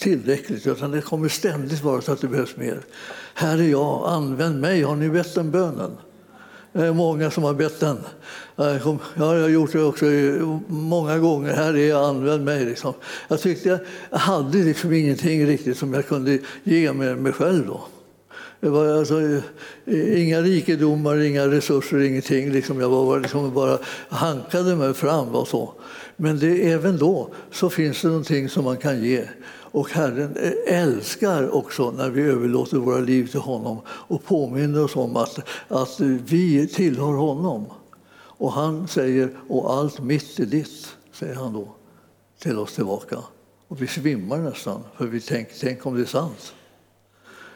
tillräckligt 0.01 0.67
utan 0.67 0.91
det 0.91 1.01
kommer 1.01 1.29
ständigt 1.29 1.83
vara 1.83 2.01
så 2.01 2.11
att 2.11 2.21
det 2.21 2.27
behövs 2.27 2.57
mer. 2.57 2.81
Här 3.33 3.57
är 3.57 3.67
jag, 3.69 4.03
använd 4.07 4.61
mig. 4.61 4.81
Har 4.81 4.95
ni 4.95 5.09
bett 5.09 5.35
den 5.35 5.51
bönen? 5.51 5.91
Det 6.77 6.85
är 6.85 6.93
många 6.93 7.31
som 7.31 7.43
har 7.43 7.53
bett 7.53 7.79
den. 7.79 7.97
Jag 8.55 9.25
har 9.25 9.49
gjort 9.49 9.71
det 9.71 9.83
också 9.83 10.05
många 10.67 11.17
gånger. 11.17 11.53
Här 11.53 11.73
är 11.73 11.89
jag, 11.89 12.03
använd 12.03 12.45
mig. 12.45 12.65
Liksom. 12.65 12.93
Jag 13.27 13.41
tyckte 13.41 13.79
jag 14.09 14.17
hade 14.17 14.57
liksom 14.57 14.93
ingenting 14.93 15.45
riktigt 15.45 15.77
som 15.77 15.93
jag 15.93 16.07
kunde 16.07 16.39
ge 16.63 16.93
med 16.93 17.17
mig 17.17 17.33
själv. 17.33 17.67
Då. 17.67 17.81
Det 18.59 18.69
var 18.69 18.97
alltså, 18.97 19.21
eh, 19.85 20.23
inga 20.23 20.41
rikedomar, 20.41 21.17
inga 21.19 21.47
resurser, 21.47 21.99
ingenting. 21.99 22.51
Liksom 22.51 22.79
jag 22.79 22.89
var 22.89 23.19
liksom 23.19 23.53
bara 23.53 23.77
hankade 24.09 24.75
mig 24.75 24.93
fram. 24.93 25.35
Och 25.35 25.47
så. 25.47 25.73
Men 26.15 26.39
det, 26.39 26.71
även 26.71 26.97
då 26.97 27.29
så 27.51 27.69
finns 27.69 28.01
det 28.01 28.07
någonting 28.07 28.49
som 28.49 28.63
man 28.63 28.77
kan 28.77 29.03
ge. 29.03 29.23
Och 29.71 29.89
Herren 29.89 30.37
älskar 30.67 31.55
också 31.55 31.91
när 31.91 32.09
vi 32.09 32.21
överlåter 32.21 32.77
våra 32.77 32.99
liv 32.99 33.27
till 33.27 33.39
honom 33.39 33.81
och 33.87 34.25
påminner 34.25 34.83
oss 34.83 34.95
om 34.95 35.15
att, 35.17 35.39
att 35.67 35.99
vi 35.99 36.67
tillhör 36.67 37.13
honom. 37.13 37.65
Och 38.13 38.51
han 38.51 38.87
säger, 38.87 39.29
och 39.47 39.73
allt 39.73 39.99
mitt 39.99 40.39
är 40.39 40.45
ditt, 40.45 40.95
säger 41.13 41.35
han 41.35 41.53
då 41.53 41.67
till 42.39 42.59
oss 42.59 42.73
tillbaka. 42.73 43.17
Och 43.67 43.81
vi 43.81 43.87
svimmar 43.87 44.37
nästan, 44.37 44.83
för 44.97 45.05
vi 45.05 45.21
tänker, 45.21 45.55
tänk 45.59 45.85
om 45.85 45.95
det 45.95 46.01
är 46.01 46.05
sant. 46.05 46.53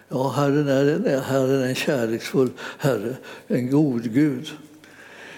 Ja, 0.07 0.29
Herren 0.29 0.67
är 0.67 0.85
en, 0.85 1.21
Herren 1.23 1.61
är 1.61 1.67
en 1.67 1.75
kärleksfull 1.75 2.49
Herre, 2.77 3.15
en 3.47 3.71
god 3.71 4.13
Gud. 4.13 4.47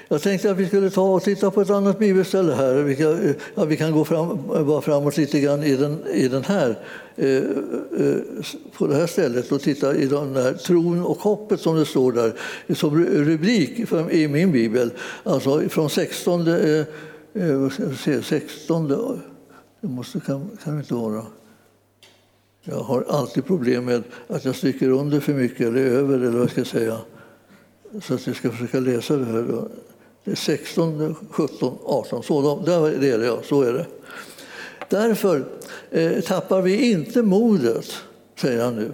Jag 0.08 0.22
tänkte 0.22 0.52
att 0.52 0.58
vi 0.58 0.68
skulle 0.68 0.90
ta 0.90 1.02
och 1.02 1.24
titta 1.24 1.52
på 1.52 1.62
ett 1.62 1.70
annat 1.70 2.00
bibelställe 2.00 2.54
här. 2.54 2.74
Vi 2.74 2.96
kan, 2.96 3.30
eh, 3.30 3.36
ja, 3.56 3.66
vi 3.66 3.78
kan 3.78 3.92
gå 3.92 4.06
fram, 4.06 4.48
bara 4.48 4.82
framåt 4.82 5.18
lite 5.18 5.40
grann 5.40 5.64
i 5.64 5.76
den, 5.76 6.08
i 6.14 6.28
den 6.28 6.44
här, 6.44 6.80
eh, 7.16 7.38
eh 7.38 7.44
på 8.78 8.88
det 8.88 8.96
här 8.96 9.08
stället 9.08 9.52
och 9.52 9.62
titta 9.62 9.96
i 9.96 10.06
den 10.06 10.36
här 10.36 10.54
tron 10.54 11.06
och 11.06 11.18
hoppet 11.18 11.60
som 11.60 11.76
det 11.76 11.86
står 11.86 12.12
där 12.12 12.34
som 12.76 13.06
rubrik 13.06 13.94
i 14.12 14.28
min 14.28 14.52
bibel. 14.52 14.92
Alltså 15.24 15.70
från 15.70 15.90
16, 15.90 16.48
eh, 16.48 16.86
eh 17.34 17.70
se, 18.04 18.22
16 18.22 18.88
det 19.82 19.90
måste, 19.90 20.20
kan, 20.20 20.50
kan 20.64 20.74
det 20.74 20.80
inte 20.80 20.94
vara. 20.94 21.26
Jag 22.62 22.80
har 22.80 23.06
alltid 23.10 23.46
problem 23.46 23.86
med 23.86 24.04
att 24.28 24.46
jag 24.46 24.56
stryker 24.56 24.90
under 24.90 25.20
för 25.20 25.34
mycket 25.34 25.68
eller 25.68 25.82
över 25.82 26.16
eller 26.16 26.30
vad 26.30 26.42
jag 26.42 26.52
ska 26.52 26.66
säga. 26.66 26.98
Så 28.02 28.14
att 28.14 28.28
jag 28.28 28.36
ska 28.36 28.52
försöka 28.52 28.80
läsa 28.80 29.18
det 29.18 29.26
här. 29.26 29.42
Då. 29.42 29.68
16, 30.34 31.16
17, 31.30 31.78
18. 31.84 32.24
Så, 32.24 32.64
där 32.66 33.04
är 33.04 33.18
det, 33.18 33.26
ja. 33.26 33.40
Så 33.44 33.62
är 33.62 33.74
det. 33.74 33.86
Därför 34.90 35.46
eh, 35.92 36.20
tappar 36.20 36.62
vi 36.62 36.92
inte 36.92 37.22
modet, 37.22 37.86
säger 38.36 38.64
han 38.64 38.76
nu. 38.76 38.94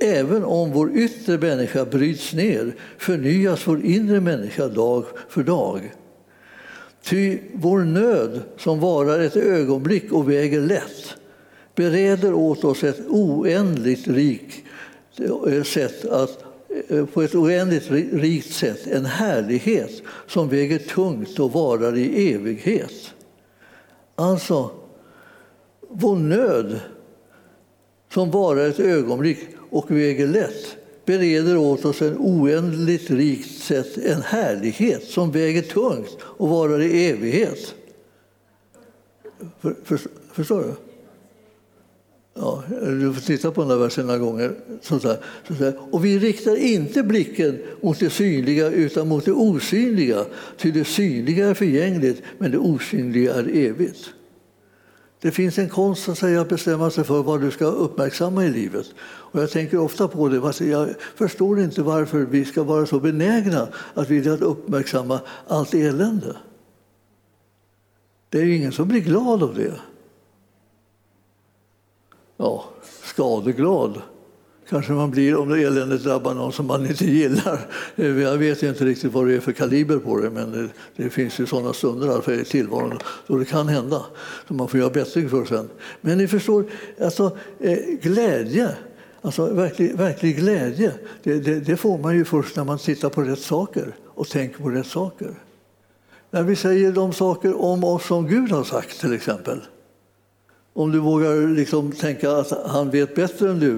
Även 0.00 0.44
om 0.44 0.72
vår 0.72 0.96
yttre 0.96 1.38
människa 1.38 1.84
bryts 1.84 2.32
ner 2.32 2.74
förnyas 2.98 3.66
vår 3.66 3.84
inre 3.84 4.20
människa 4.20 4.68
dag 4.68 5.04
för 5.28 5.42
dag. 5.42 5.94
Ty 7.02 7.38
vår 7.52 7.78
nöd, 7.80 8.40
som 8.58 8.80
varar 8.80 9.20
ett 9.20 9.36
ögonblick 9.36 10.12
och 10.12 10.30
väger 10.30 10.60
lätt 10.60 11.16
bereder 11.74 12.34
åt 12.34 12.64
oss 12.64 12.84
ett 12.84 13.00
oändligt 13.08 14.08
rikt 14.08 14.64
eh, 15.48 15.62
sätt 15.62 16.04
att 16.04 16.43
Eh, 16.88 17.06
på 17.06 17.22
ett 17.22 17.34
oändligt 17.34 17.90
rikt 18.12 18.54
sätt 18.54 18.86
en 18.86 19.04
härlighet 19.04 20.02
som 20.26 20.48
väger 20.48 20.78
tungt 20.78 21.38
och 21.38 21.52
varar 21.52 21.96
i 21.96 22.32
evighet. 22.34 23.14
Alltså, 24.14 24.70
vår 25.88 26.16
nöd 26.16 26.80
som 28.12 28.30
varar 28.30 28.68
ett 28.68 28.80
ögonblick 28.80 29.38
och 29.70 29.90
väger 29.90 30.26
lätt 30.26 30.76
bereder 31.04 31.56
åt 31.56 31.84
oss 31.84 32.02
en 32.02 32.16
oändligt 32.18 33.10
rikt 33.10 33.62
sätt 33.62 33.98
en 33.98 34.22
härlighet 34.22 35.04
som 35.04 35.30
väger 35.30 35.62
tungt 35.62 36.16
och 36.20 36.48
varar 36.48 36.80
i 36.80 37.08
evighet. 37.08 37.74
För, 39.60 39.74
för, 39.84 40.00
förstår 40.32 40.60
du? 40.60 40.93
Ja, 42.34 42.62
du 42.80 43.12
får 43.14 43.20
titta 43.20 43.50
på 43.50 43.60
den 43.60 43.70
där 43.70 43.76
versen 43.76 44.06
några 44.06 44.18
gånger. 44.18 44.54
Sådär, 44.82 45.16
sådär. 45.48 45.78
Och 45.90 46.04
vi 46.04 46.18
riktar 46.18 46.56
inte 46.56 47.02
blicken 47.02 47.58
mot 47.80 48.00
det 48.00 48.10
synliga 48.10 48.70
utan 48.70 49.08
mot 49.08 49.24
det 49.24 49.32
osynliga. 49.32 50.24
Ty 50.58 50.70
det 50.70 50.84
synliga 50.84 51.48
är 51.48 51.54
förgängligt, 51.54 52.22
men 52.38 52.50
det 52.50 52.58
osynliga 52.58 53.34
är 53.34 53.56
evigt. 53.56 54.10
Det 55.20 55.30
finns 55.30 55.58
en 55.58 55.68
konst 55.68 56.08
att 56.08 56.18
säga, 56.18 56.44
bestämma 56.44 56.90
sig 56.90 57.04
för 57.04 57.22
vad 57.22 57.40
du 57.40 57.50
ska 57.50 57.64
uppmärksamma 57.64 58.44
i 58.44 58.50
livet. 58.50 58.86
Och 59.00 59.42
jag 59.42 59.50
tänker 59.50 59.78
ofta 59.78 60.08
på 60.08 60.28
det. 60.28 60.66
Jag 60.66 60.88
förstår 61.14 61.60
inte 61.60 61.82
varför 61.82 62.18
vi 62.18 62.44
ska 62.44 62.62
vara 62.62 62.86
så 62.86 63.00
benägna 63.00 63.68
att 63.94 64.10
vilja 64.10 64.32
uppmärksamma 64.32 65.20
allt 65.48 65.74
elände. 65.74 66.36
Det 68.28 68.38
är 68.38 68.44
ju 68.44 68.56
ingen 68.56 68.72
som 68.72 68.88
blir 68.88 69.00
glad 69.00 69.42
av 69.42 69.54
det 69.54 69.74
ja, 72.44 72.64
skadeglad 73.02 74.02
kanske 74.68 74.92
man 74.92 75.10
blir 75.10 75.36
om 75.36 75.48
det 75.48 75.62
eländet 75.62 76.04
drabbar 76.04 76.34
någon 76.34 76.52
som 76.52 76.66
man 76.66 76.86
inte 76.86 77.04
gillar. 77.04 77.60
Eh, 77.96 78.06
jag 78.06 78.38
vet 78.38 78.62
inte 78.62 78.84
riktigt 78.84 79.12
vad 79.12 79.26
det 79.26 79.34
är 79.34 79.40
för 79.40 79.52
kaliber 79.52 79.98
på 79.98 80.20
det, 80.20 80.30
men 80.30 80.52
det, 80.52 80.68
det 80.96 81.10
finns 81.10 81.40
ju 81.40 81.46
sådana 81.46 81.72
stunder 81.72 82.30
i 82.30 82.44
tillvaron 82.44 82.98
då 83.26 83.36
det 83.36 83.44
kan 83.44 83.68
hända. 83.68 84.02
Så 84.48 84.54
man 84.54 84.68
får 84.68 84.80
göra 84.80 84.90
bättring 84.90 85.28
för 85.28 85.44
sen. 85.44 85.68
Men 86.00 86.18
ni 86.18 86.28
förstår, 86.28 86.64
alltså, 87.00 87.36
eh, 87.60 87.78
glädje, 88.02 88.76
alltså 89.22 89.46
verklig, 89.46 89.96
verklig 89.96 90.36
glädje, 90.36 90.92
det, 91.22 91.38
det, 91.38 91.60
det 91.60 91.76
får 91.76 91.98
man 91.98 92.14
ju 92.14 92.24
först 92.24 92.56
när 92.56 92.64
man 92.64 92.78
tittar 92.78 93.08
på 93.08 93.22
rätt 93.22 93.40
saker 93.42 93.96
och 94.06 94.28
tänker 94.28 94.58
på 94.58 94.70
rätt 94.70 94.86
saker. 94.86 95.34
När 96.30 96.42
vi 96.42 96.56
säger 96.56 96.92
de 96.92 97.12
saker 97.12 97.60
om 97.62 97.84
oss 97.84 98.06
som 98.06 98.26
Gud 98.26 98.50
har 98.50 98.64
sagt 98.64 99.00
till 99.00 99.12
exempel 99.12 99.60
om 100.74 100.92
du 100.92 100.98
vågar 100.98 101.54
liksom 101.54 101.92
tänka 101.92 102.32
att 102.32 102.50
han 102.66 102.90
vet 102.90 103.14
bättre 103.14 103.50
än 103.50 103.60
du 103.60 103.76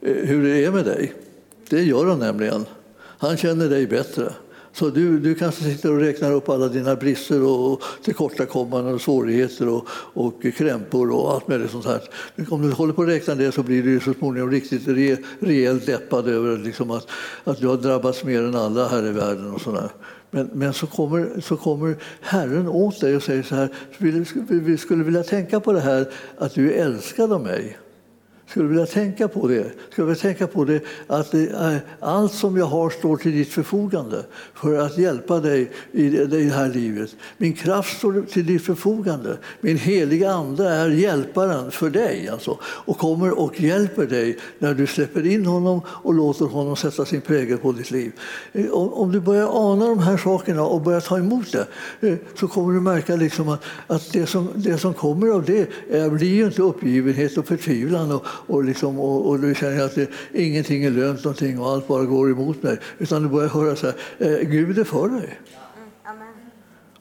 eh, 0.00 0.14
hur 0.14 0.42
det 0.42 0.64
är 0.64 0.70
med 0.70 0.84
dig. 0.84 1.12
Det 1.68 1.82
gör 1.82 2.06
han 2.06 2.18
nämligen. 2.18 2.64
Han 3.18 3.36
känner 3.36 3.68
dig 3.68 3.86
bättre. 3.86 4.32
Så 4.74 4.90
du, 4.90 5.18
du 5.18 5.34
kanske 5.34 5.64
sitter 5.64 5.92
och 5.92 6.00
räknar 6.00 6.32
upp 6.32 6.48
alla 6.48 6.68
dina 6.68 6.96
brister 6.96 7.42
och 7.42 7.82
tillkortakommanden 8.02 8.94
och 8.94 9.00
svårigheter 9.00 9.68
och, 9.68 9.86
och 9.92 10.42
krämpor 10.42 11.10
och 11.10 11.32
allt 11.32 11.48
möjligt 11.48 11.70
sånt 11.70 11.86
här. 11.86 12.02
Om 12.50 12.62
du 12.62 12.72
håller 12.72 12.92
på 12.92 13.02
att 13.02 13.08
räkna 13.08 13.34
det 13.34 13.52
så 13.52 13.62
blir 13.62 13.82
du 13.82 14.00
så 14.00 14.14
småningom 14.14 14.50
riktigt 14.50 14.88
re, 14.88 15.16
rejält 15.40 15.86
deppad 15.86 16.28
över 16.28 16.58
liksom 16.58 16.90
att, 16.90 17.06
att 17.44 17.60
du 17.60 17.66
har 17.66 17.76
drabbats 17.76 18.24
mer 18.24 18.42
än 18.42 18.54
alla 18.54 18.88
här 18.88 19.06
i 19.06 19.12
världen. 19.12 19.50
och 19.50 19.60
sådär. 19.60 19.88
Men, 20.34 20.50
men 20.52 20.72
så, 20.72 20.86
kommer, 20.86 21.40
så 21.40 21.56
kommer 21.56 21.96
Herren 22.20 22.68
åt 22.68 23.00
dig 23.00 23.16
och 23.16 23.22
säger 23.22 23.42
så 23.42 23.54
här, 23.54 23.68
vi 24.46 24.76
skulle 24.76 25.04
vilja 25.04 25.22
tänka 25.22 25.60
på 25.60 25.72
det 25.72 25.80
här 25.80 26.08
att 26.38 26.54
du 26.54 26.72
är 26.72 26.84
älskad 26.84 27.32
av 27.32 27.40
mig. 27.40 27.78
Skulle 28.52 28.68
vilja 28.68 28.86
tänka 28.86 29.28
på 29.28 29.48
det. 29.48 29.72
Skulle 29.90 30.06
vilja 30.06 30.20
tänka 30.20 30.46
på 30.46 30.64
det 30.64 30.80
att 31.06 31.30
det 31.30 31.80
allt 32.00 32.32
som 32.32 32.56
jag 32.56 32.66
har 32.66 32.90
står 32.90 33.16
till 33.16 33.32
ditt 33.32 33.48
förfogande 33.48 34.24
för 34.54 34.78
att 34.78 34.98
hjälpa 34.98 35.40
dig 35.40 35.70
i 35.92 36.08
det 36.08 36.38
här 36.38 36.68
livet. 36.68 37.16
Min 37.36 37.52
kraft 37.52 37.98
står 37.98 38.22
till 38.22 38.46
ditt 38.46 38.62
förfogande. 38.62 39.38
Min 39.60 39.78
heliga 39.78 40.30
Ande 40.30 40.68
är 40.68 40.88
hjälparen 40.88 41.70
för 41.70 41.90
dig 41.90 42.28
alltså, 42.28 42.58
och 42.62 42.98
kommer 42.98 43.38
och 43.38 43.60
hjälper 43.60 44.06
dig 44.06 44.38
när 44.58 44.74
du 44.74 44.86
släpper 44.86 45.26
in 45.26 45.46
honom 45.46 45.80
och 45.86 46.14
låter 46.14 46.44
honom 46.44 46.76
sätta 46.76 47.04
sin 47.04 47.20
prägel 47.20 47.58
på 47.58 47.72
ditt 47.72 47.90
liv. 47.90 48.12
Eh, 48.52 48.70
om 48.72 49.12
du 49.12 49.20
börjar 49.20 49.72
ana 49.72 49.86
de 49.86 49.98
här 49.98 50.16
sakerna 50.16 50.62
och 50.62 50.80
börjar 50.80 51.00
ta 51.00 51.18
emot 51.18 51.52
det 51.52 51.66
eh, 52.08 52.18
så 52.34 52.48
kommer 52.48 52.74
du 52.74 52.80
märka 52.80 53.16
liksom 53.16 53.48
att, 53.48 53.62
att 53.86 54.12
det, 54.12 54.26
som, 54.26 54.48
det 54.54 54.78
som 54.78 54.94
kommer 54.94 55.28
av 55.28 55.44
det 55.44 55.70
blir 56.10 56.34
ju 56.34 56.44
inte 56.46 56.62
uppgivenhet 56.62 57.38
och 57.38 57.46
förtvivlan 57.46 58.12
och, 58.12 58.26
och, 58.46 58.64
liksom, 58.64 59.00
och, 59.00 59.28
och 59.28 59.38
då 59.38 59.54
känner 59.54 59.76
jag 59.76 59.84
att 59.84 59.94
det, 59.94 60.10
ingenting 60.32 60.84
är 60.84 60.90
lönt 60.90 61.24
någonting 61.24 61.60
och 61.60 61.70
allt 61.70 61.88
bara 61.88 62.04
går 62.04 62.30
emot 62.30 62.62
mig. 62.62 62.78
Utan 62.98 63.22
du 63.22 63.28
börjar 63.28 63.48
höra 63.48 63.76
så 63.76 63.86
här, 63.86 63.94
eh, 64.18 64.48
Gud 64.48 64.78
är 64.78 64.84
för 64.84 65.08
dig. 65.08 65.38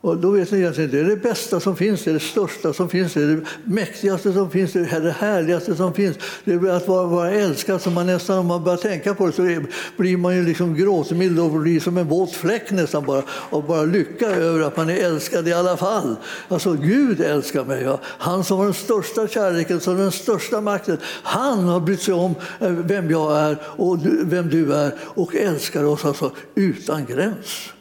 Och 0.01 0.17
då 0.17 0.31
vet 0.31 0.51
ni 0.51 0.65
att 0.65 0.75
det 0.75 0.83
är 0.93 1.03
det 1.03 1.15
bästa 1.15 1.59
som 1.59 1.75
finns, 1.75 2.03
det 2.03 2.11
är 2.11 2.13
det 2.13 2.19
största 2.19 2.73
som 2.73 2.89
finns, 2.89 3.13
det 3.13 3.21
är 3.21 3.27
det 3.27 3.41
mäktigaste 3.63 4.33
som 4.33 4.51
finns, 4.51 4.73
det 4.73 4.79
är 4.79 5.01
det 5.01 5.11
härligaste 5.11 5.75
som 5.75 5.93
finns. 5.93 6.17
Det 6.43 6.53
är 6.53 6.67
att 6.69 6.87
vara, 6.87 7.07
vara 7.07 7.31
älskad, 7.31 7.81
som 7.81 7.93
man 7.93 8.05
nästan, 8.05 8.37
om 8.37 8.45
man 8.45 8.63
börjar 8.63 8.77
tänka 8.77 9.13
på 9.13 9.25
det 9.27 9.31
så 9.31 9.61
blir 9.97 10.17
man 10.17 10.35
ju 10.35 10.45
liksom 10.45 10.75
gråtmild 10.75 11.39
och 11.39 11.51
blir 11.51 11.79
som 11.79 11.97
en 11.97 12.07
våt 12.07 12.31
fläck 12.31 12.71
nästan 12.71 13.05
bara, 13.05 13.23
och 13.29 13.63
bara 13.63 13.83
lycka 13.83 14.27
över 14.27 14.61
att 14.61 14.77
man 14.77 14.89
är 14.89 14.95
älskad 14.95 15.47
i 15.47 15.53
alla 15.53 15.77
fall. 15.77 16.15
Alltså 16.47 16.73
Gud 16.73 17.21
älskar 17.21 17.63
mig, 17.63 17.83
ja. 17.83 17.99
han 18.03 18.43
som 18.43 18.57
har 18.57 18.65
den 18.65 18.73
största 18.73 19.27
kärleken, 19.27 19.79
som 19.79 19.95
har 19.95 20.01
den 20.01 20.11
största 20.11 20.61
makten, 20.61 20.97
han 21.23 21.63
har 21.63 21.79
brytt 21.79 22.01
sig 22.01 22.13
om 22.13 22.35
eh, 22.59 22.69
vem 22.69 23.11
jag 23.11 23.39
är 23.39 23.57
och 23.65 23.97
vem 24.23 24.49
du 24.49 24.73
är 24.73 24.95
och 25.01 25.35
älskar 25.35 25.83
oss 25.83 26.05
alltså 26.05 26.31
utan 26.55 27.05
gräns. 27.05 27.71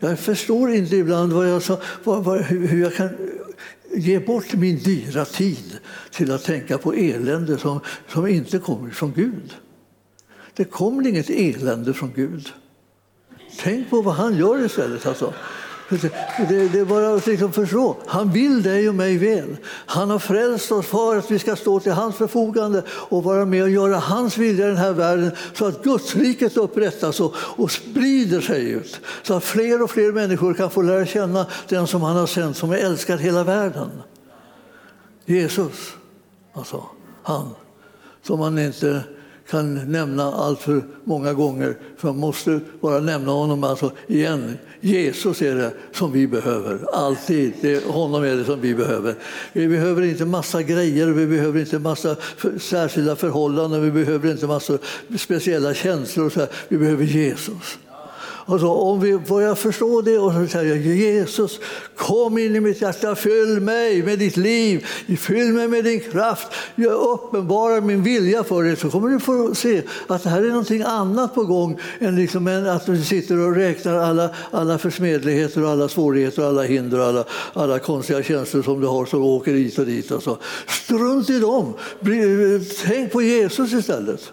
Jag 0.00 0.18
förstår 0.18 0.70
inte 0.72 0.96
ibland 0.96 1.32
vad 1.32 1.48
jag, 1.48 1.62
vad, 2.04 2.24
vad, 2.24 2.40
hur 2.40 2.82
jag 2.82 2.94
kan 2.94 3.08
ge 3.94 4.18
bort 4.18 4.54
min 4.54 4.78
dyra 4.78 5.24
tid 5.24 5.78
till 6.10 6.32
att 6.32 6.44
tänka 6.44 6.78
på 6.78 6.92
elände 6.92 7.58
som, 7.58 7.80
som 8.08 8.26
inte 8.26 8.58
kommer 8.58 8.90
från 8.90 9.12
Gud. 9.12 9.54
Det 10.54 10.64
kommer 10.64 11.06
inget 11.08 11.30
elände 11.30 11.94
från 11.94 12.12
Gud. 12.14 12.48
Tänk 13.60 13.90
på 13.90 14.02
vad 14.02 14.14
han 14.14 14.36
gör 14.36 14.64
istället. 14.64 15.06
Alltså. 15.06 15.34
Det, 15.88 16.68
det 16.72 16.78
är 16.78 16.84
bara 16.84 17.14
att 17.14 17.26
liksom 17.26 17.52
förstå. 17.52 17.96
Han 18.06 18.32
vill 18.32 18.62
dig 18.62 18.88
och 18.88 18.94
mig 18.94 19.16
väl. 19.16 19.56
Han 19.66 20.10
har 20.10 20.18
frälst 20.18 20.72
oss 20.72 20.86
för 20.86 21.16
att 21.16 21.30
vi 21.30 21.38
ska 21.38 21.56
stå 21.56 21.80
till 21.80 21.92
hans 21.92 22.16
förfogande 22.16 22.82
och 22.88 23.24
vara 23.24 23.44
med 23.44 23.62
och 23.62 23.70
göra 23.70 23.96
hans 23.96 24.38
vilja 24.38 24.66
i 24.66 24.68
den 24.68 24.78
här 24.78 24.92
världen 24.92 25.30
så 25.54 25.66
att 25.66 25.82
Gudsriket 25.82 26.56
upprättas 26.56 27.20
och, 27.20 27.34
och 27.36 27.70
sprider 27.70 28.40
sig 28.40 28.70
ut. 28.70 29.00
Så 29.22 29.34
att 29.34 29.44
fler 29.44 29.82
och 29.82 29.90
fler 29.90 30.12
människor 30.12 30.54
kan 30.54 30.70
få 30.70 30.82
lära 30.82 31.06
känna 31.06 31.46
den 31.68 31.86
som 31.86 32.02
han 32.02 32.16
har 32.16 32.26
sänt, 32.26 32.56
som 32.56 32.70
är 32.70 32.76
älskad 32.76 33.20
hela 33.20 33.44
världen. 33.44 33.90
Jesus, 35.26 35.94
alltså 36.52 36.84
han 37.22 37.50
som 38.22 38.38
man 38.38 38.58
inte 38.58 39.02
kan 39.50 39.92
nämna 39.92 40.32
allt 40.32 40.60
för 40.60 40.82
många 41.04 41.32
gånger, 41.32 41.76
för 41.96 42.08
man 42.08 42.16
måste 42.16 42.60
bara 42.80 43.00
nämna 43.00 43.32
honom 43.32 43.64
alltså 43.64 43.92
igen. 44.06 44.58
Jesus 44.80 45.42
är 45.42 45.54
det 45.54 45.72
som 45.92 46.12
vi 46.12 46.26
behöver, 46.26 46.78
alltid. 46.92 47.52
Det 47.60 47.74
är 47.74 47.92
honom 47.92 48.24
är 48.24 48.36
det 48.36 48.44
som 48.44 48.60
vi 48.60 48.74
behöver. 48.74 49.14
Vi 49.52 49.68
behöver 49.68 50.02
inte 50.02 50.24
massa 50.24 50.62
grejer, 50.62 51.06
vi 51.06 51.26
behöver 51.26 51.60
inte 51.60 51.78
massa 51.78 52.16
särskilda 52.58 53.16
förhållanden, 53.16 53.82
vi 53.82 53.90
behöver 53.90 54.30
inte 54.30 54.46
massa 54.46 54.78
speciella 55.18 55.74
känslor. 55.74 56.30
Så 56.30 56.40
här. 56.40 56.48
Vi 56.68 56.78
behöver 56.78 57.04
Jesus. 57.04 57.78
Alltså, 58.50 58.66
om 58.66 59.00
vi 59.00 59.18
börjar 59.18 59.54
förstå 59.54 60.00
det 60.00 60.18
och 60.18 60.32
så 60.32 60.46
säger 60.46 60.76
Jesus, 60.76 61.60
kom 61.96 62.38
in 62.38 62.56
i 62.56 62.60
mitt 62.60 62.80
hjärta, 62.80 63.14
fyll 63.14 63.60
mig 63.60 64.02
med 64.02 64.18
ditt 64.18 64.36
liv, 64.36 64.86
fyll 65.18 65.52
mig 65.52 65.68
med 65.68 65.84
din 65.84 66.00
kraft, 66.00 66.48
jag 66.74 66.92
uppenbarar 66.92 67.80
min 67.80 68.02
vilja 68.02 68.44
för 68.44 68.62
dig, 68.62 68.76
så 68.76 68.90
kommer 68.90 69.08
du 69.08 69.20
få 69.20 69.54
se 69.54 69.82
att 70.06 70.22
det 70.22 70.30
här 70.30 70.42
är 70.42 70.48
någonting 70.48 70.82
annat 70.82 71.34
på 71.34 71.44
gång 71.44 71.78
än 71.98 72.16
liksom 72.16 72.66
att 72.68 72.86
du 72.86 73.02
sitter 73.04 73.38
och 73.38 73.54
räknar 73.54 73.94
alla, 73.94 74.30
alla 74.50 74.78
försmedligheter, 74.78 75.64
och 75.64 75.70
alla 75.70 75.88
svårigheter, 75.88 76.42
och 76.42 76.48
alla 76.48 76.62
hinder 76.62 77.00
och 77.00 77.06
alla, 77.06 77.24
alla 77.52 77.78
konstiga 77.78 78.22
känslor 78.22 78.62
som 78.62 78.80
du 78.80 78.86
har 78.86 79.06
som 79.06 79.22
åker 79.22 79.52
hit 79.52 79.78
och 79.78 79.86
dit. 79.86 80.12
Alltså. 80.12 80.38
Strunt 80.66 81.30
i 81.30 81.38
dem, 81.38 81.74
tänk 82.84 83.12
på 83.12 83.22
Jesus 83.22 83.72
istället. 83.72 84.32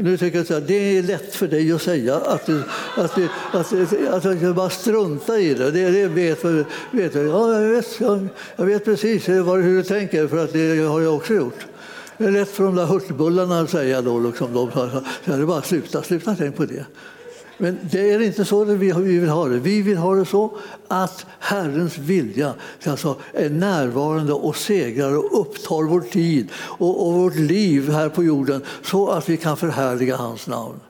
Nu 0.00 0.16
tycker 0.16 0.44
jag 0.48 0.58
att 0.58 0.68
det 0.68 0.98
är 0.98 1.02
lätt 1.02 1.34
för 1.34 1.48
dig 1.48 1.72
att 1.72 1.82
säga 1.82 2.16
att 2.16 2.46
du, 2.46 2.62
att 2.96 3.14
du, 3.14 3.28
att 3.52 3.70
du, 3.70 4.08
att 4.08 4.40
du 4.40 4.52
bara 4.52 4.70
strunta 4.70 5.38
i 5.38 5.54
det. 5.54 5.70
Det, 5.70 5.90
det 5.90 6.08
vet, 6.08 6.44
vet 6.90 7.14
jag. 7.14 7.26
Ja, 7.26 7.62
jag, 7.62 7.70
vet, 7.70 8.00
jag, 8.00 8.28
jag 8.56 8.64
vet 8.64 8.84
precis 8.84 9.28
hur 9.28 9.62
du 9.62 9.82
tänker, 9.82 10.28
för 10.28 10.44
att 10.44 10.52
det 10.52 10.78
har 10.78 11.00
jag 11.00 11.14
också 11.14 11.34
gjort. 11.34 11.66
Det 12.18 12.24
är 12.24 12.30
lätt 12.30 12.48
för 12.48 12.64
de 12.64 12.76
där 12.76 12.86
hurtbullarna 12.86 13.60
att 13.60 13.70
säga 13.70 14.02
då, 14.02 14.20
liksom, 14.20 14.54
de, 14.54 14.70
så, 14.72 15.02
så, 15.24 15.36
det 15.36 15.46
bara 15.46 15.62
sluta, 15.62 16.02
sluta 16.02 16.36
tänk 16.38 16.56
på 16.56 16.64
det. 16.64 16.84
Men 17.58 17.78
det 17.90 18.10
är 18.12 18.20
inte 18.22 18.44
så 18.44 18.64
vi 18.64 18.92
vill 18.92 19.28
ha 19.28 19.48
det. 19.48 19.58
Vi 19.58 19.82
vill 19.82 19.96
ha 19.96 20.14
det 20.14 20.24
så 20.24 20.56
att 20.88 21.26
Herrens 21.38 21.98
vilja 21.98 22.54
alltså, 22.84 23.16
är 23.32 23.50
närvarande 23.50 24.32
och 24.32 24.56
segrar 24.56 25.16
och 25.16 25.40
upptar 25.40 25.88
vår 25.88 26.00
tid 26.00 26.48
och, 26.54 27.06
och 27.06 27.14
vårt 27.14 27.36
liv 27.36 27.90
här 27.90 28.08
på 28.08 28.24
jorden 28.24 28.62
så 28.82 29.08
att 29.08 29.28
vi 29.28 29.36
kan 29.36 29.56
förhärliga 29.56 30.16
hans 30.16 30.46
namn. 30.46 30.80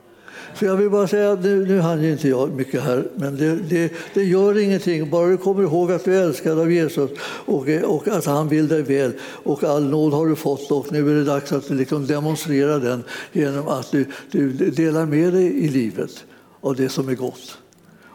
Så 0.59 0.65
jag 0.65 0.75
vill 0.75 0.89
bara 0.89 1.07
säga, 1.07 1.35
nu, 1.35 1.65
nu 1.65 1.79
hann 1.79 2.05
inte 2.05 2.29
jag 2.29 2.53
mycket 2.53 2.83
här, 2.83 3.07
men 3.15 3.37
det, 3.37 3.55
det, 3.55 3.93
det, 4.13 4.23
gör 4.23 4.57
ingenting. 4.57 5.09
Bara 5.09 5.27
du 5.27 5.37
kommer 5.37 5.63
ihåg 5.63 5.91
att 5.91 6.05
du 6.05 6.15
är 6.15 6.23
älskad 6.23 6.59
av 6.59 6.71
Jesus 6.71 7.11
och, 7.45 7.67
och 7.83 8.07
att 8.07 8.25
han 8.25 8.47
vill 8.47 8.67
dig 8.67 8.81
väl. 8.81 9.11
Och 9.21 9.63
all 9.63 9.89
nåd 9.89 10.13
har 10.13 10.27
du 10.27 10.35
fått 10.35 10.71
och 10.71 10.91
nu 10.91 11.11
är 11.11 11.15
det 11.15 11.23
dags 11.23 11.51
att 11.51 11.69
liksom 11.69 12.07
demonstrera 12.07 12.79
den 12.79 13.03
genom 13.31 13.67
att 13.67 13.91
du, 13.91 14.05
du 14.31 14.51
delar 14.51 15.05
med 15.05 15.33
dig 15.33 15.65
i 15.65 15.69
livet 15.69 16.23
av 16.61 16.75
det 16.75 16.89
som 16.89 17.09
är 17.09 17.15
gott. 17.15 17.57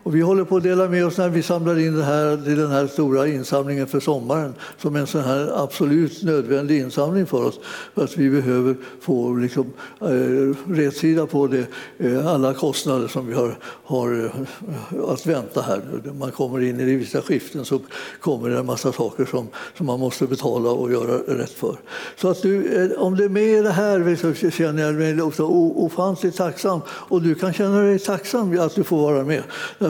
Och 0.04 0.14
vi 0.14 0.20
håller 0.20 0.44
på 0.44 0.56
att 0.56 0.62
dela 0.62 0.88
med 0.88 1.06
oss 1.06 1.18
när 1.18 1.28
vi 1.28 1.42
samlar 1.42 1.78
in 1.78 1.96
det 1.96 2.04
här, 2.04 2.36
den 2.56 2.70
här 2.70 2.86
stora 2.86 3.28
insamlingen 3.28 3.86
för 3.86 4.00
sommaren 4.00 4.54
som 4.78 4.96
en 4.96 5.06
sån 5.06 5.20
här 5.20 5.62
absolut 5.62 6.22
nödvändig 6.22 6.80
insamling 6.80 7.26
för 7.26 7.44
oss. 7.44 7.60
För 7.94 8.04
att 8.04 8.16
vi 8.16 8.30
behöver 8.30 8.76
få 9.00 9.34
liksom, 9.34 9.72
eh, 10.00 10.72
rätsida 10.72 11.26
på 11.26 11.46
det, 11.46 11.66
eh, 11.98 12.26
alla 12.26 12.54
kostnader 12.54 13.08
som 13.08 13.26
vi 13.26 13.34
har, 13.34 13.58
har 13.84 14.24
eh, 14.24 15.10
att 15.10 15.26
vänta 15.26 15.62
här. 15.62 15.82
Man 16.18 16.30
kommer 16.30 16.60
in 16.60 16.80
i 16.80 16.96
vissa 16.96 17.22
skiften 17.22 17.64
så 17.64 17.80
kommer 18.20 18.48
det 18.48 18.58
en 18.58 18.66
massa 18.66 18.92
saker 18.92 19.24
som, 19.24 19.48
som 19.76 19.86
man 19.86 20.00
måste 20.00 20.26
betala 20.26 20.70
och 20.70 20.92
göra 20.92 21.16
rätt 21.38 21.50
för. 21.50 21.76
Så 22.16 22.28
att 22.28 22.42
du, 22.42 22.82
eh, 22.84 23.02
om 23.02 23.16
du 23.16 23.24
är 23.24 23.28
med 23.28 23.58
i 23.58 23.62
det 23.62 23.72
här 23.72 24.34
så 24.34 24.50
känner 24.50 24.82
jag 24.82 24.94
mig 24.94 25.22
också 25.22 25.44
ofantligt 25.44 26.36
tacksam. 26.36 26.80
Och 26.88 27.22
du 27.22 27.34
kan 27.34 27.52
känna 27.52 27.80
dig 27.80 27.98
tacksam 27.98 28.60
att 28.60 28.74
du 28.74 28.84
får 28.84 28.96
vara 28.96 29.24
med. 29.24 29.42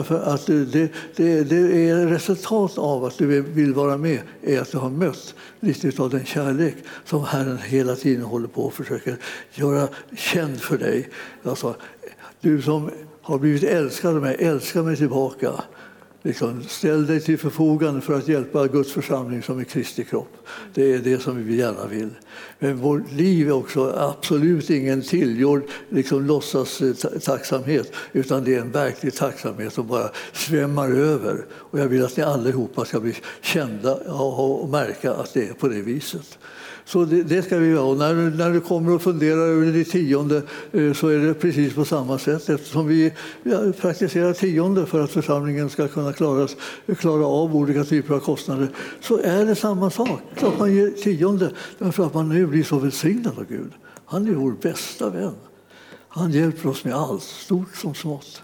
Därför 0.07 0.33
att 0.33 0.45
det, 0.45 0.89
det, 1.15 1.43
det 1.43 1.89
är 1.89 2.07
resultat 2.07 2.77
av 2.77 3.05
att 3.05 3.17
du 3.17 3.41
vill 3.41 3.73
vara 3.73 3.97
med 3.97 4.21
är 4.43 4.61
att 4.61 4.71
du 4.71 4.77
har 4.77 4.89
mött 4.89 5.35
lite 5.59 6.01
av 6.01 6.09
den 6.09 6.25
kärlek 6.25 6.75
som 7.05 7.23
Herren 7.23 7.57
hela 7.57 7.95
tiden 7.95 8.23
håller 8.23 8.47
på 8.47 8.61
och 8.61 8.73
försöker 8.73 9.17
göra 9.53 9.87
känd 10.17 10.61
för 10.61 10.77
dig. 10.77 11.09
Alltså, 11.43 11.75
du 12.41 12.61
som 12.61 12.89
har 13.21 13.37
blivit 13.37 13.63
älskad 13.63 14.15
av 14.15 14.21
mig, 14.21 14.35
älska 14.39 14.83
mig 14.83 14.97
tillbaka. 14.97 15.51
Liksom, 16.25 16.63
ställ 16.63 17.05
dig 17.05 17.21
till 17.21 17.37
förfogande 17.37 18.01
för 18.01 18.13
att 18.13 18.27
hjälpa 18.27 18.67
Guds 18.67 18.93
församling 18.93 19.43
som 19.43 19.59
är 19.59 19.63
Kristi 19.63 20.03
kropp. 20.03 20.37
Det 20.73 20.93
är 20.93 20.99
det 20.99 21.19
som 21.19 21.45
vi 21.45 21.55
gärna 21.55 21.87
vill. 21.87 22.09
Men 22.59 22.77
vårt 22.77 23.11
liv 23.11 23.47
är 23.47 23.51
också 23.51 23.93
absolut 23.97 24.69
ingen 24.69 25.01
tillgjord 25.01 25.63
liksom, 25.89 26.25
låtsas 26.25 26.81
tacksamhet 27.23 27.93
utan 28.13 28.43
det 28.43 28.55
är 28.55 28.61
en 28.61 28.71
verklig 28.71 29.13
tacksamhet 29.13 29.73
som 29.73 29.87
bara 29.87 30.09
svämmar 30.33 30.91
över. 30.91 31.45
Och 31.51 31.79
jag 31.79 31.87
vill 31.87 32.05
att 32.05 32.17
ni 32.17 32.23
allihopa 32.23 32.85
ska 32.85 32.99
bli 32.99 33.15
kända 33.41 33.95
och 33.95 34.69
märka 34.69 35.13
att 35.13 35.33
det 35.33 35.49
är 35.49 35.53
på 35.53 35.67
det 35.67 35.81
viset. 35.81 36.37
Så 36.85 37.05
det, 37.05 37.23
det, 37.23 37.43
ska 37.43 37.57
vi 37.57 37.67
göra. 37.67 37.83
Och 37.83 37.97
när, 37.97 38.13
när 38.13 38.51
du 38.51 38.61
kommer 38.61 38.95
och 38.95 39.01
funderar 39.01 39.47
över 39.47 39.71
det 39.71 39.83
tionde 39.83 40.41
eh, 40.71 40.93
så 40.93 41.07
är 41.07 41.17
det 41.17 41.33
precis 41.33 41.73
på 41.73 41.85
samma 41.85 42.19
sätt 42.19 42.49
eftersom 42.49 42.87
vi 42.87 43.13
praktiserar 43.81 44.33
tionde 44.33 44.85
för 44.85 45.03
att 45.03 45.11
församlingen 45.11 45.69
ska 45.69 45.87
kunna 45.87 46.13
klaras, 46.13 46.55
klara 46.99 47.25
av 47.25 47.55
olika 47.55 47.83
typer 47.83 48.13
av 48.13 48.19
kostnader 48.19 48.69
så 49.01 49.19
är 49.19 49.45
det 49.45 49.55
samma 49.55 49.89
sak. 49.89 50.21
Klart 50.35 50.59
man 50.59 50.75
ger 50.75 50.89
tionde 50.89 51.51
därför 51.79 52.05
att 52.05 52.13
man 52.13 52.29
nu 52.29 52.47
blir 52.47 52.63
så 52.63 52.79
välsignad 52.79 53.37
av 53.37 53.45
Gud. 53.49 53.71
Han 54.05 54.27
är 54.27 54.31
vår 54.31 54.55
bästa 54.61 55.09
vän. 55.09 55.35
Han 56.07 56.31
hjälper 56.31 56.69
oss 56.69 56.83
med 56.83 56.93
allt, 56.93 57.23
stort 57.23 57.75
som 57.75 57.95
smått. 57.95 58.41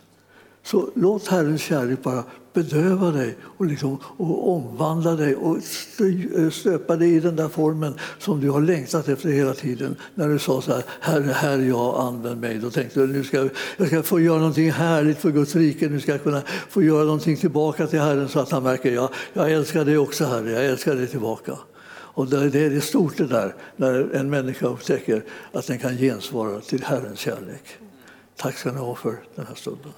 Så 0.64 0.90
låt 0.96 1.28
Herrens 1.28 1.62
kärlek 1.62 2.04
bara 2.04 2.24
bedöva 2.54 3.12
dig 3.12 3.38
och, 3.58 3.66
liksom, 3.66 3.98
och 4.18 4.56
omvandla 4.56 5.16
dig 5.16 5.36
och 5.36 5.58
stöpa 6.52 6.96
dig 6.96 7.16
i 7.16 7.20
den 7.20 7.36
där 7.36 7.48
formen 7.48 7.94
som 8.20 8.42
du 8.42 8.50
har 8.50 8.62
längtat 8.62 9.08
efter 9.08 9.30
hela 9.30 9.54
tiden. 9.54 9.96
När 10.16 10.30
du 10.30 10.40
sa 10.40 10.62
så 10.62 10.74
här, 10.74 10.84
Herre, 11.00 11.32
här 11.32 11.60
jag, 11.60 12.00
använd 12.00 12.42
mig. 12.42 12.58
Då 12.58 12.70
tänkte 12.70 13.00
du, 13.00 13.08
nu 13.08 13.24
ska 13.24 13.50
jag 13.78 13.88
ska 13.88 14.04
få 14.04 14.20
göra 14.20 14.38
någonting 14.38 14.72
härligt 14.72 15.18
för 15.18 15.32
Guds 15.32 15.56
rike. 15.56 15.90
Nu 15.90 16.00
ska 16.00 16.12
jag 16.12 16.24
kunna 16.24 16.42
få 16.70 16.84
göra 16.84 17.04
någonting 17.04 17.38
tillbaka 17.38 17.88
till 17.88 18.00
Herren 18.00 18.30
så 18.30 18.40
att 18.40 18.52
han 18.52 18.64
märker, 18.64 18.92
ja, 18.92 19.12
jag 19.34 19.52
älskar 19.52 19.86
dig 19.86 19.98
också 19.98 20.26
Herre, 20.26 20.52
jag 20.52 20.66
älskar 20.66 20.96
dig 20.96 21.08
tillbaka. 21.08 21.58
Och 22.14 22.28
det 22.28 22.60
är 22.60 22.80
stort 22.80 23.18
det 23.18 23.28
där, 23.28 23.56
när 23.76 24.16
en 24.16 24.30
människa 24.30 24.68
upptäcker 24.68 25.24
att 25.52 25.68
den 25.68 25.80
kan 25.80 25.98
gensvara 25.98 26.60
till 26.60 26.84
Herrens 26.84 27.20
kärlek. 27.20 27.64
Tack 28.38 28.58
ska 28.58 28.72
ni 28.72 28.80
ha 28.80 28.96
för 28.96 29.16
den 29.36 29.46
här 29.48 29.56
stunden. 29.56 29.92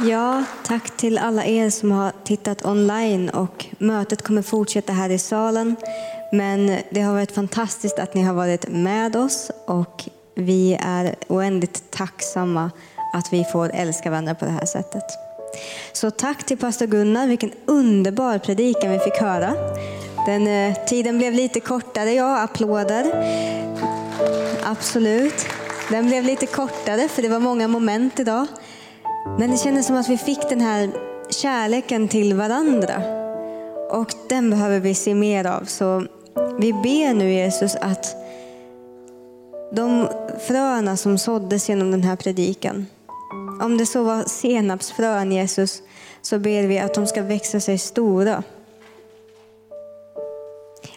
Ja, 0.00 0.44
tack 0.64 0.96
till 0.96 1.18
alla 1.18 1.44
er 1.44 1.70
som 1.70 1.92
har 1.92 2.12
tittat 2.24 2.64
online 2.64 3.28
och 3.28 3.66
mötet 3.78 4.22
kommer 4.22 4.42
fortsätta 4.42 4.92
här 4.92 5.10
i 5.10 5.18
salen. 5.18 5.76
Men 6.32 6.78
det 6.90 7.00
har 7.00 7.12
varit 7.12 7.32
fantastiskt 7.32 7.98
att 7.98 8.14
ni 8.14 8.22
har 8.22 8.34
varit 8.34 8.68
med 8.68 9.16
oss 9.16 9.50
och 9.66 10.04
vi 10.34 10.78
är 10.80 11.14
oändligt 11.28 11.90
tacksamma 11.90 12.70
att 13.12 13.32
vi 13.32 13.44
får 13.44 13.70
älska 13.74 14.10
varandra 14.10 14.34
på 14.34 14.44
det 14.44 14.50
här 14.50 14.66
sättet. 14.66 15.04
Så 15.92 16.10
tack 16.10 16.46
till 16.46 16.58
pastor 16.58 16.86
Gunnar, 16.86 17.26
vilken 17.26 17.52
underbar 17.64 18.38
predikan 18.38 18.92
vi 18.92 18.98
fick 18.98 19.16
höra. 19.16 19.54
Den, 20.26 20.46
eh, 20.46 20.84
tiden 20.86 21.18
blev 21.18 21.32
lite 21.32 21.60
kortare, 21.60 22.12
ja, 22.12 22.38
applåder. 22.38 23.04
Absolut. 24.64 25.46
Den 25.90 26.06
blev 26.06 26.24
lite 26.24 26.46
kortare 26.46 27.08
för 27.08 27.22
det 27.22 27.28
var 27.28 27.38
många 27.38 27.68
moment 27.68 28.20
idag. 28.20 28.46
Men 29.26 29.50
det 29.50 29.56
kändes 29.56 29.86
som 29.86 29.96
att 29.96 30.08
vi 30.08 30.18
fick 30.18 30.48
den 30.48 30.60
här 30.60 30.90
kärleken 31.30 32.08
till 32.08 32.34
varandra. 32.34 33.02
Och 33.90 34.14
den 34.28 34.50
behöver 34.50 34.80
vi 34.80 34.94
se 34.94 35.14
mer 35.14 35.46
av. 35.46 35.64
Så 35.64 36.06
vi 36.58 36.72
ber 36.72 37.14
nu 37.14 37.32
Jesus 37.32 37.76
att 37.76 38.16
de 39.72 40.08
fröna 40.46 40.96
som 40.96 41.18
såddes 41.18 41.68
genom 41.68 41.90
den 41.90 42.02
här 42.02 42.16
predikan, 42.16 42.86
om 43.62 43.78
det 43.78 43.86
så 43.86 44.02
var 44.02 44.24
senapsfrön 44.24 45.32
Jesus, 45.32 45.82
så 46.22 46.38
ber 46.38 46.62
vi 46.62 46.78
att 46.78 46.94
de 46.94 47.06
ska 47.06 47.22
växa 47.22 47.60
sig 47.60 47.78
stora. 47.78 48.42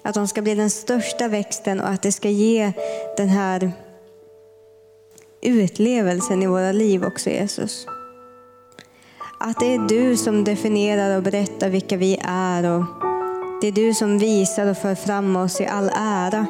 Att 0.02 0.14
de 0.14 0.28
ska 0.28 0.42
bli 0.42 0.56
den 0.56 0.70
största 0.70 1.28
växten 1.28 1.82
och 1.82 1.90
att 1.90 2.02
det 2.02 2.12
ska 2.12 2.30
ge 2.30 2.72
den 3.18 3.30
här 3.30 3.72
utlevelsen 5.42 6.44
i 6.44 6.48
våra 6.48 6.72
liv 6.72 7.04
också 7.04 7.30
Jesus. 7.30 7.88
Att 9.40 9.60
det 9.60 9.74
är 9.74 9.88
du 9.88 10.18
som 10.18 10.44
definierar 10.44 11.18
och 11.18 11.24
berättar 11.24 11.70
vilka 11.70 11.98
vi 11.98 12.20
är 12.24 12.76
och 12.76 12.86
det 13.62 13.68
är 13.68 13.72
du 13.72 13.94
som 13.94 14.20
visar 14.20 14.68
och 14.68 14.78
för 14.78 14.96
fram 14.96 15.36
oss 15.36 15.62
i 15.62 15.66
all 15.66 15.90
ära. 15.96 16.46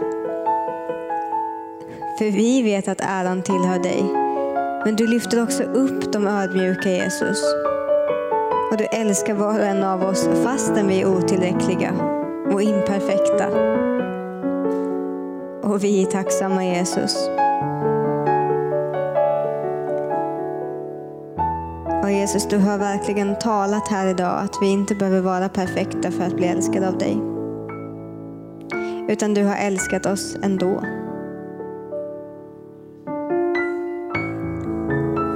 För 2.17 2.31
vi 2.31 2.61
vet 2.61 2.87
att 2.87 3.01
äran 3.01 3.43
tillhör 3.43 3.79
dig. 3.79 4.03
Men 4.85 4.95
du 4.95 5.07
lyfter 5.07 5.43
också 5.43 5.63
upp 5.63 6.13
de 6.13 6.27
ödmjuka 6.27 6.89
Jesus. 6.89 7.43
Och 8.71 8.77
du 8.77 8.85
älskar 8.85 9.33
var 9.33 9.59
och 9.59 9.65
en 9.65 9.83
av 9.83 10.03
oss 10.03 10.29
fastän 10.43 10.87
vi 10.87 11.01
är 11.01 11.07
otillräckliga 11.07 11.93
och 12.53 12.61
imperfekta. 12.61 13.47
Och 15.63 15.83
vi 15.83 16.01
är 16.01 16.05
tacksamma 16.05 16.65
Jesus. 16.65 17.29
Och 22.07 22.13
Jesus, 22.13 22.47
du 22.47 22.57
har 22.57 22.77
verkligen 22.77 23.39
talat 23.39 23.87
här 23.87 24.07
idag 24.07 24.39
att 24.39 24.55
vi 24.61 24.67
inte 24.67 24.95
behöver 24.95 25.21
vara 25.21 25.49
perfekta 25.49 26.11
för 26.11 26.23
att 26.23 26.35
bli 26.35 26.47
älskade 26.47 26.87
av 26.87 26.97
dig. 26.97 27.17
Utan 29.09 29.33
du 29.33 29.43
har 29.43 29.55
älskat 29.55 30.05
oss 30.05 30.37
ändå. 30.43 30.83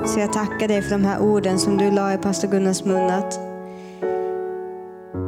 Så 0.06 0.20
jag 0.20 0.34
tackar 0.34 0.68
dig 0.68 0.82
för 0.82 0.92
de 0.92 1.06
här 1.06 1.22
orden 1.22 1.60
som 1.60 1.78
du 1.78 1.92
la 1.92 2.14
i 2.14 2.18
pastor 2.18 2.48
Gunnars 2.48 2.86
mun. 2.86 3.10
Att, 3.10 3.40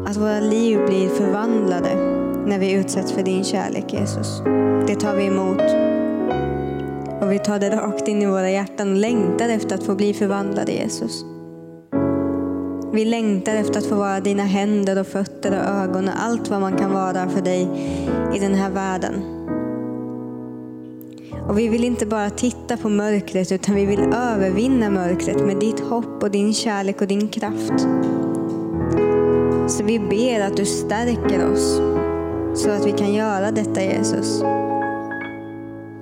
att 0.10 0.18
våra 0.18 0.39
liv 0.39 0.86
blir 0.86 1.10
förvandlade 1.10 1.96
när 2.46 2.60
vi 2.60 2.72
utsätts 2.72 3.12
för 3.12 3.24
din 3.24 3.44
kärlek 3.44 3.94
Jesus. 3.94 4.41
Det 4.88 4.96
tar 4.96 5.16
vi 5.16 5.26
emot. 5.26 5.62
Och 7.22 7.32
vi 7.32 7.39
tar 7.39 7.60
det 7.60 7.70
rakt 7.70 8.08
in 8.08 8.22
i 8.22 8.26
våra 8.26 8.50
hjärtan 8.50 8.91
och 8.91 8.98
längtar 8.98 9.50
efter 9.50 9.76
att 9.76 9.84
få 9.84 9.96
bli 9.96 10.14
förvandlade 10.14 10.72
Jesus. 10.72 11.32
Vi 12.94 13.06
längtar 13.06 13.56
efter 13.56 13.80
att 13.80 13.86
få 13.86 13.96
vara 13.96 14.20
dina 14.20 14.44
händer 14.44 15.00
och 15.00 15.08
fötter 15.08 15.52
och 15.52 15.66
ögon 15.66 16.08
och 16.08 16.24
allt 16.24 16.50
vad 16.50 16.62
man 16.62 16.78
kan 16.78 16.94
vara 16.94 17.30
för 17.30 17.41
dig 17.41 17.68
i 18.36 18.39
den 18.39 18.56
här 18.56 18.70
världen. 18.70 19.14
Och 21.48 21.60
vi 21.60 21.68
vill 21.68 21.84
inte 21.84 22.06
bara 22.06 22.30
titta 22.30 22.78
på 22.78 22.89
mörkret 22.89 23.52
utan 23.52 23.76
vi 23.76 23.86
vill 23.86 24.00
övervinna 24.00 24.89
mörkret 24.89 25.46
med 25.46 25.58
ditt 25.58 25.80
hopp 25.80 26.24
och 26.24 26.32
din 26.32 26.54
kärlek 26.54 27.02
och 27.02 27.08
din 27.08 27.28
kraft. 27.28 27.88
Så 29.68 29.84
vi 29.84 30.00
ber 30.00 30.39
att 30.41 30.58
du 30.58 30.66
stärker 30.66 31.52
oss 31.52 31.82
så 32.54 32.70
att 32.70 32.86
vi 32.86 32.91
kan 32.91 33.14
göra 33.14 33.52
detta 33.52 33.84
Jesus. 33.84 34.39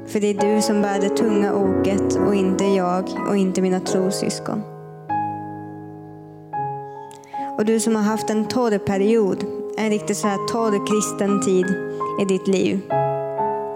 För 0.07 0.19
det 0.19 0.27
är 0.27 0.55
du 0.55 0.61
som 0.61 0.81
bär 0.81 0.99
det 1.01 1.09
tunga 1.09 1.53
oket 1.53 2.15
och 2.27 2.35
inte 2.35 2.63
jag 2.63 3.03
och 3.29 3.37
inte 3.37 3.61
mina 3.61 3.79
trossyskon. 3.79 4.70
Och 7.61 7.67
du 7.67 7.79
som 7.79 7.95
har 7.95 8.03
haft 8.03 8.29
en 8.29 8.45
torr 8.45 8.77
period, 8.77 9.45
en 9.77 9.89
riktigt 9.89 10.17
så 10.17 10.27
här 10.27 10.47
torr 10.47 10.87
kristen 10.87 11.41
tid 11.41 11.65
i 12.21 12.25
ditt 12.25 12.47
liv. 12.47 12.79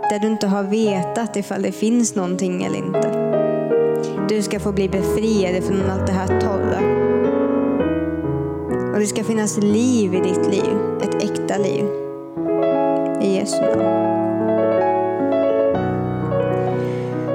Där 0.09 0.19
du 0.19 0.27
inte 0.27 0.47
har 0.47 0.63
vetat 0.63 1.35
ifall 1.35 1.61
det 1.61 1.71
finns 1.71 2.15
någonting 2.15 2.63
eller 2.63 2.77
inte. 2.77 3.11
Du 4.29 4.41
ska 4.41 4.59
få 4.59 4.71
bli 4.71 4.89
befriad 4.89 5.63
från 5.63 5.89
allt 5.89 6.07
det 6.07 6.13
här 6.13 6.39
torra. 6.39 6.79
Och 8.93 8.99
det 8.99 9.07
ska 9.07 9.23
finnas 9.23 9.57
liv 9.57 10.13
i 10.13 10.19
ditt 10.19 10.47
liv, 10.47 10.77
ett 11.01 11.23
äkta 11.23 11.57
liv. 11.57 11.85
I 13.21 13.35
Jesu 13.35 13.61
namn. 13.61 14.05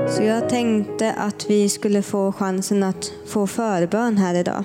Så 0.08 0.22
jag 0.22 0.48
tänkte 0.48 1.12
att 1.12 1.50
vi 1.50 1.68
skulle 1.68 2.02
få 2.02 2.32
chansen 2.32 2.82
att 2.82 3.12
få 3.26 3.46
förbön 3.46 4.16
här 4.16 4.34
idag. 4.34 4.64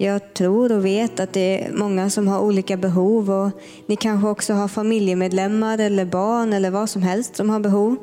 Jag 0.00 0.34
tror 0.34 0.72
och 0.72 0.84
vet 0.84 1.20
att 1.20 1.32
det 1.32 1.64
är 1.64 1.72
många 1.72 2.10
som 2.10 2.28
har 2.28 2.40
olika 2.40 2.76
behov 2.76 3.30
och 3.30 3.50
ni 3.86 3.96
kanske 3.96 4.28
också 4.28 4.54
har 4.54 4.68
familjemedlemmar 4.68 5.78
eller 5.78 6.04
barn 6.04 6.52
eller 6.52 6.70
vad 6.70 6.90
som 6.90 7.02
helst 7.02 7.36
som 7.36 7.50
har 7.50 7.60
behov. 7.60 7.96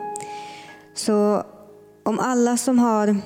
Så 0.96 1.44
om 2.04 2.20
alla 2.20 2.58
som 2.58 2.80
har 2.80 3.18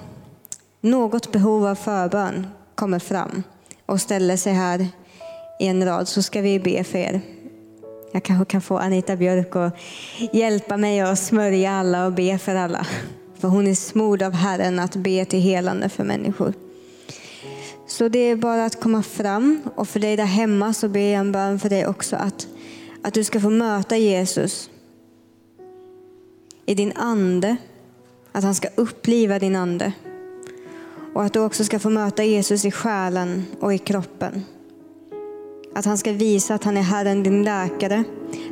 något 0.82 1.32
behov 1.32 1.66
av 1.66 1.76
förbön 1.76 2.48
kommer 2.76 3.00
fram 3.00 3.44
och 3.86 4.02
ställer 4.02 4.38
sig 4.38 4.54
här 4.54 4.88
i 5.60 5.68
en 5.68 5.86
rad 5.86 6.08
så 6.08 6.22
ska 6.22 6.42
vi 6.42 6.60
be 6.60 6.84
för 6.84 7.00
er. 7.00 7.22
Jag 8.12 8.24
kanske 8.24 8.46
kan 8.46 8.62
få 8.62 8.78
Anita 8.78 9.16
Björk 9.16 9.56
att 9.56 9.74
hjälpa 10.32 10.78
mig 10.78 11.02
att 11.02 11.20
smörja 11.20 11.72
alla 11.72 12.06
och 12.06 12.14
be 12.14 12.38
för 12.38 12.56
alla. 12.56 12.88
För 13.40 13.48
hon 13.48 13.68
är 13.68 13.76
smord 13.76 14.22
av 14.22 14.34
Herren 14.34 14.80
att 14.80 14.96
be 14.96 15.26
till 15.26 15.42
helande 15.42 15.90
för 15.90 16.04
människor. 16.04 16.54
Så 17.90 18.10
det 18.10 18.20
är 18.20 18.36
bara 18.36 18.66
att 18.66 18.82
komma 18.82 19.04
fram 19.04 19.62
och 19.76 19.88
för 19.88 20.00
dig 20.00 20.18
där 20.18 20.26
hemma 20.26 20.74
så 20.74 20.90
ber 20.90 21.00
jag 21.00 21.20
en 21.20 21.32
bön 21.32 21.60
för 21.60 21.70
dig 21.70 21.88
också 21.88 22.16
att, 22.16 22.48
att 23.02 23.14
du 23.14 23.24
ska 23.24 23.40
få 23.40 23.50
möta 23.50 23.98
Jesus 23.98 24.70
i 26.66 26.76
din 26.76 26.92
ande. 26.96 27.58
Att 28.32 28.44
han 28.44 28.56
ska 28.56 28.68
uppliva 28.76 29.40
din 29.40 29.56
ande. 29.56 29.94
Och 31.14 31.24
att 31.24 31.34
du 31.34 31.40
också 31.40 31.64
ska 31.64 31.80
få 31.80 31.90
möta 31.90 32.24
Jesus 32.24 32.66
i 32.66 32.72
själen 32.72 33.46
och 33.60 33.74
i 33.74 33.78
kroppen. 33.78 34.44
Att 35.76 35.86
han 35.86 35.98
ska 35.98 36.12
visa 36.12 36.56
att 36.56 36.64
han 36.64 36.78
är 36.78 36.82
Herren 36.82 37.24
din 37.24 37.44
läkare, 37.44 38.04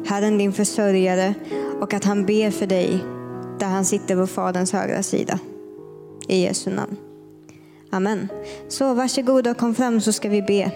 Herren 0.06 0.38
din 0.38 0.54
försörjare 0.54 1.34
och 1.82 1.94
att 1.94 2.04
han 2.04 2.26
ber 2.26 2.52
för 2.52 2.68
dig 2.68 3.04
där 3.60 3.68
han 3.68 3.86
sitter 3.86 4.16
på 4.16 4.28
Faderns 4.28 4.74
högra 4.74 5.04
sida. 5.04 5.40
I 6.28 6.42
Jesu 6.44 6.70
namn. 6.70 7.07
Amen. 7.90 8.28
Så 8.68 8.94
varsågod 8.94 9.48
och 9.48 9.58
kom 9.58 9.76
fram 9.76 10.02
så 10.02 10.12
ska 10.12 10.30
vi 10.30 10.42
be. 10.42 10.72